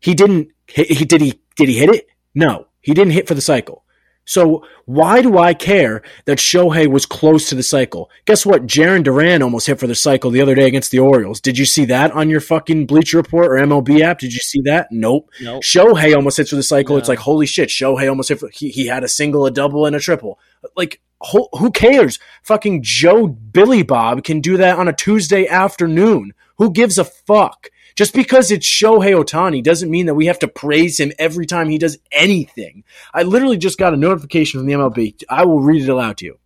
He 0.00 0.14
didn't. 0.14 0.48
He, 0.66 0.84
he 0.84 1.04
did 1.04 1.20
he 1.20 1.40
did 1.56 1.68
he 1.68 1.78
hit 1.78 1.90
it? 1.90 2.06
No, 2.34 2.66
he 2.80 2.94
didn't 2.94 3.12
hit 3.12 3.28
for 3.28 3.34
the 3.34 3.40
cycle. 3.40 3.84
So 4.26 4.64
why 4.86 5.20
do 5.20 5.38
I 5.38 5.52
care 5.54 6.02
that 6.24 6.38
Shohei 6.38 6.86
was 6.86 7.04
close 7.04 7.48
to 7.48 7.54
the 7.54 7.62
cycle? 7.62 8.10
Guess 8.24 8.46
what? 8.46 8.66
Jarren 8.66 9.02
Duran 9.02 9.42
almost 9.42 9.66
hit 9.66 9.78
for 9.78 9.86
the 9.86 9.94
cycle 9.94 10.30
the 10.30 10.40
other 10.40 10.54
day 10.54 10.66
against 10.66 10.90
the 10.90 10.98
Orioles. 10.98 11.40
Did 11.40 11.58
you 11.58 11.66
see 11.66 11.84
that 11.86 12.10
on 12.12 12.30
your 12.30 12.40
fucking 12.40 12.86
Bleacher 12.86 13.18
Report 13.18 13.48
or 13.48 13.56
MLB 13.56 14.00
app? 14.00 14.18
Did 14.18 14.32
you 14.32 14.40
see 14.40 14.62
that? 14.62 14.88
Nope. 14.90 15.28
Nope. 15.42 15.62
Shohei 15.62 16.16
almost 16.16 16.38
hits 16.38 16.50
for 16.50 16.56
the 16.56 16.62
cycle. 16.62 16.96
It's 16.96 17.08
like 17.08 17.18
holy 17.18 17.46
shit. 17.46 17.68
Shohei 17.68 18.08
almost 18.08 18.30
hit. 18.30 18.40
For, 18.40 18.48
he 18.48 18.70
he 18.70 18.86
had 18.86 19.04
a 19.04 19.08
single, 19.08 19.44
a 19.46 19.50
double, 19.50 19.84
and 19.84 19.94
a 19.94 20.00
triple. 20.00 20.38
Like 20.74 21.00
who, 21.30 21.70
cares? 21.70 22.18
Fucking 22.42 22.82
Joe 22.82 23.26
Billy 23.26 23.82
Bob 23.82 24.24
can 24.24 24.40
do 24.40 24.56
that 24.58 24.78
on 24.78 24.88
a 24.88 24.92
Tuesday 24.92 25.46
afternoon. 25.46 26.32
Who 26.58 26.72
gives 26.72 26.98
a 26.98 27.04
fuck? 27.04 27.68
Just 27.96 28.12
because 28.12 28.50
it's 28.50 28.66
Shohei 28.66 29.14
Ohtani 29.14 29.62
doesn't 29.62 29.90
mean 29.90 30.06
that 30.06 30.14
we 30.14 30.26
have 30.26 30.38
to 30.40 30.48
praise 30.48 30.98
him 30.98 31.12
every 31.18 31.46
time 31.46 31.68
he 31.68 31.78
does 31.78 31.98
anything. 32.10 32.84
I 33.12 33.22
literally 33.22 33.56
just 33.56 33.78
got 33.78 33.94
a 33.94 33.96
notification 33.96 34.60
from 34.60 34.66
the 34.66 34.74
MLB. 34.74 35.22
I 35.28 35.44
will 35.44 35.60
read 35.60 35.82
it 35.82 35.88
aloud 35.88 36.18
to 36.18 36.26
you. 36.26 36.38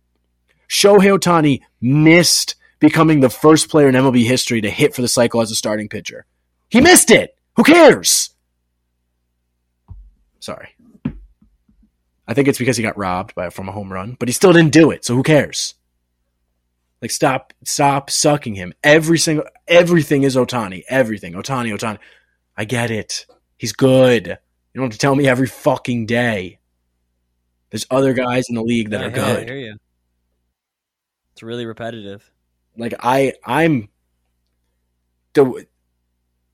Shohei 0.69 1.17
Ohtani 1.17 1.61
missed 1.81 2.55
becoming 2.79 3.19
the 3.19 3.29
first 3.29 3.69
player 3.69 3.89
in 3.89 3.95
MLB 3.95 4.25
history 4.25 4.61
to 4.61 4.69
hit 4.69 4.95
for 4.95 5.01
the 5.01 5.07
cycle 5.07 5.41
as 5.41 5.51
a 5.51 5.55
starting 5.55 5.89
pitcher. 5.89 6.25
He 6.69 6.81
missed 6.81 7.09
it. 7.11 7.35
Who 7.55 7.63
cares? 7.63 8.29
Sorry. 10.39 10.69
I 12.29 12.35
think 12.35 12.47
it's 12.47 12.59
because 12.59 12.77
he 12.77 12.83
got 12.83 12.95
robbed 12.95 13.33
by 13.33 13.49
from 13.49 13.67
a 13.67 13.71
home 13.71 13.91
run, 13.91 14.15
but 14.19 14.27
he 14.29 14.33
still 14.33 14.53
didn't 14.53 14.71
do 14.71 14.91
it. 14.91 15.03
So 15.03 15.15
who 15.15 15.23
cares? 15.23 15.73
Like 17.01 17.09
stop, 17.11 17.53
stop 17.63 18.11
sucking 18.11 18.53
him. 18.53 18.71
Every 18.83 19.17
single, 19.17 19.45
everything 19.67 20.21
is 20.23 20.35
Ohtani. 20.35 20.83
Everything, 20.89 21.33
Ohtani, 21.33 21.73
Ohtani. 21.75 21.97
I 22.55 22.65
get 22.65 22.91
it. 22.91 23.25
He's 23.57 23.73
good. 23.73 24.27
You 24.27 24.35
don't 24.75 24.83
have 24.83 24.91
to 24.91 24.97
tell 24.99 25.15
me 25.15 25.27
every 25.27 25.47
fucking 25.47 26.05
day. 26.05 26.59
There's 27.71 27.87
other 27.89 28.13
guys 28.13 28.45
in 28.47 28.55
the 28.55 28.61
league 28.63 28.91
that 28.91 28.99
Yeah, 29.01 29.07
are 29.07 29.09
hear- 29.09 29.23
I 29.23 29.33
good. 29.39 29.49
hear 29.49 29.57
you. 29.57 29.77
It's 31.33 31.41
really 31.41 31.65
repetitive. 31.65 32.29
Like 32.77 32.93
I, 32.99 33.33
I'm 33.43 33.89
the 35.33 35.65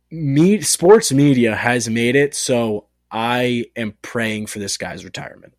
me 0.10 0.62
sports 0.62 1.12
media 1.12 1.54
has 1.54 1.90
made 1.90 2.16
it 2.16 2.34
so 2.34 2.86
I 3.12 3.66
am 3.76 3.98
praying 4.02 4.46
for 4.46 4.60
this 4.60 4.78
guy's 4.78 5.04
retirement. 5.04 5.54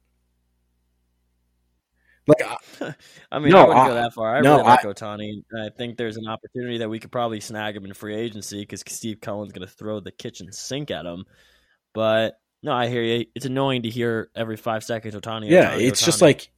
Like 2.26 2.42
I- 3.32 3.38
mean, 3.38 3.50
No, 3.52 3.58
I 3.58 3.68
wouldn't 3.68 3.78
I- 3.84 3.88
go 3.88 3.94
that 3.94 4.12
far. 4.14 4.36
I 4.36 4.40
no, 4.40 4.56
really 4.56 4.62
like 4.64 4.84
I- 4.84 4.88
Ohtani. 4.88 5.42
I 5.58 5.68
think 5.70 5.96
there's 5.96 6.16
an 6.16 6.26
opportunity 6.26 6.78
that 6.78 6.88
we 6.88 6.98
could 6.98 7.12
probably 7.12 7.40
snag 7.40 7.76
him 7.76 7.84
in 7.84 7.94
free 7.94 8.16
agency 8.16 8.60
because 8.60 8.82
Steve 8.86 9.20
Cohen's 9.20 9.52
going 9.52 9.66
to 9.66 9.72
throw 9.72 10.00
the 10.00 10.10
kitchen 10.12 10.50
sink 10.52 10.90
at 10.90 11.06
him. 11.06 11.24
But 11.94 12.38
no, 12.62 12.72
I 12.72 12.88
hear 12.88 13.02
you. 13.02 13.26
It's 13.34 13.46
annoying 13.46 13.82
to 13.84 13.90
hear 13.90 14.30
every 14.34 14.56
five 14.56 14.82
seconds 14.84 15.14
Ohtani. 15.14 15.48
yeah, 15.50 15.74
Ohtani, 15.74 15.88
it's 15.88 16.04
just 16.04 16.20
like 16.22 16.50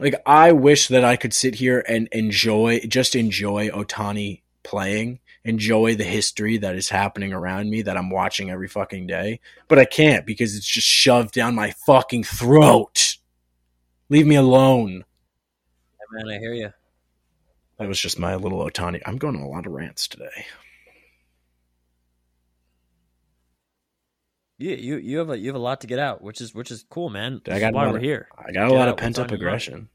like 0.00 0.14
I 0.24 0.52
wish 0.52 0.88
that 0.88 1.04
I 1.04 1.16
could 1.16 1.34
sit 1.34 1.54
here 1.54 1.84
and 1.86 2.08
enjoy 2.12 2.80
just 2.88 3.14
enjoy 3.14 3.68
Ohtani 3.68 4.40
playing, 4.62 5.18
enjoy 5.44 5.94
the 5.96 6.04
history 6.04 6.56
that 6.58 6.74
is 6.76 6.88
happening 6.88 7.32
around 7.32 7.68
me 7.68 7.82
that 7.82 7.96
I'm 7.96 8.08
watching 8.10 8.48
every 8.50 8.68
fucking 8.68 9.06
day, 9.06 9.40
but 9.68 9.78
I 9.78 9.84
can't 9.84 10.24
because 10.24 10.56
it's 10.56 10.66
just 10.66 10.86
shoved 10.86 11.34
down 11.34 11.54
my 11.54 11.72
fucking 11.86 12.24
throat. 12.24 13.16
Leave 14.12 14.26
me 14.26 14.34
alone. 14.34 15.06
man, 16.10 16.28
I 16.28 16.38
hear 16.38 16.52
you. 16.52 16.70
That 17.78 17.88
was 17.88 17.98
just 17.98 18.18
my 18.18 18.34
little 18.34 18.58
Ohtani. 18.58 19.00
I'm 19.06 19.16
going 19.16 19.34
on 19.36 19.40
a 19.40 19.48
lot 19.48 19.64
of 19.64 19.72
rants 19.72 20.06
today. 20.06 20.44
You 24.58 24.70
you 24.76 24.96
you 24.98 25.18
have 25.18 25.30
a 25.30 25.38
you 25.38 25.46
have 25.46 25.56
a 25.56 25.58
lot 25.58 25.80
to 25.80 25.86
get 25.86 25.98
out, 25.98 26.20
which 26.20 26.42
is 26.42 26.54
which 26.54 26.70
is 26.70 26.84
cool, 26.90 27.08
man. 27.08 27.40
I 27.48 27.58
got 27.58 27.72
why 27.72 27.88
we're 27.90 27.96
of- 27.96 28.02
here. 28.02 28.28
I 28.38 28.52
got 28.52 28.66
a 28.66 28.68
Get 28.68 28.76
lot 28.78 28.88
of 28.88 28.98
pent 28.98 29.18
up 29.18 29.30
mind. 29.30 29.32
aggression. 29.40 29.88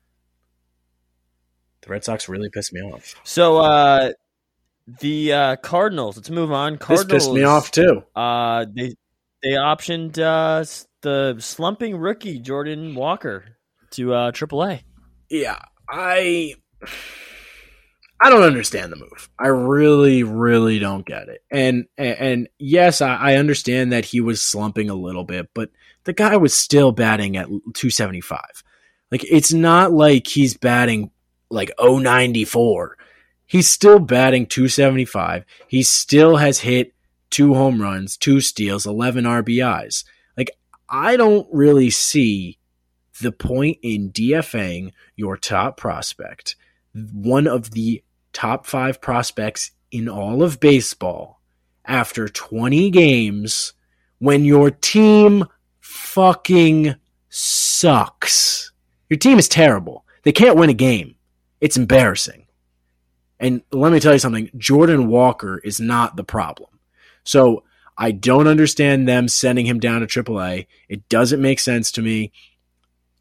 The 1.82 1.90
Red 1.90 2.04
Sox 2.04 2.28
really 2.28 2.50
pissed 2.50 2.74
me 2.74 2.82
off. 2.82 3.14
So 3.24 3.58
uh 3.58 4.14
the 5.00 5.32
uh 5.32 5.56
Cardinals. 5.58 6.18
Let's 6.18 6.32
move 6.32 6.52
on. 6.52 6.74
This 6.74 6.80
Cardinals. 6.82 7.12
pissed 7.12 7.32
me 7.34 7.44
off 7.44 7.70
too. 7.70 8.04
Uh, 8.16 8.66
they 8.74 8.96
they 9.44 9.52
optioned 9.52 10.18
uh 10.18 10.66
the 11.02 11.36
slumping 11.40 11.96
rookie 11.98 12.40
Jordan 12.40 12.96
Walker 12.96 13.57
to 13.92 14.14
uh 14.14 14.32
AAA. 14.32 14.82
Yeah, 15.30 15.60
I 15.90 16.56
I 18.20 18.30
don't 18.30 18.44
understand 18.44 18.92
the 18.92 18.98
move. 18.98 19.30
I 19.38 19.48
really, 19.48 20.24
really 20.24 20.80
don't 20.80 21.06
get 21.06 21.30
it. 21.30 21.44
And 21.52 21.86
and, 21.98 22.18
and 22.20 22.50
yes, 22.58 23.02
I, 23.02 23.16
I 23.16 23.36
understand 23.36 23.92
that 23.92 24.06
he 24.06 24.22
was 24.22 24.42
slumping 24.42 24.90
a 24.90 24.96
little 24.96 25.24
bit, 25.24 25.50
but 25.54 25.70
the 26.06 26.14
guy 26.14 26.38
was 26.38 26.56
still 26.56 26.92
batting 26.92 27.38
at 27.38 27.48
275. 27.48 28.42
Like 29.12 29.24
it's 29.24 29.54
not 29.54 29.92
like 29.92 30.28
he's 30.28 30.58
batting 30.58 31.12
like 31.50 31.72
094. 31.80 32.98
He's 33.46 33.70
still 33.70 34.00
batting 34.00 34.48
275. 34.48 35.46
He 35.68 35.84
still 35.84 36.38
has 36.38 36.60
hit 36.60 36.94
two 37.30 37.54
home 37.54 37.82
runs, 37.82 38.18
two 38.18 38.42
steals, 38.42 38.86
11 38.86 39.26
RBIs. 39.26 40.06
Like 40.36 40.52
I 40.90 41.18
don't 41.18 41.48
really 41.52 41.92
see 41.92 42.57
the 43.20 43.32
point 43.32 43.78
in 43.82 44.12
DFAing 44.12 44.92
your 45.16 45.38
top 45.38 45.78
prospect, 45.78 46.56
one 46.94 47.48
of 47.48 47.72
the 47.72 48.04
top 48.34 48.66
five 48.66 49.02
prospects 49.02 49.72
in 49.92 50.10
all 50.10 50.44
of 50.44 50.60
baseball, 50.60 51.42
after 51.86 52.28
20 52.28 52.90
games 52.92 53.74
when 54.20 54.44
your 54.44 54.70
team 54.72 55.46
fucking 55.80 56.96
sucks. 57.30 58.72
Your 59.10 59.18
team 59.18 59.40
is 59.40 59.48
terrible. 59.48 60.06
They 60.24 60.32
can't 60.32 60.58
win 60.58 60.70
a 60.70 60.74
game. 60.74 61.16
It's 61.62 61.78
embarrassing. 61.78 62.46
And 63.40 63.62
let 63.72 63.92
me 63.92 64.00
tell 64.00 64.14
you 64.14 64.20
something 64.20 64.50
Jordan 64.58 65.08
Walker 65.08 65.60
is 65.60 65.80
not 65.80 66.16
the 66.16 66.24
problem. 66.24 66.70
So 67.24 67.64
I 67.98 68.12
don't 68.12 68.48
understand 68.48 69.08
them 69.08 69.28
sending 69.28 69.66
him 69.66 69.80
down 69.80 70.02
to 70.02 70.08
AAA. 70.08 70.68
It 70.90 71.08
doesn't 71.10 71.42
make 71.42 71.60
sense 71.60 71.92
to 71.94 72.02
me. 72.02 72.32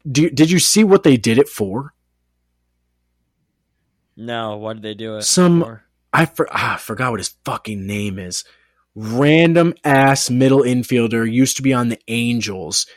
Do, 0.09 0.29
did 0.29 0.49
you 0.49 0.59
see 0.59 0.83
what 0.83 1.03
they 1.03 1.17
did 1.17 1.37
it 1.37 1.49
for? 1.49 1.93
No, 4.15 4.57
why 4.57 4.73
did 4.73 4.81
they 4.81 4.93
do 4.93 5.17
it? 5.17 5.23
Some- 5.23 5.61
for? 5.61 5.83
I, 6.13 6.25
for, 6.25 6.47
ah, 6.51 6.75
I 6.75 6.77
forgot 6.77 7.11
what 7.11 7.19
his 7.19 7.35
fucking 7.45 7.85
name 7.85 8.17
is. 8.17 8.43
Random 8.95 9.73
ass 9.83 10.29
middle 10.29 10.61
infielder 10.61 11.31
used 11.31 11.57
to 11.57 11.61
be 11.61 11.73
on 11.73 11.89
the 11.89 11.99
Angels. 12.07 12.87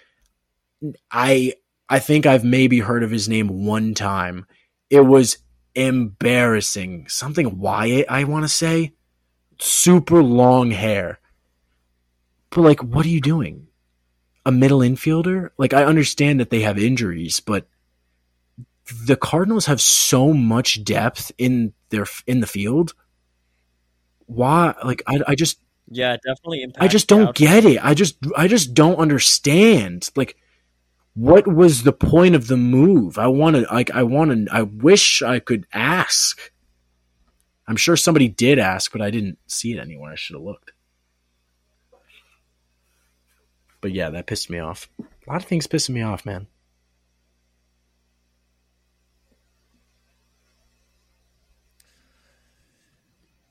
I 1.11 1.55
I 1.91 1.99
think 1.99 2.25
I've 2.25 2.45
maybe 2.45 2.79
heard 2.79 3.03
of 3.03 3.11
his 3.11 3.29
name 3.29 3.67
one 3.67 3.93
time. 3.95 4.47
It 4.89 5.01
was 5.01 5.39
embarrassing. 5.75 7.09
Something 7.09 7.59
Wyatt, 7.59 8.07
I 8.09 8.25
want 8.25 8.45
to 8.45 8.49
say. 8.49 8.95
Super 9.59 10.23
long 10.23 10.71
hair. 10.71 11.19
But 12.51 12.63
like, 12.63 12.83
what 12.83 13.05
are 13.05 13.11
you 13.11 13.21
doing? 13.21 13.67
A 14.47 14.53
middle 14.53 14.81
infielder? 14.81 15.51
Like, 15.59 15.73
I 15.73 15.85
understand 15.85 16.41
that 16.41 16.51
they 16.51 16.61
have 16.61 16.79
injuries, 16.79 17.41
but 17.41 17.69
the 19.05 19.17
Cardinals 19.17 19.67
have 19.67 19.81
so 19.81 20.33
much 20.33 20.83
depth 20.83 21.31
in 21.39 21.73
their 21.91 22.07
in 22.27 22.41
the 22.41 22.47
field. 22.47 22.95
Why? 24.27 24.75
Like, 24.85 25.03
I, 25.07 25.21
I 25.29 25.35
just 25.35 25.61
Yeah, 25.89 26.17
definitely 26.17 26.67
I 26.79 26.89
just 26.89 27.07
don't 27.07 27.35
get 27.35 27.65
it. 27.65 27.85
I 27.85 27.95
just 27.95 28.17
I 28.37 28.49
just 28.49 28.75
don't 28.75 28.97
understand. 28.97 30.09
Like 30.17 30.37
what 31.15 31.47
was 31.47 31.83
the 31.83 31.93
point 31.93 32.35
of 32.35 32.47
the 32.47 32.57
move? 32.57 33.19
I 33.19 33.27
want 33.27 33.57
to 33.57 33.63
like 33.73 33.91
I 33.91 34.03
want 34.03 34.31
to 34.31 34.55
I 34.55 34.63
wish 34.63 35.23
I 35.23 35.39
could 35.39 35.67
ask. 35.73 36.53
I'm 37.67 37.77
sure 37.77 37.97
somebody 37.97 38.29
did 38.29 38.59
ask, 38.59 38.91
but 38.91 39.03
I 39.03 39.11
didn't 39.11 39.39
see 39.47 39.73
it 39.73 39.79
anywhere. 39.79 40.13
I 40.13 40.17
should 40.17 40.35
have 40.35 40.43
looked. 40.43 40.73
But 43.81 43.93
yeah, 43.93 44.11
that 44.11 44.27
pissed 44.27 44.51
me 44.51 44.59
off. 44.59 44.89
A 45.01 45.33
lot 45.33 45.43
of 45.43 45.49
things 45.49 45.67
pissing 45.67 45.91
me 45.91 46.03
off, 46.03 46.27
man. 46.27 46.47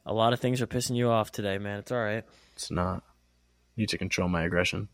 A 0.05 0.13
lot 0.13 0.33
of 0.33 0.39
things 0.39 0.61
are 0.61 0.67
pissing 0.67 0.95
you 0.95 1.09
off 1.09 1.31
today, 1.31 1.57
man. 1.59 1.79
It's 1.79 1.91
all 1.91 1.99
right. 1.99 2.23
It's 2.53 2.71
not. 2.71 3.03
I 3.05 3.81
need 3.81 3.89
to 3.89 3.97
control 3.97 4.27
my 4.27 4.43
aggression. 4.43 4.87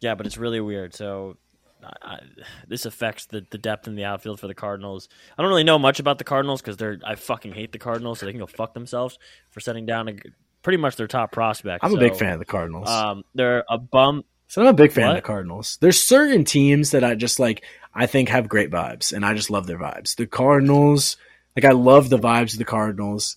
Yeah, 0.00 0.14
but 0.14 0.26
it's 0.26 0.38
really 0.38 0.60
weird. 0.60 0.94
So 0.94 1.36
I, 1.82 1.92
I, 2.02 2.20
this 2.68 2.86
affects 2.86 3.26
the, 3.26 3.44
the 3.50 3.58
depth 3.58 3.88
in 3.88 3.96
the 3.96 4.04
outfield 4.04 4.38
for 4.38 4.46
the 4.46 4.54
Cardinals. 4.54 5.08
I 5.36 5.42
don't 5.42 5.48
really 5.48 5.64
know 5.64 5.78
much 5.78 5.98
about 5.98 6.18
the 6.18 6.24
Cardinals 6.24 6.60
because 6.60 6.76
they're 6.76 6.98
I 7.04 7.16
fucking 7.16 7.52
hate 7.52 7.72
the 7.72 7.78
Cardinals, 7.78 8.20
so 8.20 8.26
they 8.26 8.32
can 8.32 8.40
go 8.40 8.46
fuck 8.46 8.74
themselves 8.74 9.18
for 9.50 9.60
setting 9.60 9.86
down 9.86 10.08
a, 10.08 10.16
pretty 10.64 10.78
much 10.78 10.96
their 10.96 11.06
top 11.06 11.30
prospect. 11.30 11.84
I'm 11.84 11.94
a 11.94 11.98
big 11.98 12.16
fan 12.16 12.32
of 12.32 12.38
the 12.40 12.44
Cardinals. 12.44 12.88
Um, 12.88 13.22
they're 13.36 13.64
a 13.70 13.78
bum. 13.78 14.24
So 14.48 14.60
I'm 14.62 14.68
a 14.68 14.72
big 14.72 14.90
fan 14.92 15.06
What? 15.06 15.16
of 15.16 15.22
the 15.22 15.26
Cardinals. 15.26 15.78
There's 15.80 16.02
certain 16.02 16.44
teams 16.44 16.90
that 16.90 17.04
I 17.04 17.14
just 17.14 17.38
like 17.38 17.64
I 17.94 18.06
think 18.06 18.28
have 18.30 18.48
great 18.48 18.70
vibes 18.70 19.12
and 19.12 19.24
I 19.24 19.34
just 19.34 19.50
love 19.50 19.66
their 19.68 19.78
vibes. 19.78 20.16
The 20.16 20.26
Cardinals, 20.26 21.16
like 21.56 21.64
I 21.64 21.70
love 21.72 22.08
the 22.10 22.18
vibes 22.18 22.54
of 22.54 22.58
the 22.58 22.64
Cardinals. 22.64 23.36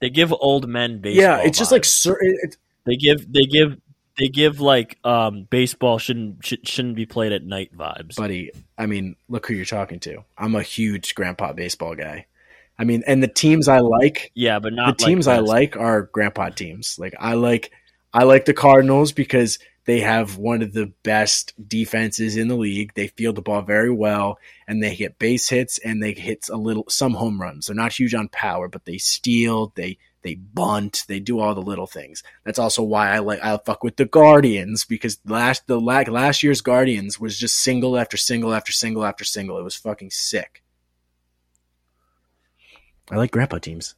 They 0.00 0.10
give 0.10 0.32
old 0.32 0.68
men 0.68 1.00
baseball. 1.00 1.22
yeah, 1.22 1.38
it's 1.44 1.58
just 1.58 1.72
like 1.72 1.84
certain 1.84 2.36
it, 2.42 2.56
they 2.86 2.96
give 2.96 3.30
they 3.32 3.42
give 3.44 3.76
they 4.18 4.28
give 4.28 4.60
like 4.60 4.98
um 5.04 5.46
baseball 5.50 5.98
shouldn't 5.98 6.44
should, 6.46 6.66
shouldn't 6.68 6.94
be 6.96 7.04
played 7.06 7.32
at 7.32 7.42
night 7.44 7.76
vibes. 7.76 8.16
buddy, 8.16 8.52
I 8.76 8.86
mean, 8.86 9.16
look 9.28 9.46
who 9.46 9.54
you're 9.54 9.64
talking 9.64 9.98
to. 10.00 10.24
I'm 10.36 10.54
a 10.54 10.62
huge 10.62 11.14
grandpa 11.16 11.52
baseball 11.52 11.94
guy. 11.96 12.26
I 12.78 12.84
mean, 12.84 13.02
and 13.06 13.22
the 13.22 13.28
teams 13.28 13.66
I 13.68 13.80
like, 13.80 14.30
yeah, 14.34 14.60
but 14.60 14.72
not 14.72 14.96
the 14.98 15.04
teams 15.04 15.26
like 15.26 15.38
I 15.38 15.40
like 15.40 15.76
are 15.76 16.02
grandpa 16.02 16.50
teams. 16.50 16.98
Like 16.98 17.14
I 17.18 17.34
like 17.34 17.72
I 18.12 18.24
like 18.24 18.44
the 18.44 18.54
Cardinals 18.54 19.12
because 19.12 19.58
They 19.88 20.00
have 20.00 20.36
one 20.36 20.60
of 20.60 20.74
the 20.74 20.92
best 21.02 21.54
defenses 21.66 22.36
in 22.36 22.48
the 22.48 22.56
league. 22.56 22.92
They 22.94 23.06
field 23.06 23.36
the 23.36 23.40
ball 23.40 23.62
very 23.62 23.90
well, 23.90 24.38
and 24.66 24.82
they 24.82 24.94
get 24.94 25.18
base 25.18 25.48
hits 25.48 25.78
and 25.78 26.02
they 26.02 26.12
hit 26.12 26.50
a 26.50 26.58
little 26.58 26.84
some 26.90 27.14
home 27.14 27.40
runs. 27.40 27.66
They're 27.68 27.74
not 27.74 27.98
huge 27.98 28.12
on 28.12 28.28
power, 28.28 28.68
but 28.68 28.84
they 28.84 28.98
steal, 28.98 29.72
they 29.76 29.96
they 30.20 30.34
bunt, 30.34 31.04
they 31.08 31.20
do 31.20 31.40
all 31.40 31.54
the 31.54 31.62
little 31.62 31.86
things. 31.86 32.22
That's 32.44 32.58
also 32.58 32.82
why 32.82 33.12
I 33.12 33.20
like 33.20 33.42
I 33.42 33.56
fuck 33.64 33.82
with 33.82 33.96
the 33.96 34.04
Guardians 34.04 34.84
because 34.84 35.20
last 35.24 35.66
the 35.68 35.80
last 35.80 36.42
year's 36.42 36.60
Guardians 36.60 37.18
was 37.18 37.38
just 37.38 37.56
single 37.56 37.96
after 37.96 38.18
single 38.18 38.52
after 38.52 38.72
single 38.72 39.06
after 39.06 39.24
single. 39.24 39.56
It 39.56 39.64
was 39.64 39.76
fucking 39.76 40.10
sick. 40.10 40.62
I 43.10 43.16
like 43.16 43.30
grandpa 43.30 43.58
teams. 43.58 43.94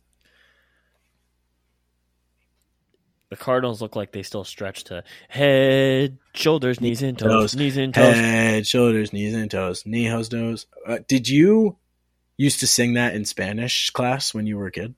The 3.31 3.37
Cardinals 3.37 3.81
look 3.81 3.95
like 3.95 4.11
they 4.11 4.25
still 4.25 4.43
stretch 4.43 4.85
to 4.85 5.05
head, 5.29 6.19
shoulders, 6.35 6.81
knees, 6.81 7.01
and 7.01 7.17
toes. 7.17 7.53
Toes. 7.53 7.57
Knees 7.57 7.77
and 7.77 7.95
toes. 7.95 8.17
Head, 8.17 8.67
shoulders, 8.67 9.13
knees, 9.13 9.35
and 9.35 9.49
toes. 9.49 9.87
Knee, 9.87 10.07
hose, 10.07 10.33
nose. 10.33 10.67
Uh, 10.85 10.99
did 11.07 11.29
you 11.29 11.77
used 12.37 12.59
to 12.61 12.67
sing 12.67 12.95
that 12.95 13.15
in 13.15 13.25
Spanish 13.25 13.91
class 13.91 14.35
when 14.35 14.49
you 14.49 14.59
were 14.59 14.67
a 14.67 14.73
kid? 14.73 14.95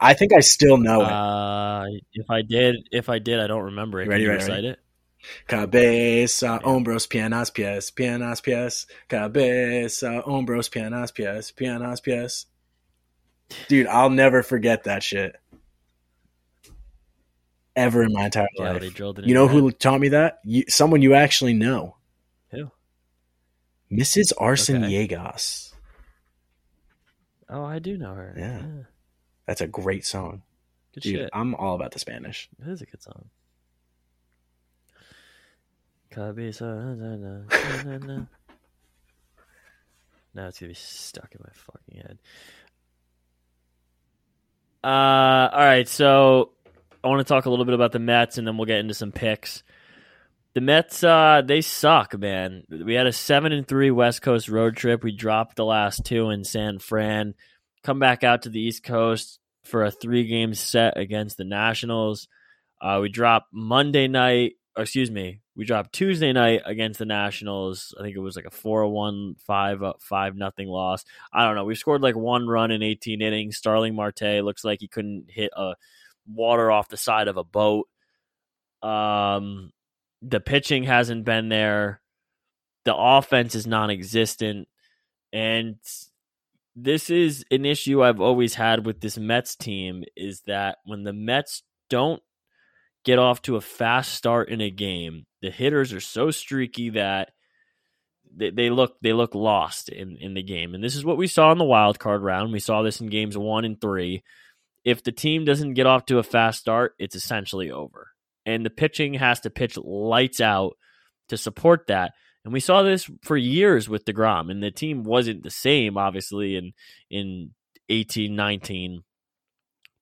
I 0.00 0.14
think 0.14 0.32
I 0.32 0.40
still 0.40 0.78
know 0.78 1.02
it. 1.02 1.12
Uh, 1.12 1.84
if 2.14 2.30
I 2.30 2.40
did, 2.40 2.88
if 2.90 3.10
I 3.10 3.18
did, 3.18 3.38
I 3.38 3.46
don't 3.46 3.64
remember 3.64 4.00
it. 4.00 4.08
Ready, 4.08 4.24
Can 4.24 4.32
you 4.32 4.38
ready, 4.38 4.44
recite 4.44 4.64
it? 4.64 4.78
Cabeza, 5.46 6.58
hombros, 6.64 7.06
piernas, 7.06 7.50
pies, 7.54 7.90
piernas, 7.90 8.42
pies. 8.42 8.86
Cabeza, 9.08 10.22
hombros, 10.26 10.70
piernas, 10.70 11.14
pies, 11.14 11.52
piernas, 11.52 12.02
pies. 12.02 12.46
Dude, 13.68 13.86
I'll 13.86 14.10
never 14.10 14.42
forget 14.42 14.84
that 14.84 15.02
shit. 15.02 15.36
Ever 17.76 18.02
in 18.02 18.12
my 18.12 18.26
entire 18.26 18.48
Yeah, 18.56 18.72
life. 18.72 18.80
they 18.80 18.88
drilled 18.90 19.18
it. 19.18 19.22
in 19.22 19.28
You 19.28 19.34
know 19.34 19.48
who 19.48 19.70
taught 19.70 20.00
me 20.00 20.08
that? 20.08 20.40
You, 20.44 20.64
someone 20.68 21.02
you 21.02 21.14
actually 21.14 21.54
know. 21.54 21.96
Who? 22.50 22.70
Mrs. 23.90 24.32
Arson 24.38 24.84
Okay. 24.84 25.08
Yegas. 25.08 25.72
Oh, 27.48 27.64
I 27.64 27.78
do 27.78 27.96
know 27.96 28.14
her. 28.14 28.34
Yeah. 28.36 28.62
That's 29.46 29.60
a 29.60 29.66
great 29.66 30.04
song. 30.04 30.42
Good 30.94 31.00
Dude, 31.02 31.14
shit. 31.16 31.30
I'm 31.32 31.54
all 31.54 31.74
about 31.74 31.92
the 31.92 31.98
Spanish. 31.98 32.48
It 32.60 32.68
is 32.68 32.82
a 32.82 32.86
good 32.86 33.02
song. 33.02 33.30
Cabeza. 36.10 38.26
Now 40.32 40.46
it's 40.46 40.60
gonna 40.60 40.70
be 40.70 40.74
stuck 40.74 41.34
in 41.34 41.40
my 41.42 41.50
fucking 41.52 42.02
head. 42.06 42.18
Uh, 44.82 44.86
all 45.52 45.58
right. 45.58 45.88
So 45.88 46.52
I 47.02 47.08
want 47.08 47.26
to 47.26 47.32
talk 47.32 47.46
a 47.46 47.50
little 47.50 47.64
bit 47.64 47.74
about 47.74 47.92
the 47.92 47.98
Mets, 47.98 48.38
and 48.38 48.46
then 48.46 48.56
we'll 48.56 48.66
get 48.66 48.78
into 48.78 48.94
some 48.94 49.12
picks. 49.12 49.62
The 50.54 50.60
Mets, 50.60 51.04
uh, 51.04 51.42
they 51.44 51.60
suck, 51.60 52.18
man. 52.18 52.64
We 52.68 52.94
had 52.94 53.06
a 53.06 53.12
seven 53.12 53.52
and 53.52 53.66
three 53.66 53.90
West 53.90 54.22
Coast 54.22 54.48
road 54.48 54.76
trip. 54.76 55.04
We 55.04 55.12
dropped 55.12 55.56
the 55.56 55.64
last 55.64 56.04
two 56.04 56.30
in 56.30 56.44
San 56.44 56.78
Fran. 56.80 57.34
Come 57.84 57.98
back 58.00 58.24
out 58.24 58.42
to 58.42 58.48
the 58.48 58.60
East 58.60 58.82
Coast 58.82 59.38
for 59.64 59.84
a 59.84 59.90
three 59.90 60.26
game 60.26 60.54
set 60.54 60.96
against 60.96 61.36
the 61.36 61.44
Nationals. 61.44 62.26
Uh, 62.80 62.98
we 63.00 63.08
dropped 63.08 63.48
Monday 63.52 64.08
night, 64.08 64.54
excuse 64.76 65.10
me, 65.10 65.40
we 65.60 65.66
dropped 65.66 65.92
Tuesday 65.92 66.32
night 66.32 66.62
against 66.64 67.00
the 67.00 67.04
Nationals. 67.04 67.94
I 68.00 68.02
think 68.02 68.16
it 68.16 68.20
was 68.20 68.34
like 68.34 68.46
a 68.46 68.50
4 68.50 68.86
1, 68.88 69.36
5 69.46 69.82
uh, 69.82 69.92
5 70.00 70.34
nothing 70.34 70.68
loss. 70.68 71.04
I 71.34 71.44
don't 71.44 71.54
know. 71.54 71.66
We 71.66 71.74
scored 71.74 72.00
like 72.00 72.16
one 72.16 72.48
run 72.48 72.70
in 72.70 72.82
18 72.82 73.20
innings. 73.20 73.58
Starling 73.58 73.94
Marte 73.94 74.42
looks 74.42 74.64
like 74.64 74.80
he 74.80 74.88
couldn't 74.88 75.26
hit 75.28 75.50
a 75.54 75.74
water 76.26 76.70
off 76.70 76.88
the 76.88 76.96
side 76.96 77.28
of 77.28 77.36
a 77.36 77.44
boat. 77.44 77.88
Um, 78.80 79.72
the 80.22 80.40
pitching 80.40 80.84
hasn't 80.84 81.26
been 81.26 81.50
there. 81.50 82.00
The 82.86 82.96
offense 82.96 83.54
is 83.54 83.66
non 83.66 83.90
existent. 83.90 84.66
And 85.30 85.76
this 86.74 87.10
is 87.10 87.44
an 87.50 87.66
issue 87.66 88.02
I've 88.02 88.22
always 88.22 88.54
had 88.54 88.86
with 88.86 89.02
this 89.02 89.18
Mets 89.18 89.56
team 89.56 90.04
is 90.16 90.40
that 90.46 90.78
when 90.86 91.04
the 91.04 91.12
Mets 91.12 91.64
don't 91.90 92.22
get 93.04 93.18
off 93.18 93.42
to 93.42 93.56
a 93.56 93.60
fast 93.60 94.14
start 94.14 94.48
in 94.48 94.62
a 94.62 94.70
game, 94.70 95.26
the 95.42 95.50
hitters 95.50 95.92
are 95.92 96.00
so 96.00 96.30
streaky 96.30 96.90
that 96.90 97.30
they, 98.34 98.50
they 98.50 98.70
look 98.70 98.96
they 99.00 99.12
look 99.12 99.34
lost 99.34 99.88
in, 99.88 100.16
in 100.16 100.34
the 100.34 100.42
game. 100.42 100.74
And 100.74 100.82
this 100.82 100.96
is 100.96 101.04
what 101.04 101.16
we 101.16 101.26
saw 101.26 101.52
in 101.52 101.58
the 101.58 101.64
wild 101.64 101.98
card 101.98 102.22
round. 102.22 102.52
We 102.52 102.60
saw 102.60 102.82
this 102.82 103.00
in 103.00 103.08
games 103.08 103.36
one 103.36 103.64
and 103.64 103.80
three. 103.80 104.22
If 104.84 105.02
the 105.02 105.12
team 105.12 105.44
doesn't 105.44 105.74
get 105.74 105.86
off 105.86 106.06
to 106.06 106.18
a 106.18 106.22
fast 106.22 106.60
start, 106.60 106.94
it's 106.98 107.14
essentially 107.14 107.70
over. 107.70 108.08
And 108.46 108.64
the 108.64 108.70
pitching 108.70 109.14
has 109.14 109.40
to 109.40 109.50
pitch 109.50 109.76
lights 109.76 110.40
out 110.40 110.76
to 111.28 111.36
support 111.36 111.88
that. 111.88 112.12
And 112.44 112.52
we 112.52 112.60
saw 112.60 112.82
this 112.82 113.10
for 113.22 113.36
years 113.36 113.88
with 113.88 114.06
DeGrom, 114.06 114.50
and 114.50 114.62
the 114.62 114.70
team 114.70 115.02
wasn't 115.02 115.42
the 115.42 115.50
same, 115.50 115.98
obviously, 115.98 116.56
in 116.56 116.72
in 117.10 117.50
eighteen 117.88 118.34
nineteen. 118.34 119.02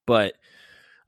But 0.06 0.34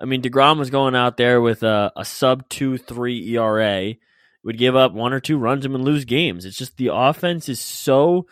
I 0.00 0.06
mean, 0.06 0.22
DeGrom 0.22 0.58
was 0.58 0.70
going 0.70 0.96
out 0.96 1.16
there 1.16 1.40
with 1.40 1.62
a, 1.62 1.92
a 1.94 2.04
sub 2.04 2.48
two 2.48 2.78
three 2.78 3.36
ERA, 3.36 3.94
would 4.42 4.58
give 4.58 4.76
up 4.76 4.92
one 4.92 5.12
or 5.12 5.20
two 5.20 5.38
runs 5.38 5.64
and 5.64 5.84
lose 5.84 6.04
games. 6.04 6.44
It's 6.44 6.56
just 6.56 6.76
the 6.76 6.90
offense 6.92 7.48
is 7.48 7.60
so 7.60 8.26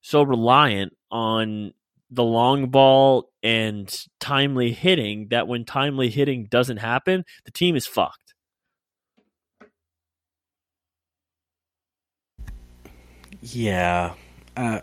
so 0.00 0.22
reliant 0.22 0.94
on 1.10 1.72
the 2.10 2.24
long 2.24 2.68
ball 2.68 3.30
and 3.42 4.06
timely 4.20 4.72
hitting 4.72 5.28
that 5.30 5.48
when 5.48 5.64
timely 5.64 6.10
hitting 6.10 6.46
doesn't 6.46 6.76
happen, 6.76 7.24
the 7.44 7.50
team 7.50 7.74
is 7.76 7.86
fucked. 7.86 8.34
Yeah. 13.40 14.14
Uh, 14.56 14.80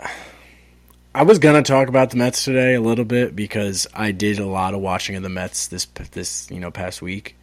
I 1.13 1.23
was 1.23 1.39
gonna 1.39 1.63
talk 1.63 1.87
about 1.87 2.09
the 2.11 2.17
Mets 2.17 2.43
today 2.43 2.75
a 2.75 2.81
little 2.81 3.05
bit 3.05 3.35
because 3.35 3.87
I 3.93 4.11
did 4.11 4.39
a 4.39 4.45
lot 4.45 4.73
of 4.73 4.81
watching 4.81 5.15
of 5.15 5.23
the 5.23 5.29
Mets 5.29 5.67
this 5.67 5.85
this 6.11 6.49
you 6.51 6.59
know 6.59 6.71
past 6.71 7.01
week. 7.01 7.35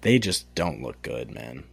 They 0.00 0.18
just 0.18 0.52
don't 0.54 0.82
look 0.82 1.00
good, 1.02 1.30
man. 1.30 1.64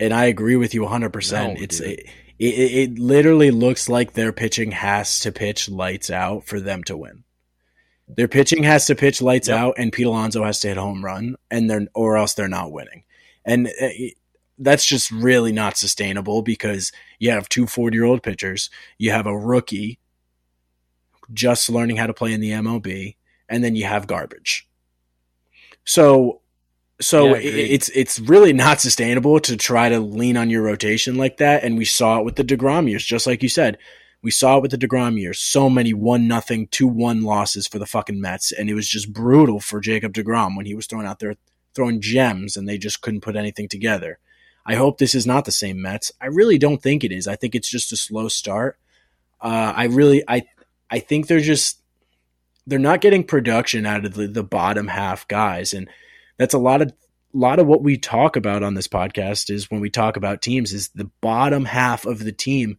And 0.00 0.12
I 0.12 0.24
agree 0.24 0.56
with 0.56 0.74
you 0.74 0.82
100%. 0.82 1.32
No, 1.32 1.62
it's 1.62 1.78
it, 1.78 2.06
it 2.38 2.44
it 2.44 2.98
literally 2.98 3.50
looks 3.52 3.88
like 3.88 4.14
their 4.14 4.32
pitching 4.32 4.72
has 4.72 5.20
to 5.20 5.30
pitch 5.30 5.68
lights 5.68 6.10
out 6.10 6.44
for 6.46 6.58
them 6.58 6.82
to 6.84 6.96
win. 6.96 7.22
Their 8.08 8.26
pitching 8.28 8.64
has 8.64 8.86
to 8.86 8.96
pitch 8.96 9.22
lights 9.22 9.46
Yep. 9.48 9.58
out 9.58 9.74
and 9.76 9.92
Pete 9.92 10.06
Alonso 10.06 10.42
has 10.42 10.58
to 10.60 10.68
hit 10.68 10.78
a 10.78 10.80
home 10.80 11.04
run 11.04 11.36
and 11.50 11.70
they're 11.70 11.86
or 11.94 12.16
else 12.16 12.34
they're 12.34 12.48
not 12.48 12.72
winning. 12.72 13.04
And 13.44 13.68
uh, 13.68 13.88
that's 14.58 14.84
just 14.86 15.10
really 15.10 15.52
not 15.52 15.76
sustainable 15.76 16.42
because 16.42 16.90
you 17.18 17.30
have 17.30 17.48
two 17.48 17.66
40 17.66 17.94
year 17.96 18.04
old 18.04 18.22
pitchers, 18.22 18.70
you 18.98 19.10
have 19.12 19.26
a 19.26 19.38
rookie 19.38 19.98
just 21.32 21.70
learning 21.70 21.96
how 21.96 22.06
to 22.06 22.14
play 22.14 22.32
in 22.32 22.40
the 22.40 22.50
MLB, 22.50 23.16
and 23.48 23.62
then 23.62 23.76
you 23.76 23.84
have 23.84 24.06
garbage. 24.06 24.68
So, 25.84 26.40
so 27.00 27.34
Yeah, 27.34 27.40
it, 27.40 27.54
it's 27.54 27.88
it's 27.90 28.18
really 28.20 28.52
not 28.52 28.80
sustainable 28.80 29.40
to 29.40 29.56
try 29.56 29.88
to 29.88 30.00
lean 30.00 30.36
on 30.36 30.50
your 30.50 30.62
rotation 30.62 31.16
like 31.16 31.38
that. 31.38 31.64
And 31.64 31.76
we 31.78 31.84
saw 31.84 32.18
it 32.18 32.24
with 32.24 32.36
the 32.36 32.44
Degrom 32.44 32.88
years, 32.88 33.04
just 33.04 33.26
like 33.26 33.42
you 33.42 33.48
said. 33.48 33.78
We 34.22 34.30
saw 34.30 34.58
it 34.58 34.62
with 34.62 34.70
the 34.70 34.78
Degrom 34.78 35.18
years. 35.18 35.38
So 35.38 35.70
many 35.70 35.94
one 35.94 36.28
nothing, 36.28 36.66
two 36.66 36.86
one 36.86 37.22
losses 37.22 37.66
for 37.66 37.78
the 37.78 37.86
fucking 37.86 38.20
Mets, 38.20 38.52
and 38.52 38.68
it 38.68 38.74
was 38.74 38.86
just 38.86 39.12
brutal 39.12 39.60
for 39.60 39.80
Jacob 39.80 40.12
Degrom 40.12 40.56
when 40.56 40.66
he 40.66 40.74
was 40.74 40.86
thrown 40.86 41.06
out 41.06 41.20
there 41.20 41.36
throwing 41.74 42.00
gems, 42.00 42.56
and 42.56 42.68
they 42.68 42.78
just 42.78 43.00
couldn't 43.00 43.22
put 43.22 43.36
anything 43.36 43.68
together. 43.68 44.18
I 44.66 44.74
hope 44.74 44.98
this 44.98 45.14
is 45.14 45.26
not 45.26 45.46
the 45.46 45.52
same 45.52 45.80
Mets. 45.80 46.12
I 46.20 46.26
really 46.26 46.58
don't 46.58 46.82
think 46.82 47.02
it 47.02 47.12
is. 47.12 47.26
I 47.26 47.36
think 47.36 47.54
it's 47.54 47.70
just 47.70 47.92
a 47.92 47.96
slow 47.96 48.28
start. 48.28 48.78
Uh, 49.40 49.72
I 49.74 49.84
really, 49.84 50.22
I, 50.28 50.42
I 50.90 50.98
think 50.98 51.26
they're 51.26 51.40
just 51.40 51.80
they're 52.66 52.78
not 52.78 53.00
getting 53.00 53.24
production 53.24 53.86
out 53.86 54.04
of 54.04 54.14
the, 54.14 54.28
the 54.28 54.44
bottom 54.44 54.88
half 54.88 55.26
guys, 55.28 55.72
and 55.72 55.88
that's 56.40 56.54
a 56.54 56.58
lot 56.58 56.80
of 56.80 56.90
lot 57.34 57.58
of 57.58 57.66
what 57.66 57.82
we 57.82 57.98
talk 57.98 58.34
about 58.34 58.62
on 58.62 58.72
this 58.72 58.88
podcast 58.88 59.50
is 59.50 59.70
when 59.70 59.80
we 59.80 59.90
talk 59.90 60.16
about 60.16 60.40
teams 60.40 60.72
is 60.72 60.88
the 60.88 61.10
bottom 61.20 61.66
half 61.66 62.06
of 62.06 62.24
the 62.24 62.32
team. 62.32 62.78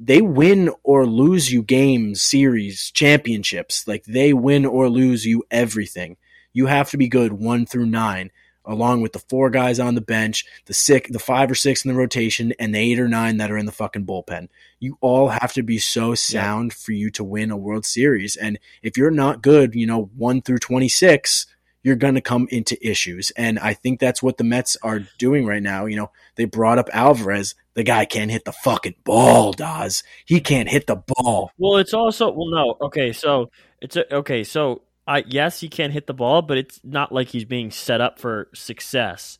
They 0.00 0.20
win 0.20 0.68
or 0.82 1.06
lose 1.06 1.52
you 1.52 1.62
games, 1.62 2.20
series, 2.20 2.90
championships. 2.90 3.86
Like 3.86 4.04
they 4.04 4.32
win 4.32 4.66
or 4.66 4.88
lose 4.88 5.24
you 5.24 5.44
everything. 5.48 6.16
You 6.52 6.66
have 6.66 6.90
to 6.90 6.96
be 6.96 7.06
good 7.06 7.32
one 7.32 7.66
through 7.66 7.86
nine 7.86 8.32
along 8.64 9.00
with 9.00 9.12
the 9.12 9.18
four 9.18 9.50
guys 9.50 9.80
on 9.80 9.94
the 9.94 10.00
bench, 10.00 10.44
the 10.66 10.74
six, 10.74 11.10
the 11.10 11.18
five 11.18 11.50
or 11.50 11.54
six 11.54 11.84
in 11.84 11.90
the 11.90 11.98
rotation, 11.98 12.52
and 12.58 12.74
the 12.74 12.78
eight 12.78 12.98
or 12.98 13.08
nine 13.08 13.36
that 13.36 13.50
are 13.50 13.58
in 13.58 13.66
the 13.66 13.72
fucking 13.72 14.06
bullpen. 14.06 14.48
You 14.80 14.98
all 15.00 15.28
have 15.28 15.52
to 15.54 15.62
be 15.62 15.78
so 15.78 16.14
sound 16.14 16.72
for 16.72 16.92
you 16.92 17.10
to 17.12 17.24
win 17.24 17.50
a 17.50 17.56
World 17.56 17.84
Series. 17.84 18.36
And 18.36 18.58
if 18.82 18.96
you're 18.96 19.10
not 19.10 19.42
good, 19.42 19.74
you 19.74 19.86
know, 19.86 20.10
one 20.16 20.42
through 20.42 20.58
26, 20.58 21.46
you're 21.82 21.96
going 21.96 22.14
to 22.14 22.20
come 22.20 22.46
into 22.50 22.76
issues. 22.86 23.30
And 23.32 23.58
I 23.58 23.74
think 23.74 23.98
that's 23.98 24.22
what 24.22 24.36
the 24.38 24.44
Mets 24.44 24.76
are 24.82 25.00
doing 25.18 25.46
right 25.46 25.62
now. 25.62 25.86
You 25.86 25.96
know, 25.96 26.10
they 26.36 26.44
brought 26.44 26.78
up 26.78 26.88
Alvarez. 26.92 27.54
The 27.74 27.82
guy 27.82 28.04
can't 28.04 28.30
hit 28.30 28.44
the 28.44 28.52
fucking 28.52 28.94
ball, 29.04 29.52
Daz. 29.52 30.02
He 30.24 30.40
can't 30.40 30.68
hit 30.68 30.86
the 30.86 30.96
ball. 30.96 31.50
Well, 31.58 31.78
it's 31.78 31.94
also 31.94 32.30
well, 32.30 32.50
no, 32.50 32.76
okay, 32.86 33.12
so 33.12 33.50
it's 33.80 33.96
a, 33.96 34.14
okay, 34.14 34.44
so 34.44 34.82
I 35.06 35.24
yes, 35.26 35.60
he 35.60 35.68
can't 35.68 35.92
hit 35.92 36.06
the 36.06 36.14
ball, 36.14 36.42
but 36.42 36.58
it's 36.58 36.80
not 36.84 37.12
like 37.12 37.28
he's 37.28 37.44
being 37.44 37.70
set 37.70 38.00
up 38.00 38.18
for 38.18 38.48
success. 38.54 39.38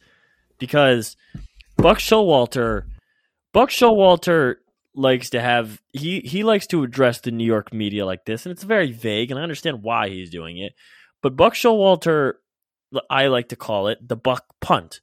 because 0.62 1.16
Buck 1.76 1.99
Showalter, 1.99 2.84
Buck 3.53 3.70
Showalter 3.70 4.57
likes 4.95 5.30
to 5.30 5.40
have 5.40 5.82
he 5.93 6.20
he 6.20 6.45
likes 6.45 6.68
to 6.68 6.84
address 6.84 7.20
the 7.20 7.32
New 7.32 7.45
York 7.45 7.72
media 7.72 8.07
like 8.07 8.24
this, 8.26 8.47
and 8.47 8.53
it's 8.53 8.62
very 8.62 8.93
vague, 8.93 9.32
and 9.32 9.40
I 9.40 9.43
understand 9.43 9.82
why 9.82 10.09
he's 10.09 10.30
doing 10.30 10.59
it. 10.59 10.74
But 11.23 11.37
Buck 11.37 11.55
Showalter, 11.55 12.35
I 13.09 13.29
like 13.29 13.49
to 13.49 13.57
call 13.57 13.89
it 13.89 14.07
the 14.07 14.16
Buck 14.16 14.45
punt. 14.61 15.01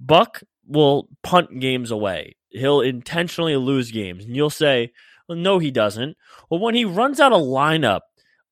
Buck 0.00 0.42
will 0.66 1.08
punt 1.22 1.60
games 1.60 1.90
away. 1.90 2.36
He'll 2.50 2.80
intentionally 2.80 3.56
lose 3.56 3.90
games, 3.90 4.24
and 4.24 4.34
you'll 4.34 4.50
say, 4.50 4.92
well, 5.28 5.36
"No, 5.36 5.58
he 5.58 5.70
doesn't." 5.70 6.16
Well, 6.48 6.60
when 6.60 6.74
he 6.74 6.84
runs 6.84 7.20
out 7.20 7.32
a 7.32 7.36
lineup 7.36 8.02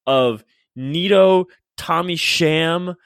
of 0.07 0.45
Nido, 0.75 1.47
Tommy 1.77 2.17
Pham, 2.17 2.97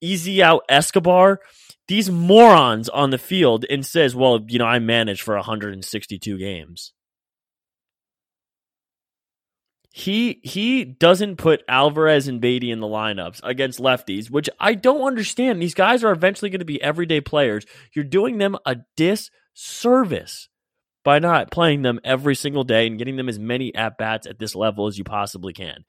Easy 0.00 0.42
Out 0.42 0.64
Escobar, 0.68 1.40
these 1.86 2.10
morons 2.10 2.88
on 2.88 3.10
the 3.10 3.18
field, 3.18 3.64
and 3.70 3.84
says, 3.86 4.16
"Well, 4.16 4.44
you 4.48 4.58
know, 4.58 4.66
I 4.66 4.78
managed 4.78 5.22
for 5.22 5.36
162 5.36 6.38
games." 6.38 6.92
He 9.96 10.40
he 10.42 10.84
doesn't 10.84 11.36
put 11.36 11.62
Alvarez 11.68 12.26
and 12.26 12.40
Baty 12.40 12.72
in 12.72 12.80
the 12.80 12.86
lineups 12.88 13.38
against 13.44 13.78
lefties, 13.78 14.28
which 14.28 14.50
I 14.58 14.74
don't 14.74 15.06
understand. 15.06 15.62
These 15.62 15.74
guys 15.74 16.02
are 16.02 16.10
eventually 16.10 16.50
going 16.50 16.58
to 16.58 16.64
be 16.64 16.82
everyday 16.82 17.20
players. 17.20 17.64
You're 17.94 18.04
doing 18.04 18.38
them 18.38 18.56
a 18.66 18.78
disservice 18.96 20.48
by 21.04 21.20
not 21.20 21.52
playing 21.52 21.82
them 21.82 22.00
every 22.02 22.34
single 22.34 22.64
day 22.64 22.88
and 22.88 22.98
getting 22.98 23.14
them 23.14 23.28
as 23.28 23.38
many 23.38 23.72
at 23.72 23.96
bats 23.96 24.26
at 24.26 24.40
this 24.40 24.56
level 24.56 24.88
as 24.88 24.98
you 24.98 25.04
possibly 25.04 25.52
can. 25.52 25.84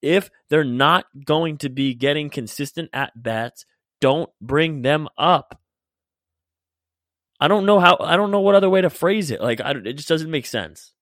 If 0.00 0.30
they're 0.48 0.64
not 0.64 1.04
going 1.26 1.58
to 1.58 1.68
be 1.68 1.92
getting 1.92 2.30
consistent 2.30 2.88
at 2.94 3.12
bats, 3.14 3.66
don't 4.00 4.30
bring 4.40 4.80
them 4.80 5.06
up. 5.18 5.60
I 7.38 7.46
don't 7.48 7.66
know 7.66 7.78
how. 7.78 7.98
I 8.00 8.16
don't 8.16 8.30
know 8.30 8.40
what 8.40 8.54
other 8.54 8.70
way 8.70 8.80
to 8.80 8.88
phrase 8.88 9.30
it. 9.30 9.42
Like, 9.42 9.60
I, 9.60 9.72
it 9.72 9.98
just 9.98 10.08
doesn't 10.08 10.30
make 10.30 10.46
sense. 10.46 10.94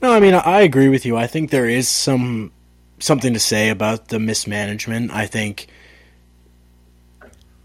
No, 0.00 0.12
I 0.12 0.20
mean 0.20 0.34
I 0.34 0.60
agree 0.60 0.88
with 0.88 1.04
you. 1.04 1.16
I 1.16 1.26
think 1.26 1.50
there 1.50 1.68
is 1.68 1.88
some 1.88 2.52
something 3.00 3.32
to 3.32 3.40
say 3.40 3.68
about 3.68 4.08
the 4.08 4.18
mismanagement. 4.18 5.12
I 5.12 5.26
think 5.26 5.68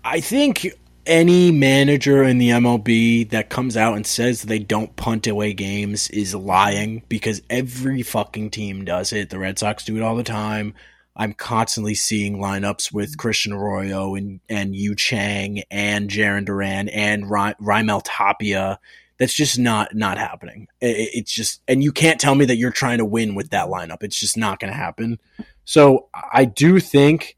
I 0.03 0.19
think 0.19 0.67
any 1.05 1.51
manager 1.51 2.23
in 2.23 2.37
the 2.37 2.49
MLB 2.49 3.29
that 3.29 3.49
comes 3.49 3.75
out 3.75 3.95
and 3.95 4.07
says 4.07 4.43
they 4.43 4.59
don't 4.59 4.95
punt 4.95 5.27
away 5.27 5.53
games 5.53 6.09
is 6.09 6.33
lying 6.33 7.03
because 7.09 7.41
every 7.49 8.01
fucking 8.01 8.49
team 8.51 8.85
does 8.85 9.11
it. 9.11 9.29
The 9.29 9.39
Red 9.39 9.59
Sox 9.59 9.83
do 9.83 9.97
it 9.97 10.01
all 10.01 10.15
the 10.15 10.23
time. 10.23 10.73
I'm 11.15 11.33
constantly 11.33 11.93
seeing 11.93 12.37
lineups 12.37 12.91
with 12.91 13.17
Christian 13.17 13.53
Arroyo 13.53 14.15
and 14.15 14.39
and 14.49 14.75
Yu 14.75 14.95
Chang 14.95 15.61
and 15.69 16.09
Jarren 16.09 16.45
Duran 16.45 16.89
and 16.89 17.29
Ry- 17.29 17.55
Raimel 17.61 18.01
Tapia 18.03 18.79
that's 19.23 19.33
just 19.33 19.57
not 19.57 19.95
not 19.95 20.17
happening. 20.17 20.67
It, 20.81 21.11
it's 21.13 21.31
just, 21.31 21.61
and 21.65 21.81
you 21.81 21.93
can't 21.93 22.19
tell 22.19 22.35
me 22.35 22.43
that 22.43 22.57
you're 22.57 22.71
trying 22.71 22.97
to 22.97 23.05
win 23.05 23.35
with 23.35 23.51
that 23.51 23.69
lineup. 23.69 24.03
It's 24.03 24.19
just 24.19 24.35
not 24.35 24.59
going 24.59 24.71
to 24.71 24.77
happen. 24.77 25.17
So 25.63 26.09
I 26.13 26.43
do 26.43 26.81
think 26.81 27.37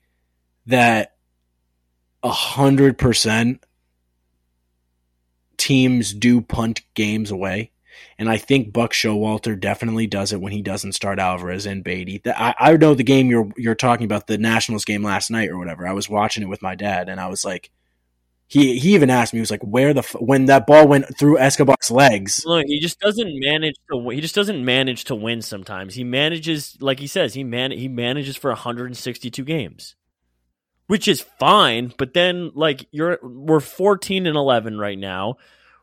that 0.66 1.14
a 2.24 2.32
hundred 2.32 2.98
percent 2.98 3.64
teams 5.58 6.12
do 6.12 6.42
punt 6.42 6.82
games 6.96 7.30
away. 7.30 7.70
And 8.18 8.30
I 8.30 8.38
think 8.38 8.74
Buck 8.74 8.92
Showalter 8.92 9.60
definitely 9.60 10.08
does 10.08 10.34
it 10.34 10.42
when 10.42 10.54
he 10.54 10.64
doesn't 10.64 10.94
start 10.94 11.20
Alvarez 11.20 11.68
and 11.68 11.84
Baty. 11.84 12.20
I, 12.26 12.56
I 12.60 12.78
know 12.78 12.96
the 12.96 13.04
game 13.04 13.28
you're 13.28 13.52
you're 13.58 13.76
talking 13.76 14.06
about, 14.06 14.26
the 14.26 14.40
Nationals 14.40 14.86
game 14.86 15.04
last 15.04 15.30
night 15.30 15.50
or 15.50 15.60
whatever. 15.60 15.88
I 15.88 15.94
was 15.94 16.10
watching 16.10 16.42
it 16.42 16.50
with 16.50 16.64
my 16.64 16.74
dad, 16.74 17.10
and 17.10 17.20
I 17.20 17.28
was 17.28 17.46
like, 17.46 17.70
he 18.48 18.78
he 18.78 18.94
even 18.94 19.10
asked 19.10 19.34
me, 19.34 19.38
he 19.38 19.42
was 19.42 19.52
like, 19.52 19.64
"Where 19.64 19.94
the 19.94 20.00
f-? 20.00 20.16
when 20.20 20.46
that 20.46 20.68
ball 20.68 20.88
went 20.88 21.18
through 21.18 21.40
Escobar's 21.40 21.90
legs?" 21.90 22.44
Look, 22.46 22.66
he 22.68 22.80
just 22.80 23.00
doesn't 23.00 23.40
manage 23.40 23.76
to. 23.92 24.10
He 24.10 24.22
just 24.22 24.36
doesn't 24.36 24.64
manage 24.64 25.06
to 25.06 25.16
win. 25.16 25.42
Sometimes 25.42 25.96
he 25.96 26.04
manages, 26.04 26.78
like 26.80 27.00
he 27.00 27.08
says, 27.08 27.34
he 27.34 27.44
man 27.44 27.72
he 27.72 27.88
manages 27.88 28.36
for 28.36 28.52
162 28.52 29.44
games, 29.44 29.96
which 30.88 31.08
is 31.08 31.26
fine. 31.40 31.92
But 31.98 32.14
then, 32.14 32.52
like 32.54 32.88
you're, 32.92 33.18
we're 33.24 33.60
14 33.60 34.28
and 34.28 34.38
11 34.38 34.78
right 34.78 34.98
now. 34.98 35.38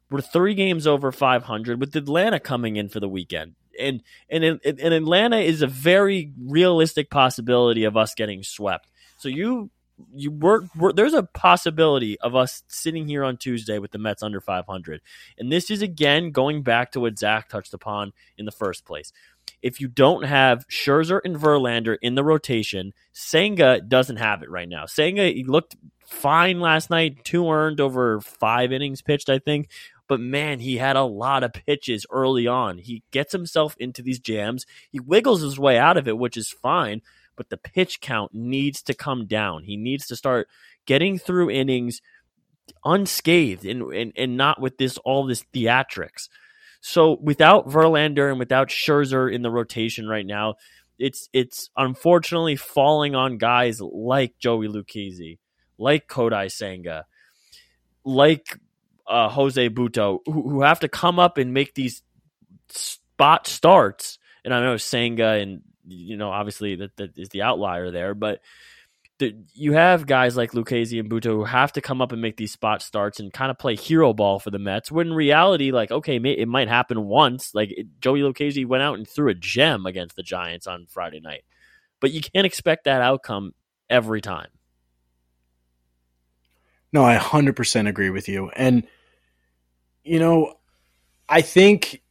We're 0.09 0.21
three 0.21 0.55
games 0.55 0.87
over 0.87 1.11
500 1.11 1.81
with 1.81 1.97
Atlanta 1.97 2.39
coming 2.39 2.77
in 2.77 2.91
for 2.91 3.01
the 3.01 3.09
weekend, 3.09 3.57
and 3.81 4.05
and 4.29 4.45
and 4.45 4.95
Atlanta 4.95 5.39
is 5.39 5.63
a 5.63 5.67
very 5.67 6.33
realistic 6.39 7.11
possibility 7.11 7.85
of 7.85 7.97
us 7.97 8.15
getting 8.15 8.45
swept. 8.45 8.89
So 9.19 9.29
you 9.29 9.71
you 10.15 10.31
work, 10.31 10.65
there's 10.95 11.15
a 11.15 11.23
possibility 11.23 12.19
of 12.21 12.35
us 12.35 12.63
sitting 12.69 13.07
here 13.07 13.25
on 13.25 13.37
Tuesday 13.37 13.79
with 13.79 13.91
the 13.91 13.99
Mets 13.99 14.23
under 14.23 14.41
500. 14.41 15.01
And 15.39 15.51
this 15.51 15.71
is 15.71 15.83
again 15.83 16.31
going 16.31 16.63
back 16.63 16.93
to 16.93 17.01
what 17.01 17.19
Zach 17.19 17.49
touched 17.49 17.75
upon 17.75 18.13
in 18.37 18.45
the 18.45 18.53
first 18.53 18.85
place. 18.85 19.13
If 19.61 19.81
you 19.81 19.89
don't 19.89 20.25
have 20.25 20.67
Scherzer 20.69 21.21
and 21.25 21.37
Verlander 21.37 21.97
in 22.03 22.15
the 22.15 22.25
rotation, 22.25 22.93
Senga 23.13 23.81
doesn't 23.81 24.17
have 24.17 24.43
it 24.43 24.51
right 24.51 24.69
now. 24.69 24.87
Senga 24.87 25.25
he 25.25 25.45
looked 25.45 25.77
fine 26.05 26.61
last 26.61 26.91
night, 26.91 27.25
two 27.25 27.49
earned 27.49 27.81
over 27.81 28.21
five 28.21 28.73
innings 28.73 29.03
pitched, 29.03 29.31
I 29.31 29.39
think. 29.39 29.69
But 30.09 30.21
man, 30.21 30.59
he 30.61 30.77
had 30.77 30.97
a 30.97 31.05
lot 31.05 31.43
of 31.43 31.53
pitches 31.53 32.07
early 32.11 32.47
on. 32.47 32.79
He 32.79 33.03
gets 33.13 33.33
himself 33.33 33.77
into 33.79 34.03
these 34.03 34.19
jams. 34.19 34.67
He 34.91 35.01
wiggles 35.01 35.43
his 35.43 35.59
way 35.59 35.79
out 35.79 35.97
of 35.97 36.07
it, 36.07 36.19
which 36.19 36.37
is 36.37 36.51
fine 36.51 37.03
but 37.37 37.49
the 37.51 37.57
pitch 37.57 38.01
count 38.01 38.33
needs 38.35 38.83
to 38.83 38.95
come 38.95 39.27
down. 39.27 39.65
He 39.65 39.77
needs 39.77 40.07
to 40.09 40.17
start 40.17 40.49
getting 40.87 41.19
through 41.19 41.51
innings 41.51 42.01
unscathed 42.85 43.65
and, 43.65 43.83
and, 43.93 44.13
and 44.17 44.37
not 44.37 44.61
with 44.61 44.79
this 44.79 44.99
all 44.99 45.27
this 45.27 45.45
theatrics. 45.55 46.29
So 46.81 47.17
without 47.21 47.69
Verlander 47.69 48.29
and 48.29 48.39
without 48.39 48.69
Scherzer 48.69 49.33
in 49.33 49.43
the 49.43 49.51
rotation 49.51 50.09
right 50.09 50.27
now, 50.27 50.57
it's 50.99 51.29
it's 51.33 51.71
unfortunately 51.77 52.57
falling 52.57 53.15
on 53.15 53.39
guys 53.39 53.81
like 53.81 54.39
Joey 54.39 54.69
Lucchesi, 54.69 55.39
like 55.79 56.09
Kodai 56.09 56.51
Senga, 56.51 57.07
like 58.05 58.59
uh, 59.07 59.29
Jose 59.29 59.69
Butto, 59.71 60.21
who, 60.27 60.43
who 60.51 60.63
have 60.63 60.81
to 60.81 60.89
come 60.89 61.19
up 61.19 61.39
and 61.39 61.55
make 61.55 61.75
these 61.75 62.03
spot 62.69 63.47
starts. 63.47 64.19
And 64.45 64.53
I 64.53 64.61
know 64.61 64.77
Senga 64.77 65.35
and 65.35 65.63
you 65.87 66.17
know, 66.17 66.31
obviously 66.31 66.77
that, 66.77 66.97
that 66.97 67.19
is 67.19 67.29
the 67.31 67.43
outlier 67.43 67.91
there, 67.91 68.15
but 68.15 68.41
the, 69.19 69.37
you 69.55 69.73
have 69.75 70.07
guys 70.07 70.37
like 70.37 70.53
Lucchesi 70.53 70.99
and 70.99 71.09
Butto 71.11 71.27
who 71.27 71.45
have 71.45 71.73
to 71.75 71.81
come 71.81 72.01
up 72.03 72.13
and 72.13 72.21
make 72.21 72.37
these 72.37 72.53
spot 72.53 72.83
starts 72.83 73.21
and 73.21 73.33
kind 73.33 73.51
of 73.51 73.59
play 73.59 73.77
hero 73.77 74.13
ball 74.13 74.39
for 74.39 74.51
the 74.51 74.59
Mets. 74.59 74.91
When 74.91 75.09
in 75.09 75.15
reality, 75.15 75.71
like, 75.71 75.91
okay, 75.91 76.17
it 76.17 76.49
might 76.49 76.69
happen 76.69 77.05
once. 77.05 77.55
Like 77.55 77.71
it, 77.71 77.87
Joey 78.01 78.21
Lucchesi 78.21 78.67
went 78.67 78.83
out 78.83 78.99
and 78.99 79.07
threw 79.07 79.31
a 79.31 79.35
gem 79.35 79.87
against 79.87 80.17
the 80.17 80.23
Giants 80.23 80.67
on 80.67 80.87
Friday 80.89 81.21
night, 81.21 81.45
but 82.01 82.11
you 82.11 82.21
can't 82.21 82.47
expect 82.47 82.85
that 82.85 83.01
outcome 83.01 83.55
every 83.89 84.21
time. 84.21 84.49
No, 86.93 87.05
I 87.05 87.17
100% 87.17 87.89
agree 87.89 88.11
with 88.11 88.29
you. 88.29 88.51
And, 88.51 88.87
you 90.05 90.19
know, 90.19 90.55
I 91.29 91.41
think 91.41 92.02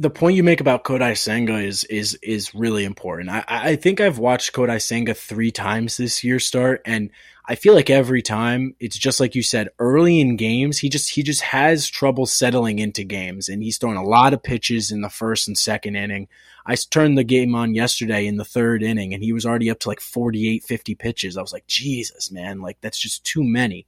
the 0.00 0.10
point 0.10 0.36
you 0.36 0.44
make 0.44 0.60
about 0.60 0.84
Kodai 0.84 1.18
Senga 1.18 1.56
is 1.56 1.82
is 1.84 2.14
is 2.22 2.54
really 2.54 2.84
important. 2.84 3.30
I, 3.30 3.44
I 3.48 3.76
think 3.76 4.00
I've 4.00 4.18
watched 4.18 4.52
Kodai 4.52 4.80
Senga 4.80 5.12
three 5.12 5.50
times 5.50 5.96
this 5.96 6.22
year 6.22 6.38
start, 6.38 6.82
and 6.84 7.10
I 7.44 7.56
feel 7.56 7.74
like 7.74 7.90
every 7.90 8.22
time 8.22 8.76
it's 8.78 8.96
just 8.96 9.18
like 9.18 9.34
you 9.34 9.42
said 9.42 9.70
early 9.80 10.20
in 10.20 10.36
games 10.36 10.78
he 10.78 10.88
just 10.88 11.10
he 11.10 11.24
just 11.24 11.40
has 11.40 11.88
trouble 11.88 12.26
settling 12.26 12.78
into 12.78 13.02
games, 13.02 13.48
and 13.48 13.60
he's 13.60 13.76
throwing 13.76 13.96
a 13.96 14.04
lot 14.04 14.32
of 14.32 14.42
pitches 14.42 14.92
in 14.92 15.00
the 15.00 15.10
first 15.10 15.48
and 15.48 15.58
second 15.58 15.96
inning. 15.96 16.28
I 16.64 16.76
turned 16.76 17.18
the 17.18 17.24
game 17.24 17.56
on 17.56 17.74
yesterday 17.74 18.26
in 18.26 18.36
the 18.36 18.44
third 18.44 18.84
inning, 18.84 19.14
and 19.14 19.22
he 19.22 19.32
was 19.32 19.44
already 19.44 19.68
up 19.68 19.80
to 19.80 19.88
like 19.88 20.00
48, 20.00 20.62
50 20.62 20.94
pitches. 20.94 21.36
I 21.36 21.42
was 21.42 21.52
like, 21.52 21.66
Jesus, 21.66 22.30
man, 22.30 22.60
like 22.60 22.78
that's 22.80 23.00
just 23.00 23.24
too 23.24 23.42
many. 23.42 23.86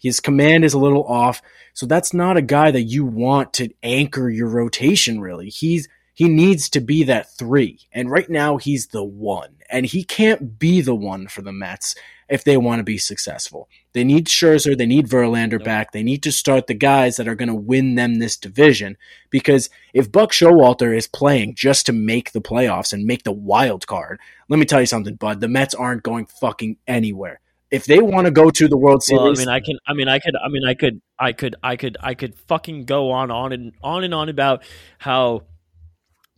His 0.00 0.18
command 0.18 0.64
is 0.64 0.74
a 0.74 0.78
little 0.78 1.04
off. 1.04 1.42
So 1.74 1.86
that's 1.86 2.12
not 2.12 2.36
a 2.36 2.42
guy 2.42 2.70
that 2.70 2.82
you 2.82 3.04
want 3.04 3.52
to 3.54 3.72
anchor 3.82 4.28
your 4.28 4.48
rotation 4.48 5.20
really. 5.20 5.50
He's 5.50 5.88
he 6.14 6.28
needs 6.28 6.68
to 6.70 6.80
be 6.80 7.04
that 7.04 7.30
3. 7.30 7.78
And 7.92 8.10
right 8.10 8.28
now 8.28 8.58
he's 8.58 8.88
the 8.88 9.02
1. 9.02 9.56
And 9.70 9.86
he 9.86 10.04
can't 10.04 10.58
be 10.58 10.82
the 10.82 10.94
one 10.94 11.28
for 11.28 11.40
the 11.40 11.52
Mets 11.52 11.94
if 12.28 12.44
they 12.44 12.58
want 12.58 12.80
to 12.80 12.84
be 12.84 12.98
successful. 12.98 13.70
They 13.94 14.04
need 14.04 14.26
Scherzer, 14.26 14.76
they 14.76 14.84
need 14.84 15.08
Verlander 15.08 15.62
back. 15.62 15.92
They 15.92 16.02
need 16.02 16.22
to 16.24 16.32
start 16.32 16.66
the 16.66 16.74
guys 16.74 17.16
that 17.16 17.26
are 17.26 17.34
going 17.34 17.48
to 17.48 17.54
win 17.54 17.94
them 17.94 18.18
this 18.18 18.36
division 18.36 18.98
because 19.30 19.70
if 19.94 20.12
Buck 20.12 20.32
Showalter 20.32 20.94
is 20.94 21.06
playing 21.06 21.54
just 21.54 21.86
to 21.86 21.92
make 21.92 22.32
the 22.32 22.42
playoffs 22.42 22.92
and 22.92 23.06
make 23.06 23.22
the 23.22 23.32
wild 23.32 23.86
card, 23.86 24.20
let 24.48 24.58
me 24.58 24.66
tell 24.66 24.80
you 24.80 24.86
something, 24.86 25.14
bud, 25.14 25.40
the 25.40 25.48
Mets 25.48 25.74
aren't 25.74 26.02
going 26.02 26.26
fucking 26.26 26.76
anywhere 26.86 27.40
if 27.70 27.84
they 27.84 28.00
want 28.00 28.26
to 28.26 28.30
go 28.30 28.50
to 28.50 28.68
the 28.68 28.76
World 28.76 29.02
Series, 29.02 29.20
well, 29.20 29.32
I 29.32 29.34
mean, 29.34 29.48
I 29.48 29.60
can, 29.60 29.78
I 29.86 29.92
mean, 29.94 30.08
I 30.08 30.18
could, 30.18 30.34
I 30.36 30.48
mean, 30.48 30.64
I 30.64 30.74
could, 30.74 31.00
I 31.18 31.32
could, 31.32 31.56
I 31.62 31.76
could, 31.76 31.96
I 32.00 32.14
could 32.14 32.34
fucking 32.34 32.84
go 32.84 33.10
on, 33.12 33.30
on 33.30 33.52
and 33.52 33.72
on 33.82 34.04
and 34.04 34.14
on 34.14 34.28
about 34.28 34.64
how 34.98 35.42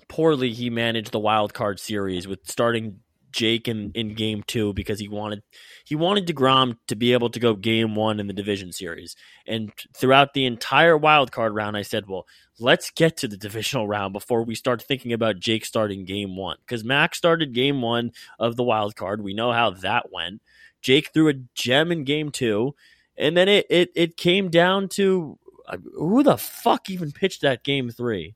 poorly 0.09 0.53
he 0.53 0.69
managed 0.69 1.13
the 1.13 1.19
wild 1.19 1.55
card 1.55 1.81
series 1.81 2.29
with 2.29 2.41
starting 2.45 3.01
Jake 3.33 3.67
in, 3.67 3.91
in 3.95 4.15
game 4.15 4.43
two 4.47 4.73
because 4.75 5.01
he 5.01 5.09
wanted 5.09 5.43
he 5.85 5.97
wanted 5.97 6.27
Degrom 6.27 6.77
to 6.89 6.95
be 6.95 7.15
able 7.15 7.31
to 7.31 7.41
go 7.41 7.55
game 7.55 7.95
one 7.95 8.21
in 8.21 8.27
the 8.27 8.33
division 8.33 8.73
series. 8.73 9.17
And 9.47 9.73
throughout 9.97 10.35
the 10.35 10.45
entire 10.45 10.97
wild 10.97 11.33
card 11.33 11.55
round, 11.55 11.77
I 11.77 11.83
said, 11.83 12.05
"Well, 12.07 12.27
let's 12.61 12.91
get 12.91 13.17
to 13.19 13.29
the 13.29 13.37
divisional 13.39 13.89
round 13.89 14.13
before 14.13 14.45
we 14.45 14.55
start 14.55 14.83
thinking 14.83 15.13
about 15.13 15.41
Jake 15.41 15.65
starting 15.65 16.05
game 16.05 16.37
one." 16.37 16.59
Because 16.61 16.85
Max 16.85 17.19
started 17.19 17.55
game 17.55 17.81
one 17.81 18.13
of 18.39 18.57
the 18.57 18.65
wild 18.65 18.95
card. 18.95 19.23
We 19.23 19.35
know 19.35 19.53
how 19.53 19.71
that 19.71 20.13
went. 20.13 20.43
Jake 20.83 21.11
threw 21.15 21.29
a 21.29 21.35
gem 21.55 21.91
in 21.93 22.05
game 22.05 22.31
two, 22.31 22.75
and 23.17 23.37
then 23.37 23.49
it 23.49 23.67
it, 23.71 23.91
it 23.95 24.17
came 24.17 24.51
down 24.51 24.89
to 24.91 25.39
uh, 25.67 25.79
who 25.95 26.23
the 26.23 26.37
fuck 26.37 26.91
even 26.91 27.13
pitched 27.13 27.43
that 27.43 27.65
game 27.65 27.89
three. 27.91 28.35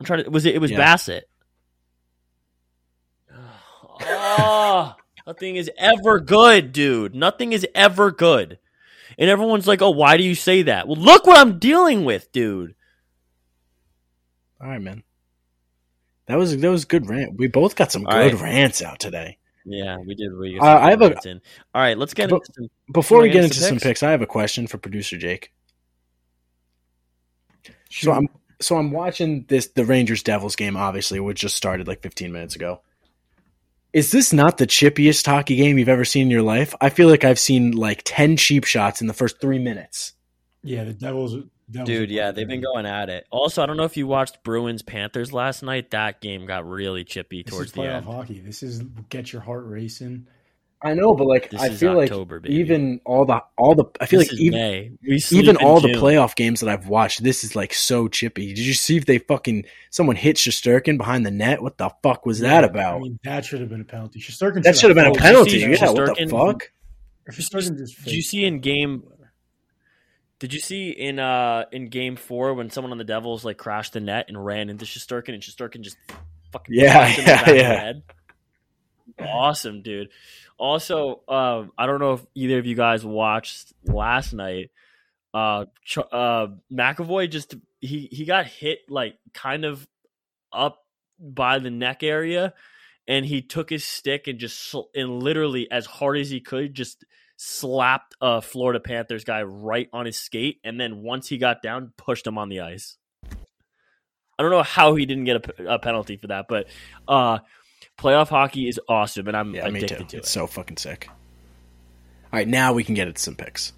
I'm 0.00 0.06
trying 0.06 0.24
to. 0.24 0.30
Was 0.30 0.44
it? 0.44 0.54
It 0.54 0.60
was 0.60 0.70
Yeah. 0.70 0.78
Bassitt. 0.94 1.22
Oh, 4.00 4.94
nothing 5.26 5.56
is 5.56 5.70
ever 5.76 6.20
good, 6.20 6.72
dude. 6.72 7.14
Nothing 7.14 7.52
is 7.52 7.66
ever 7.74 8.10
good. 8.10 8.58
And 9.18 9.30
everyone's 9.30 9.68
like, 9.68 9.82
"Oh, 9.82 9.90
why 9.90 10.16
do 10.16 10.24
you 10.24 10.34
say 10.34 10.62
that?" 10.62 10.88
Well, 10.88 10.96
look 11.00 11.26
what 11.26 11.38
I'm 11.38 11.58
dealing 11.58 12.04
with, 12.04 12.32
dude. 12.32 12.74
All 14.60 14.68
right, 14.68 14.80
man. 14.82 15.02
That 16.26 16.36
was 16.36 16.56
that 16.56 16.70
was 16.70 16.84
good 16.86 17.08
rant. 17.08 17.34
We 17.36 17.48
both 17.48 17.76
got 17.76 17.92
some 17.92 18.06
All 18.06 18.12
good 18.12 18.34
right. 18.34 18.42
rants 18.42 18.82
out 18.82 18.98
today. 18.98 19.38
Yeah, 19.64 19.96
we 19.98 20.14
did. 20.14 20.34
We 20.36 20.58
Uh, 20.58 20.64
I 20.78 20.90
have 20.90 21.00
a- 21.02 21.16
in. 21.24 21.40
All 21.74 21.80
right, 21.82 21.96
let's 21.96 22.12
get 22.14 22.28
But- 22.30 22.36
into 22.36 22.52
some. 22.54 22.68
Before 22.92 23.20
we 23.22 23.28
get 23.28 23.34
get 23.34 23.44
into 23.44 23.56
into 23.56 23.66
some 23.66 23.74
picks? 23.76 23.84
picks, 23.84 24.02
I 24.02 24.10
have 24.10 24.22
a 24.22 24.26
question 24.26 24.66
for 24.66 24.78
producer 24.78 25.16
Jake. 25.16 25.52
So 27.90 28.12
I'm 28.12 28.28
so 28.60 28.76
I'm 28.76 28.90
watching 28.90 29.46
this 29.48 29.68
the 29.68 29.84
Rangers 29.84 30.22
Devils 30.22 30.56
game, 30.56 30.76
obviously, 30.76 31.20
which 31.20 31.40
just 31.40 31.56
started 31.56 31.86
like 31.88 32.02
15 32.02 32.32
minutes 32.32 32.56
ago. 32.56 32.80
Is 33.92 34.10
this 34.10 34.32
not 34.32 34.58
the 34.58 34.66
chippiest 34.66 35.24
hockey 35.24 35.54
game 35.56 35.78
you've 35.78 35.88
ever 35.88 36.04
seen 36.04 36.22
in 36.22 36.30
your 36.30 36.42
life? 36.42 36.74
I 36.80 36.90
feel 36.90 37.08
like 37.08 37.24
I've 37.24 37.38
seen 37.38 37.72
like 37.72 38.02
10 38.04 38.36
cheap 38.36 38.64
shots 38.64 39.00
in 39.00 39.06
the 39.06 39.12
first 39.14 39.40
three 39.40 39.60
minutes. 39.60 40.14
Yeah, 40.62 40.84
the 40.84 40.92
Devils. 40.94 41.36
Devils 41.74 41.88
Dude, 41.88 42.10
yeah, 42.10 42.30
they've 42.30 42.48
been 42.48 42.62
going 42.62 42.86
at 42.86 43.08
it. 43.10 43.26
Also, 43.30 43.62
I 43.62 43.66
don't 43.66 43.76
know 43.76 43.84
if 43.84 43.96
you 43.96 44.06
watched 44.06 44.42
Bruins 44.44 44.82
Panthers 44.82 45.32
last 45.32 45.62
night. 45.62 45.90
That 45.90 46.20
game 46.20 46.46
got 46.46 46.66
really 46.68 47.04
chippy 47.04 47.42
This 47.42 47.52
towards 47.52 47.66
is 47.68 47.72
the 47.74 47.80
playoff 47.82 47.96
end. 47.96 48.04
hockey. 48.06 48.40
This 48.40 48.62
is 48.62 48.82
get 49.10 49.32
your 49.32 49.42
heart 49.42 49.64
racing. 49.66 50.26
I 50.82 50.92
know, 50.92 51.14
but 51.14 51.26
like 51.26 51.48
This 51.48 51.62
I 51.62 51.70
feel 51.70 51.98
October, 51.98 52.34
like 52.36 52.42
baby. 52.42 52.56
even 52.56 53.00
all 53.06 53.24
the 53.24 53.40
all 53.56 53.74
the 53.74 53.86
I 54.02 54.06
feel 54.06 54.20
This 54.20 54.32
like 54.32 54.40
even 54.40 54.58
May. 54.60 54.90
We 55.02 55.16
even 55.30 55.56
in 55.56 55.64
all 55.64 55.80
the 55.80 55.88
playoff 55.94 56.34
games 56.36 56.60
that 56.60 56.68
I've 56.68 56.88
watched, 56.88 57.22
this 57.22 57.42
is 57.42 57.56
like 57.56 57.72
so 57.72 58.06
chippy. 58.06 58.48
Did 58.48 58.58
you 58.66 58.74
see 58.74 58.98
if 58.98 59.06
they 59.06 59.16
fucking 59.18 59.64
someone 59.88 60.16
hit 60.16 60.36
Shesterkin 60.36 60.98
behind 60.98 61.24
the 61.24 61.30
net? 61.30 61.62
What 61.62 61.78
the 61.78 61.90
fuck 62.02 62.26
was 62.26 62.40
that 62.40 62.64
about? 62.64 62.96
I 62.96 62.98
mean, 63.00 63.18
that 63.24 63.46
should 63.46 63.60
have 63.60 63.70
been 63.70 63.80
a 63.80 63.84
penalty. 63.84 64.20
Shesterkin 64.20 64.62
that 64.62 64.76
should 64.76 64.90
have 64.90 64.96
been 64.96 65.06
a 65.06 65.10
Oh, 65.10 65.12
did 65.14 65.22
you 65.22 65.26
penalty. 65.26 65.50
see 65.60 65.60
Yeah, 65.72 65.90
what 65.90 66.16
the 66.18 66.26
fuck? 66.28 66.70
Shesterkin 67.30 67.78
Did 68.04 68.12
you 68.12 68.20
see 68.22 68.44
in 68.44 68.60
game 68.60 69.04
Did 70.44 70.52
you 70.52 70.60
see 70.60 70.90
in 70.90 71.18
uh 71.18 71.64
in 71.72 71.88
game 71.88 72.16
four 72.16 72.52
when 72.52 72.68
someone 72.68 72.92
on 72.92 72.98
the 72.98 73.04
Devils 73.04 73.46
like 73.46 73.56
crashed 73.56 73.94
the 73.94 74.00
net 74.00 74.26
and 74.28 74.44
ran 74.44 74.68
into 74.68 74.84
Shesterkin 74.84 75.32
and 75.32 75.42
Shesterkin 75.42 75.80
just 75.80 75.96
fucking 76.52 76.74
Yeah, 76.74 77.06
him 77.06 77.20
in 77.20 77.24
the 77.24 77.30
yeah, 77.30 77.50
yeah. 77.54 77.80
head? 77.80 78.02
Awesome, 79.18 79.80
dude. 79.80 80.10
Also, 80.58 81.22
um, 81.28 81.72
I 81.78 81.86
don't 81.86 81.98
know 81.98 82.12
if 82.12 82.26
either 82.34 82.58
of 82.58 82.66
you 82.66 82.74
guys 82.74 83.06
watched 83.06 83.72
last 83.86 84.34
night. 84.34 84.70
Uh, 85.32 85.64
uh, 86.12 86.48
McAvoy 86.70 87.30
just 87.30 87.54
he 87.80 88.10
he 88.12 88.26
got 88.26 88.44
hit 88.44 88.80
like 88.90 89.16
kind 89.32 89.64
of 89.64 89.88
up 90.52 90.84
by 91.18 91.58
the 91.58 91.70
neck 91.70 92.02
area, 92.02 92.52
and 93.08 93.24
he 93.24 93.40
took 93.40 93.70
his 93.70 93.82
stick 93.82 94.26
and 94.26 94.38
just 94.38 94.74
and 94.94 95.22
literally 95.22 95.70
as 95.70 95.86
hard 95.86 96.18
as 96.18 96.28
he 96.28 96.42
could 96.42 96.74
just 96.74 97.02
slapped 97.36 98.14
a 98.20 98.40
Florida 98.40 98.80
Panthers 98.80 99.24
guy 99.24 99.42
right 99.42 99.88
on 99.92 100.06
his 100.06 100.16
skate, 100.16 100.60
and 100.64 100.80
then 100.80 101.02
once 101.02 101.28
he 101.28 101.38
got 101.38 101.62
down, 101.62 101.92
pushed 101.96 102.26
him 102.26 102.38
on 102.38 102.48
the 102.48 102.60
ice. 102.60 102.96
I 104.36 104.42
don't 104.42 104.50
know 104.50 104.62
how 104.62 104.94
he 104.94 105.06
didn't 105.06 105.24
get 105.24 105.44
a 105.66 105.78
penalty 105.78 106.16
for 106.16 106.26
that, 106.28 106.46
but 106.48 106.66
uh, 107.06 107.38
playoff 107.98 108.28
hockey 108.28 108.68
is 108.68 108.80
awesome, 108.88 109.28
and 109.28 109.36
I'm 109.36 109.54
Yeah, 109.54 109.68
me 109.70 109.80
too. 109.80 109.86
addicted 109.86 110.08
to 110.10 110.16
It's 110.18 110.28
it. 110.28 110.32
so 110.32 110.46
fucking 110.46 110.76
sick. 110.76 111.08
All 111.10 112.38
right, 112.38 112.48
now 112.48 112.72
we 112.72 112.82
can 112.82 112.94
get 112.94 113.06
into 113.06 113.20
some 113.20 113.36
picks. 113.36 113.72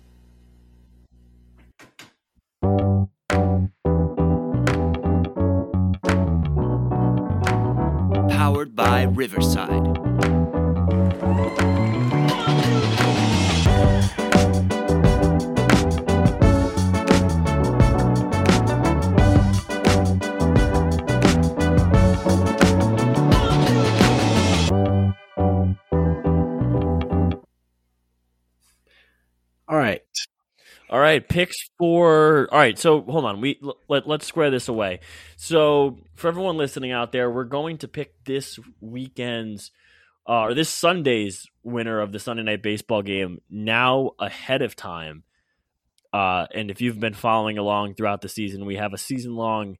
Powered 8.31 8.75
by 8.75 9.03
Riverside. 9.03 9.97
All 30.97 31.03
right, 31.03 31.29
picks 31.29 31.59
for. 31.77 32.49
All 32.51 32.59
right, 32.59 32.79
so 32.79 33.03
hold 33.03 33.27
on. 33.27 33.43
We 33.43 33.61
let 33.87 34.09
let's 34.09 34.27
square 34.27 34.51
this 34.51 34.69
away. 34.69 35.01
So 35.37 35.99
for 36.15 36.29
everyone 36.29 36.57
listening 36.57 36.91
out 36.91 37.13
there, 37.13 37.31
we're 37.31 37.45
going 37.45 37.77
to 37.79 37.89
pick 37.89 38.15
this 38.25 38.59
weekend's 38.81 39.73
uh, 40.27 40.45
or 40.45 40.55
this 40.55 40.71
Sunday's 40.71 41.45
winner 41.63 42.01
of 42.01 42.13
the 42.13 42.19
Sunday 42.19 42.45
night 42.45 42.63
baseball 42.63 43.03
game 43.03 43.43
now 43.51 44.13
ahead 44.19 44.63
of 44.63 44.75
time. 44.75 45.25
Uh, 46.15 46.47
and 46.55 46.71
if 46.71 46.81
you've 46.81 46.99
been 46.99 47.13
following 47.13 47.59
along 47.59 47.97
throughout 47.97 48.23
the 48.23 48.31
season, 48.31 48.65
we 48.65 48.77
have 48.77 48.95
a 48.95 48.99
season 48.99 49.37
long 49.37 49.77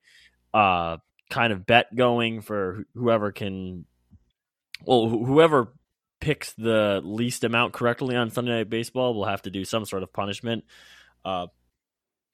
uh, 0.53 0.99
kind 1.31 1.51
of 1.51 1.65
bet 1.65 1.97
going 1.97 2.43
for 2.43 2.85
wh- 2.95 2.99
whoever 2.99 3.33
can, 3.33 3.87
well, 4.85 5.09
wh- 5.09 5.27
whoever 5.27 5.73
picks 6.21 6.53
the 6.53 7.01
least 7.03 7.43
amount 7.43 7.73
correctly 7.73 8.17
on 8.17 8.29
Sunday 8.29 8.59
Night 8.59 8.69
Baseball 8.69 9.15
will 9.15 9.25
have 9.25 9.41
to 9.43 9.51
do 9.51 9.65
some 9.65 9.87
sort 9.87 10.03
of 10.03 10.13
punishment. 10.13 10.65
Uh, 11.27 11.47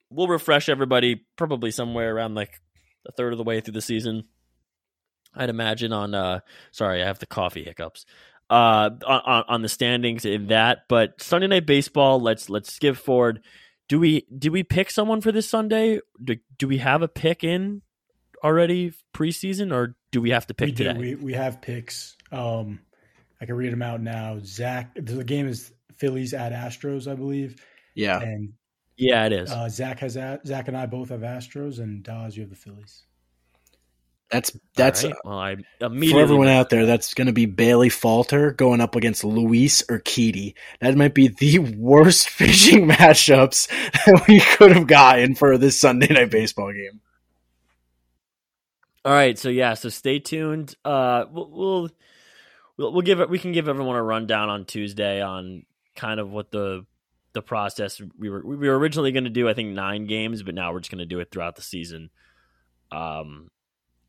we'll 0.09 0.27
refresh 0.27 0.69
everybody 0.69 1.25
probably 1.35 1.71
somewhere 1.71 2.15
around 2.15 2.35
like 2.35 2.51
a 3.07 3.11
third 3.11 3.33
of 3.33 3.37
the 3.37 3.43
way 3.43 3.59
through 3.59 3.73
the 3.73 3.81
season. 3.81 4.23
I'd 5.35 5.49
imagine 5.49 5.91
on. 5.91 6.13
Uh, 6.13 6.39
sorry, 6.71 7.01
I 7.01 7.07
have 7.07 7.19
the 7.19 7.25
coffee 7.25 7.63
hiccups. 7.63 8.05
Uh, 8.49 8.91
on, 9.07 9.21
on 9.25 9.43
on 9.47 9.61
the 9.63 9.69
standings 9.69 10.25
in 10.25 10.47
that, 10.47 10.83
but 10.87 11.21
Sunday 11.21 11.47
Night 11.47 11.65
Baseball. 11.65 12.21
Let's 12.21 12.49
let's 12.49 12.71
skip 12.71 12.95
forward. 12.97 13.41
Do 13.89 13.99
we 13.99 14.27
do 14.37 14.51
we 14.51 14.61
pick 14.63 14.91
someone 14.91 15.21
for 15.21 15.31
this 15.31 15.49
Sunday? 15.49 15.99
Do, 16.23 16.35
do 16.59 16.67
we 16.67 16.77
have 16.77 17.01
a 17.01 17.07
pick 17.07 17.43
in 17.43 17.81
already 18.43 18.93
preseason, 19.15 19.73
or 19.73 19.95
do 20.11 20.21
we 20.21 20.29
have 20.31 20.45
to 20.47 20.53
pick 20.53 20.67
we 20.67 20.71
do. 20.73 20.83
today? 20.83 20.99
We, 20.99 21.15
we 21.15 21.33
have 21.33 21.61
picks. 21.61 22.15
Um, 22.31 22.79
I 23.41 23.45
can 23.45 23.55
read 23.55 23.71
them 23.71 23.81
out 23.81 24.01
now. 24.01 24.39
Zach, 24.43 24.93
the 24.95 25.23
game 25.23 25.47
is 25.47 25.71
Phillies 25.97 26.33
at 26.33 26.51
Astros, 26.51 27.11
I 27.11 27.15
believe, 27.15 27.63
Yeah. 27.95 28.19
and 28.19 28.53
yeah, 28.97 29.25
it 29.25 29.33
is. 29.33 29.51
uh, 29.51 29.69
Zach 29.69 29.99
has 29.99 30.15
a- 30.15 30.39
Zach 30.45 30.67
and 30.67 30.77
I 30.77 30.85
both 30.85 31.09
have 31.09 31.21
Astros, 31.21 31.79
and 31.79 32.03
Daz, 32.03 32.35
you 32.37 32.43
have 32.43 32.49
the 32.49 32.55
Phillies. 32.55 33.03
That's 34.31 34.57
that's 34.75 35.03
All 35.03 35.11
right, 35.11 35.19
well, 35.23 35.37
I 35.37 35.51
immediately 35.85 36.11
for 36.13 36.19
everyone 36.23 36.47
out 36.47 36.71
there. 36.71 36.87
That's 36.87 37.13
going 37.13 37.27
to 37.27 37.33
be 37.33 37.45
Bailey 37.45 37.89
Falter 37.89 38.51
going 38.51 38.81
up 38.81 38.95
against 38.95 39.23
Luis 39.23 39.83
Urquidy. 39.83 40.55
That 40.79 40.95
might 40.95 41.13
be 41.13 41.27
the 41.27 41.59
worst 41.59 42.29
pitching 42.37 42.87
matchups 42.87 43.67
that 43.67 44.25
we 44.27 44.39
could 44.39 44.71
have 44.71 44.87
gotten 44.87 45.35
for 45.35 45.59
this 45.59 45.79
Sunday 45.79 46.11
night 46.11 46.31
baseball 46.31 46.71
game. 46.71 46.99
All 49.05 49.11
right, 49.11 49.37
so 49.37 49.49
yeah, 49.49 49.73
so 49.75 49.89
stay 49.89 50.17
tuned. 50.19 50.73
Uh, 50.83 51.25
we'll 51.29 51.49
we'll 51.51 51.89
we'll, 52.77 52.93
we'll 52.93 53.01
give 53.01 53.19
it. 53.19 53.29
We 53.29 53.37
can 53.37 53.51
give 53.51 53.67
everyone 53.69 53.97
a 53.97 54.03
rundown 54.03 54.49
on 54.49 54.65
Tuesday 54.65 55.21
on 55.21 55.65
kind 55.95 56.19
of 56.19 56.31
what 56.31 56.49
the 56.51 56.85
the 57.33 57.41
process 57.41 58.01
we 58.17 58.29
were 58.29 58.45
we 58.45 58.67
were 58.67 58.77
originally 58.77 59.11
going 59.11 59.23
to 59.25 59.29
do. 59.29 59.49
I 59.49 59.53
think 59.53 59.69
nine 59.69 60.05
games, 60.05 60.43
but 60.43 60.55
now 60.55 60.71
we're 60.71 60.79
just 60.79 60.91
going 60.91 60.99
to 60.99 61.05
do 61.05 61.19
it 61.19 61.29
throughout 61.31 61.55
the 61.55 61.61
season. 61.61 62.09
Um, 62.91 63.49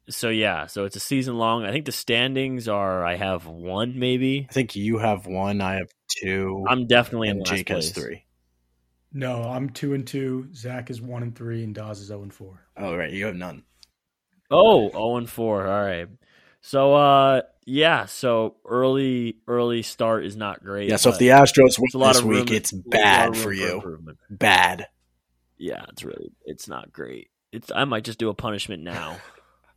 so 0.09 0.29
yeah, 0.29 0.67
so 0.67 0.85
it's 0.85 0.97
a 0.97 1.01
season 1.01 1.39
long. 1.39 1.65
I 1.65 1.73
think 1.73 1.87
the 1.87 1.93
standings 1.93 2.69
are 2.69 3.05
I 3.05 3.17
have 3.17 3.47
one 3.47 3.99
maybe. 3.99 4.47
I 4.49 4.53
think 4.53 4.77
you 4.77 4.99
have 4.99 5.27
one. 5.27 5.61
I 5.61 5.75
have 5.75 5.91
two. 6.09 6.65
I'm 6.69 6.87
definitely 6.87 7.29
in 7.29 7.39
and 7.39 7.47
last 7.47 7.57
Jake 7.57 7.67
place. 7.67 7.85
has 7.87 7.93
three. 7.93 8.25
No, 9.13 9.45
I'm 9.45 9.71
two 9.71 9.95
and 9.95 10.07
two. 10.07 10.49
Zach 10.55 10.91
is 10.91 11.01
one 11.01 11.23
and 11.23 11.35
three, 11.35 11.63
and 11.63 11.75
Daz 11.75 12.01
is 12.01 12.09
zero 12.09 12.23
and 12.23 12.35
four. 12.35 12.67
Oh 12.77 12.95
right, 12.97 13.13
you 13.13 13.27
have 13.27 13.37
none. 13.37 13.65
Oh, 14.51 14.91
0 14.91 15.17
and 15.17 15.31
4. 15.31 15.67
All 15.67 15.85
right. 15.85 16.09
So 16.61 16.95
uh 16.95 17.43
yeah, 17.65 18.07
so 18.07 18.57
early 18.65 19.39
early 19.47 19.83
start 19.83 20.25
is 20.25 20.37
not 20.37 20.63
great. 20.63 20.89
Yeah. 20.91 20.97
So 20.97 21.11
if 21.11 21.19
the 21.19 21.29
Astros 21.29 21.79
win 21.79 21.87
it's 21.87 21.95
a 21.95 21.99
lot 21.99 22.15
this 22.15 22.23
week, 22.23 22.51
it's 22.51 22.73
a 22.73 22.77
lot 22.77 22.85
of 22.85 22.91
bad 22.91 23.37
for 23.37 23.53
you. 23.53 24.01
Bad. 24.31 24.87
Yeah, 25.57 25.85
it's 25.91 26.05
really 26.05 26.33
it's 26.45 26.69
not 26.69 26.93
great. 26.93 27.31
It's 27.53 27.71
I 27.75 27.85
might 27.85 28.05
just 28.05 28.19
do 28.19 28.29
a 28.29 28.35
punishment 28.35 28.83
now. 28.83 29.17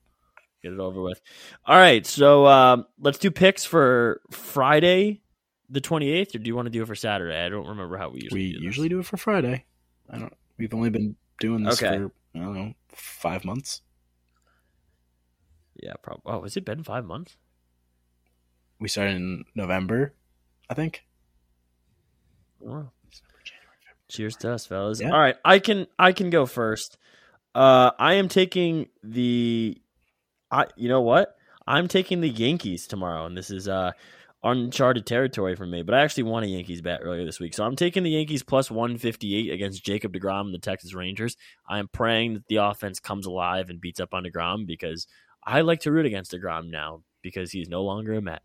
get 0.63 0.73
it 0.73 0.79
over 0.79 1.01
with. 1.01 1.21
All 1.65 1.77
right, 1.77 2.05
so 2.05 2.47
um, 2.47 2.85
let's 2.99 3.19
do 3.19 3.31
picks 3.31 3.63
for 3.63 4.21
Friday, 4.31 5.21
the 5.69 5.81
twenty 5.81 6.09
eighth, 6.11 6.35
or 6.35 6.39
do 6.39 6.47
you 6.47 6.55
want 6.55 6.65
to 6.65 6.71
do 6.71 6.81
it 6.81 6.88
for 6.88 6.95
Saturday? 6.95 7.39
I 7.39 7.49
don't 7.49 7.67
remember 7.67 7.97
how 7.97 8.09
we 8.09 8.21
usually 8.23 8.41
we 8.41 8.53
do 8.53 8.63
usually 8.63 8.89
do 8.89 8.99
it 8.99 9.05
for 9.05 9.17
Friday. 9.17 9.65
I 10.09 10.19
don't. 10.19 10.33
We've 10.57 10.73
only 10.73 10.89
been 10.89 11.15
doing 11.39 11.63
this 11.63 11.81
Okay. 11.81 11.97
for 11.97 12.11
I 12.35 12.39
don't 12.39 12.53
know 12.53 12.73
five 12.89 13.45
months. 13.45 13.81
Yeah, 15.81 15.93
probably. 16.01 16.23
Oh, 16.25 16.43
has 16.43 16.57
it 16.57 16.65
been 16.65 16.83
five 16.83 17.05
months? 17.05 17.38
We 18.80 18.88
started 18.88 19.15
in 19.15 19.45
November, 19.55 20.13
I 20.69 20.73
think. 20.73 21.03
Wow. 22.59 22.91
Cheers 24.09 24.38
to 24.38 24.53
us, 24.53 24.65
fellas. 24.65 25.01
Yeah. 25.01 25.11
All 25.11 25.19
right, 25.19 25.36
I 25.43 25.59
can 25.59 25.88
I 25.99 26.13
can 26.13 26.30
go 26.30 26.45
first. 26.45 26.97
Uh, 27.53 27.91
I 27.97 28.15
am 28.15 28.30
taking 28.30 28.88
the, 29.03 29.82
I 30.51 30.67
you 30.75 30.88
know 30.88 31.01
what? 31.01 31.36
I'm 31.65 31.88
taking 31.88 32.21
the 32.21 32.30
Yankees 32.30 32.88
tomorrow, 32.88 33.25
and 33.25 33.36
this 33.36 33.51
is 33.51 33.67
uh 33.67 33.91
uncharted 34.43 35.05
territory 35.05 35.55
for 35.55 35.65
me. 35.65 35.82
But 35.82 35.95
I 35.95 36.03
actually 36.03 36.23
won 36.23 36.43
a 36.43 36.47
Yankees 36.47 36.82
bet 36.82 37.01
earlier 37.03 37.25
this 37.25 37.39
week, 37.39 37.53
so 37.53 37.65
I'm 37.65 37.75
taking 37.75 38.03
the 38.03 38.11
Yankees 38.11 38.43
plus 38.43 38.71
158 38.71 39.51
against 39.51 39.84
Jacob 39.84 40.13
Degrom 40.13 40.45
and 40.45 40.53
the 40.53 40.59
Texas 40.59 40.93
Rangers. 40.93 41.36
I 41.67 41.80
am 41.80 41.89
praying 41.89 42.36
that 42.36 42.47
the 42.47 42.57
offense 42.57 42.99
comes 42.99 43.25
alive 43.25 43.69
and 43.69 43.82
beats 43.82 43.99
up 43.99 44.13
on 44.13 44.23
Degrom 44.23 44.65
because 44.65 45.07
I 45.43 45.61
like 45.61 45.82
to 45.82 45.91
root 45.91 46.05
against 46.05 46.32
Degrom 46.32 46.69
now 46.69 47.01
because 47.21 47.51
he's 47.51 47.67
no 47.67 47.84
longer 47.84 48.13
a 48.13 48.21
Met. 48.21 48.41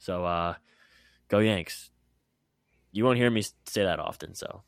So 0.00 0.24
uh, 0.24 0.54
go 1.28 1.38
Yanks. 1.38 1.90
You 2.90 3.04
won't 3.04 3.18
hear 3.18 3.30
me 3.30 3.42
say 3.66 3.84
that 3.84 4.00
often, 4.00 4.34
so. 4.34 4.62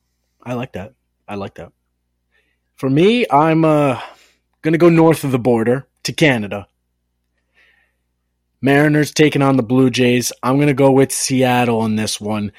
I 0.45 0.55
like 0.55 0.73
that. 0.75 0.95
I 1.27 1.35
like 1.35 1.55
that. 1.55 1.73
For 2.77 2.89
me, 2.89 3.27
I'm 3.31 3.65
uh 3.65 4.01
gonna 4.61 4.79
go 4.79 4.89
north 4.89 5.25
of 5.25 5.33
the 5.33 5.39
border 5.39 5.89
to 6.05 6.13
Canada. 6.13 6.69
Mariners 8.61 9.13
taking 9.13 9.43
on 9.43 9.57
the 9.57 9.63
Blue 9.63 9.91
Jays. 9.91 10.33
I'm 10.43 10.59
gonna 10.59 10.75
go 10.75 10.93
with 10.93 11.13
Seattle 11.13 11.85
in 11.87 11.97
this 11.97 12.21
one, 12.21 12.53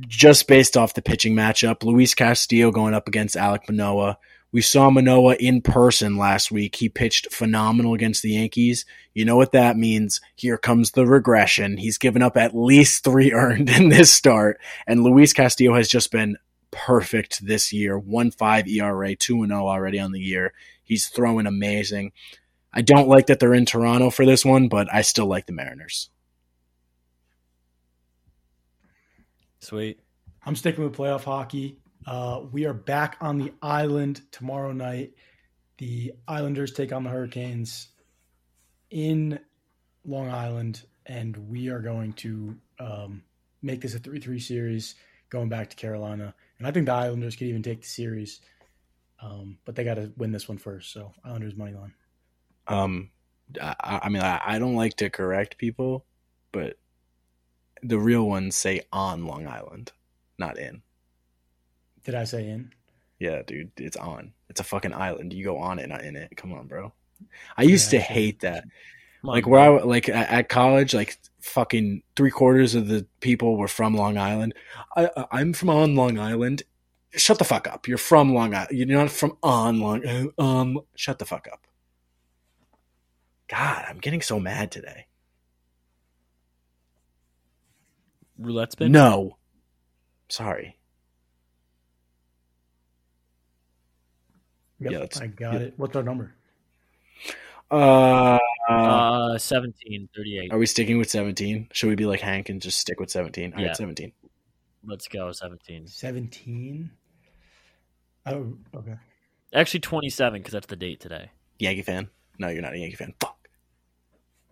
just 0.00 0.48
based 0.48 0.76
off 0.76 0.94
the 0.94 1.02
pitching 1.02 1.34
matchup. 1.34 1.82
Luis 1.84 2.14
Castillo 2.14 2.70
going 2.70 2.92
up 2.94 3.08
against 3.08 3.36
Alek 3.36 3.68
Manoah. 3.68 4.18
We 4.52 4.62
saw 4.62 4.90
Manoah 4.90 5.36
in 5.36 5.60
person 5.60 6.16
last 6.16 6.50
week. 6.50 6.76
He 6.76 6.88
pitched 6.88 7.32
phenomenal 7.32 7.94
against 7.94 8.22
the 8.22 8.30
Yankees. 8.30 8.86
You 9.12 9.24
know 9.24 9.36
what 9.36 9.52
that 9.52 9.76
means. 9.76 10.20
Here 10.34 10.56
comes 10.56 10.92
the 10.92 11.06
regression. 11.06 11.76
He's 11.76 11.98
given 11.98 12.22
up 12.22 12.36
at 12.36 12.56
least 12.56 13.04
three 13.04 13.32
earned 13.34 13.68
in 13.70 13.88
this 13.88 14.12
start, 14.12 14.60
and 14.86 15.02
Luis 15.02 15.32
Castillo 15.32 15.74
has 15.74 15.88
just 15.88 16.10
been 16.10 16.36
perfect 16.70 17.44
this 17.44 17.72
year. 17.72 17.98
1 17.98 18.30
5 18.30 18.68
ERA, 18.68 19.14
2 19.14 19.46
0 19.46 19.66
already 19.66 19.98
on 19.98 20.12
the 20.12 20.20
year. 20.20 20.52
He's 20.82 21.08
throwing 21.08 21.46
amazing. 21.46 22.12
I 22.72 22.82
don't 22.82 23.08
like 23.08 23.26
that 23.26 23.40
they're 23.40 23.54
in 23.54 23.66
Toronto 23.66 24.10
for 24.10 24.26
this 24.26 24.44
one, 24.44 24.68
but 24.68 24.92
I 24.92 25.02
still 25.02 25.26
like 25.26 25.46
the 25.46 25.52
Mariners. 25.52 26.10
Sweet. 29.60 29.98
I'm 30.44 30.54
sticking 30.54 30.84
with 30.84 30.96
playoff 30.96 31.24
hockey. 31.24 31.78
Uh, 32.06 32.42
we 32.52 32.64
are 32.66 32.72
back 32.72 33.16
on 33.20 33.36
the 33.38 33.52
island 33.60 34.22
tomorrow 34.30 34.72
night. 34.72 35.12
The 35.78 36.12
Islanders 36.28 36.72
take 36.72 36.92
on 36.92 37.02
the 37.02 37.10
Hurricanes 37.10 37.88
in 38.90 39.40
Long 40.04 40.30
Island, 40.30 40.84
and 41.04 41.36
we 41.48 41.68
are 41.68 41.80
going 41.80 42.12
to 42.14 42.56
um, 42.78 43.22
make 43.60 43.80
this 43.80 43.94
a 43.94 43.98
3 43.98 44.20
3 44.20 44.38
series 44.38 44.94
going 45.30 45.48
back 45.48 45.68
to 45.70 45.76
Carolina. 45.76 46.32
And 46.58 46.66
I 46.66 46.70
think 46.70 46.86
the 46.86 46.92
Islanders 46.92 47.34
could 47.34 47.48
even 47.48 47.62
take 47.62 47.80
the 47.80 47.88
series, 47.88 48.40
um, 49.20 49.58
but 49.64 49.74
they 49.74 49.82
got 49.82 49.94
to 49.94 50.12
win 50.16 50.30
this 50.30 50.48
one 50.48 50.58
first. 50.58 50.92
So, 50.92 51.12
Islanders 51.24 51.56
money 51.56 51.72
line. 51.72 51.94
Um, 52.68 53.10
I, 53.60 54.00
I 54.04 54.08
mean, 54.08 54.22
I, 54.22 54.40
I 54.44 54.58
don't 54.60 54.76
like 54.76 54.96
to 54.98 55.10
correct 55.10 55.58
people, 55.58 56.06
but 56.52 56.78
the 57.82 57.98
real 57.98 58.26
ones 58.28 58.54
say 58.54 58.82
on 58.92 59.26
Long 59.26 59.48
Island, 59.48 59.90
not 60.38 60.56
in. 60.56 60.82
Did 62.06 62.14
I 62.14 62.22
say 62.24 62.48
in? 62.48 62.70
Yeah, 63.18 63.42
dude, 63.42 63.72
it's 63.76 63.96
on. 63.96 64.32
It's 64.48 64.60
a 64.60 64.64
fucking 64.64 64.94
island. 64.94 65.32
You 65.32 65.44
go 65.44 65.58
on 65.58 65.80
it, 65.80 65.88
not 65.88 66.04
in 66.04 66.14
it. 66.16 66.36
Come 66.36 66.52
on, 66.52 66.68
bro. 66.68 66.92
I 67.56 67.64
used 67.64 67.92
Yeah, 67.92 67.98
to 67.98 68.04
I 68.06 68.12
hate 68.12 68.40
that. 68.40 68.62
Come 69.22 69.30
on, 69.30 69.34
like 69.34 69.46
where 69.48 69.70
bro. 69.70 69.78
I 69.80 69.82
like 69.82 70.08
at, 70.08 70.30
at 70.30 70.48
college, 70.48 70.94
like 70.94 71.18
fucking 71.40 72.02
three 72.14 72.30
quarters 72.30 72.76
of 72.76 72.86
the 72.86 73.06
people 73.20 73.56
were 73.56 73.66
from 73.68 73.94
Long 73.96 74.16
Island. 74.18 74.54
I, 74.96 75.10
I- 75.16 75.26
I'm 75.32 75.52
from 75.52 75.68
on 75.68 75.96
Long 75.96 76.16
Island. 76.18 76.62
Shut 77.10 77.38
the 77.38 77.44
fuck 77.44 77.66
up. 77.66 77.88
You're 77.88 77.98
from 77.98 78.32
Long 78.34 78.54
Island. 78.54 78.78
You're 78.78 78.86
not 78.86 79.10
from 79.10 79.36
on 79.42 79.80
Long. 79.80 80.06
uh, 80.06 80.40
Um, 80.40 80.80
shut 80.94 81.18
the 81.18 81.24
fuck 81.26 81.48
up. 81.52 81.66
God, 83.48 83.84
I'm 83.88 83.98
getting 83.98 84.22
so 84.22 84.38
mad 84.38 84.70
today. 84.70 85.06
roulette 88.38 88.72
spin. 88.72 88.92
No, 88.92 89.38
sorry. 90.28 90.75
Yep, 94.80 94.92
Yeah, 94.92 94.98
that's- 94.98 95.20
I 95.20 95.26
got 95.28 95.54
yeah. 95.54 95.60
it. 95.60 95.74
What's 95.76 95.96
our 95.96 96.02
number? 96.02 96.34
Uh, 97.70 98.38
Uh, 98.68 99.38
17, 99.38 100.08
38. 100.14 100.52
are 100.52 100.58
we 100.58 100.66
sticking 100.66 100.98
with 100.98 101.08
17? 101.10 101.68
Should 101.72 101.88
we 101.88 101.94
be 101.94 102.04
like 102.06 102.20
Hank 102.20 102.48
and 102.48 102.60
just 102.60 102.78
stick 102.78 102.98
with 103.00 103.10
17? 103.10 103.52
All 103.52 103.58
right, 103.58 103.66
Yeah. 103.66 103.72
17. 103.72 104.12
Let's 104.84 105.08
go, 105.08 105.32
17. 105.32 105.86
17. 105.88 106.90
Oh, 108.26 108.56
okay. 108.74 108.96
Actually, 109.52 109.80
27 109.80 110.40
because 110.40 110.52
that's 110.52 110.66
the 110.66 110.76
date 110.76 111.00
today. 111.00 111.30
Yankee 111.58 111.82
fan? 111.82 112.08
No, 112.38 112.48
you're 112.48 112.62
not 112.62 112.74
a 112.74 112.78
Yankee 112.78 112.96
fan. 112.96 113.14
Fuck. 113.20 113.48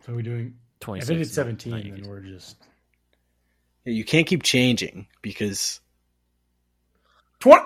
So 0.05 0.13
are 0.13 0.17
we 0.17 0.23
doing. 0.23 0.57
26. 0.81 1.11
If 1.11 1.17
it 1.17 1.21
is 1.21 1.33
17, 1.33 1.71
not 1.73 1.77
then 1.79 1.87
Yankees. 1.89 2.09
we're 2.09 2.21
just. 2.21 2.57
Yeah, 3.85 3.93
You 3.93 4.05
can't 4.05 4.27
keep 4.27 4.43
changing 4.43 5.07
because 5.23 5.81
20. 7.41 7.65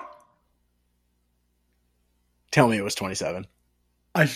Tell 2.51 2.67
me 2.67 2.77
it 2.77 2.83
was 2.83 2.95
27. 2.95 3.47
I. 4.15 4.29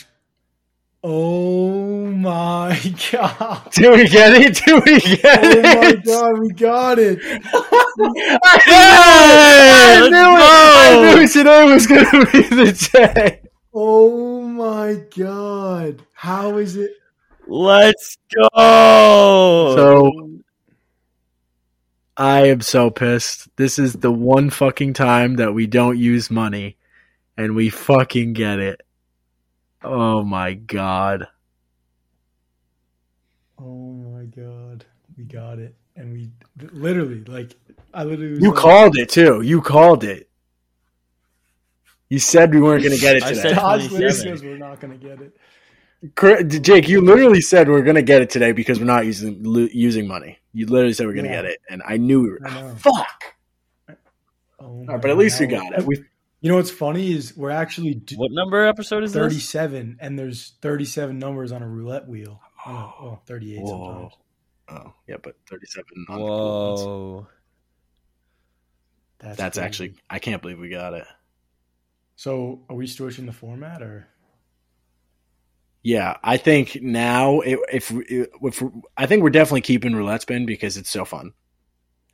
Oh 1.04 2.06
my 2.08 2.80
god. 3.12 3.72
Do 3.72 3.92
we 3.92 4.08
get 4.08 4.34
it? 4.34 4.62
Do 4.66 4.82
we 4.86 5.00
get 5.18 5.44
Oh 5.44 5.66
my 5.68 5.94
it? 5.94 6.04
god, 6.06 6.40
we 6.40 6.50
got 6.54 7.00
it. 7.00 7.20
I 8.44 8.60
Hey, 8.66 10.10
knew 10.10 10.38
it! 10.38 10.64
let's 10.74 10.74
I 10.76 11.16
knew 11.16 11.28
today 11.28 11.66
was 11.74 11.88
going 11.88 12.06
to 12.12 12.26
be 12.32 12.42
the 12.44 12.90
day. 12.94 13.42
Oh 13.74 14.42
my 14.42 14.96
god. 15.16 16.06
How 16.14 16.58
is 16.58 16.76
it? 16.78 16.92
Let's 17.48 18.18
go. 18.36 19.76
So 19.76 20.12
I 22.18 22.48
am 22.48 22.62
so 22.62 22.90
pissed. 22.90 23.48
This 23.58 23.80
is 23.80 23.94
the 23.94 24.12
one 24.12 24.50
fucking 24.50 24.94
time 24.94 25.36
that 25.38 25.54
we 25.54 25.68
don't 25.68 25.98
use 25.98 26.30
money 26.30 26.78
and 27.38 27.56
we 27.56 27.70
fucking 27.70 28.34
get 28.34 28.60
it. 28.60 28.82
Oh 29.84 30.24
my 30.24 30.54
god. 30.54 31.28
Oh 33.60 33.94
my 33.94 34.26
god. 34.26 34.86
We 35.18 35.24
got 35.26 35.60
it. 35.60 35.76
And 35.96 36.12
we 36.14 36.32
literally, 36.72 37.24
like, 37.26 37.56
I 37.94 38.04
literally 38.04 38.42
You 38.42 38.50
like, 38.50 38.58
called 38.60 38.98
it 38.98 39.10
too. 39.10 39.42
You 39.42 39.62
called 39.62 40.04
it. 40.04 40.30
You 42.10 42.20
said 42.20 42.54
we 42.54 42.62
weren't 42.62 42.84
going 42.84 42.96
to 42.96 43.02
get 43.02 43.16
it 43.18 43.24
I 43.24 43.30
today. 43.30 43.42
said- 43.42 43.56
Dodge 43.56 43.82
literally 43.84 44.00
27. 44.02 44.38
says 44.38 44.44
we're 44.44 44.58
not 44.58 44.80
going 44.80 44.98
to 45.00 45.06
get 45.08 45.22
it. 45.22 45.38
Cor- 46.16 46.44
Jake, 46.44 46.90
you 46.90 47.00
literally 47.02 47.42
said 47.42 47.70
we're 47.70 47.82
going 47.82 47.96
to 47.96 48.02
get 48.02 48.22
it 48.22 48.30
today 48.30 48.52
because 48.52 48.78
we're 48.80 48.86
not 48.86 49.06
using 49.06 49.42
lo- 49.42 49.70
using 49.72 50.08
money. 50.08 50.38
You 50.52 50.66
literally 50.66 50.94
said 50.94 51.08
we're 51.08 51.14
going 51.14 51.26
to 51.26 51.32
Yeah. 51.32 51.44
get 51.44 51.52
it, 51.52 51.60
and 51.70 51.82
I 51.88 51.96
knew 51.98 52.22
we 52.24 52.30
were. 52.32 52.40
I. 52.46 52.74
Fuck. 52.76 53.24
Oh 53.90 53.96
All 54.66 54.84
my 54.84 54.94
right, 54.94 55.02
but 55.02 55.12
at 55.12 55.18
least 55.18 55.40
we 55.40 55.48
got 55.48 55.72
it. 55.74 55.86
We 55.86 56.04
You 56.44 56.50
know 56.50 56.58
what's 56.58 56.70
funny 56.72 57.14
is 57.14 57.38
we're 57.38 57.52
actually 57.52 57.94
d- 57.94 58.18
What 58.18 58.30
number 58.34 58.66
episode 58.66 59.06
is 59.06 59.14
this? 59.14 59.22
37, 59.22 59.96
and 60.02 60.20
there's 60.20 60.56
37 60.62 61.18
numbers 61.18 61.54
on 61.54 61.64
a 61.64 61.68
roulette 61.68 62.06
wheel. 62.06 62.42
Oh, 62.66 62.72
no, 62.72 62.94
well, 63.02 63.22
38 63.26 63.62
Whoa. 63.62 63.68
sometimes. 63.70 64.14
oh 64.88 64.94
yeah, 65.08 65.16
but 65.24 65.36
thirty 65.50 65.66
seven. 65.68 66.06
on 66.10 66.20
the 66.20 66.26
cool. 66.26 66.76
Whoa. 66.76 67.28
That's, 69.20 69.38
That's 69.38 69.58
actually 69.58 69.96
I 70.10 70.20
can't 70.20 70.42
believe 70.42 70.60
we 70.60 70.68
got 70.68 70.94
it. 70.94 71.06
So, 72.18 72.64
are 72.70 72.76
we 72.76 72.88
switching 72.88 73.26
the 73.26 73.32
format 73.32 73.82
or? 73.82 74.10
Yeah, 75.82 76.18
I 76.22 76.36
think 76.36 76.78
now 76.82 77.40
if 77.40 77.60
if, 77.72 77.92
if 78.10 78.64
I 78.98 79.06
think 79.06 79.24
we're 79.24 79.30
definitely 79.30 79.62
keeping 79.62 79.96
roulette 79.96 80.24
spin 80.24 80.46
because 80.46 80.76
it's 80.76 80.90
so 80.90 81.06
fun. 81.06 81.32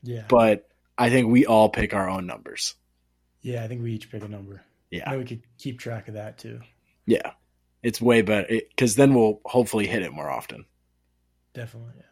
Yeah. 0.04 0.26
But 0.30 0.68
I 1.00 1.10
think 1.10 1.30
we 1.30 1.48
all 1.48 1.70
pick 1.70 1.96
our 1.96 2.08
own 2.08 2.28
numbers. 2.28 2.76
Yeah, 3.42 3.64
I 3.64 3.68
think 3.68 3.82
we 3.82 3.94
each 3.94 4.12
pick 4.12 4.24
a 4.24 4.28
number. 4.28 4.62
Yeah, 4.92 5.10
And 5.10 5.20
we 5.20 5.26
could 5.26 5.42
keep 5.58 5.80
track 5.80 6.08
of 6.08 6.16
that 6.16 6.38
too. 6.38 6.60
yeah, 7.06 7.32
it's 7.84 8.02
way 8.02 8.22
better 8.22 8.48
because 8.70 8.96
then 8.96 9.14
we'll 9.14 9.40
hopefully 9.46 9.86
hit 9.88 10.02
it 10.02 10.12
more 10.12 10.30
often. 10.30 10.66
Definitely. 11.54 11.94
Yeah. 11.98 12.04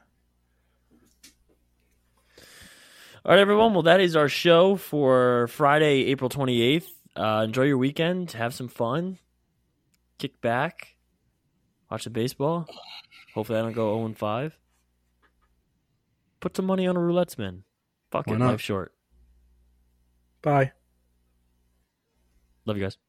All 3.25 3.32
right, 3.34 3.39
everyone. 3.39 3.73
Well, 3.73 3.84
that 3.84 3.99
is 3.99 4.15
our 4.15 4.30
show 4.30 4.75
for 4.78 5.47
Friday, 5.47 6.05
April 6.05 6.30
28th. 6.30 6.88
Uh, 7.15 7.43
enjoy 7.45 7.63
your 7.63 7.78
weekend. 7.78 8.32
Have 8.34 8.53
some 8.53 8.67
fun. 8.69 9.17
Kick 10.17 10.39
back. 10.39 10.95
Watch 11.91 12.03
the 12.05 12.09
baseball. 12.09 12.67
Hopefully, 13.34 13.59
I 13.59 13.63
don't 13.63 13.73
go 13.73 13.95
zero 13.95 14.05
and 14.05 14.17
five. 14.17 14.57
Put 16.39 16.55
some 16.55 16.65
money 16.65 16.88
on 16.88 16.95
a 16.95 16.99
roulette 16.99 17.32
spin. 17.32 17.63
Fuck 18.11 18.28
it, 18.28 18.38
not? 18.38 18.51
life 18.51 18.61
short. 18.61 18.93
Bye. 20.41 20.71
Love 22.68 22.78
you 22.78 22.84
guys. 22.84 23.07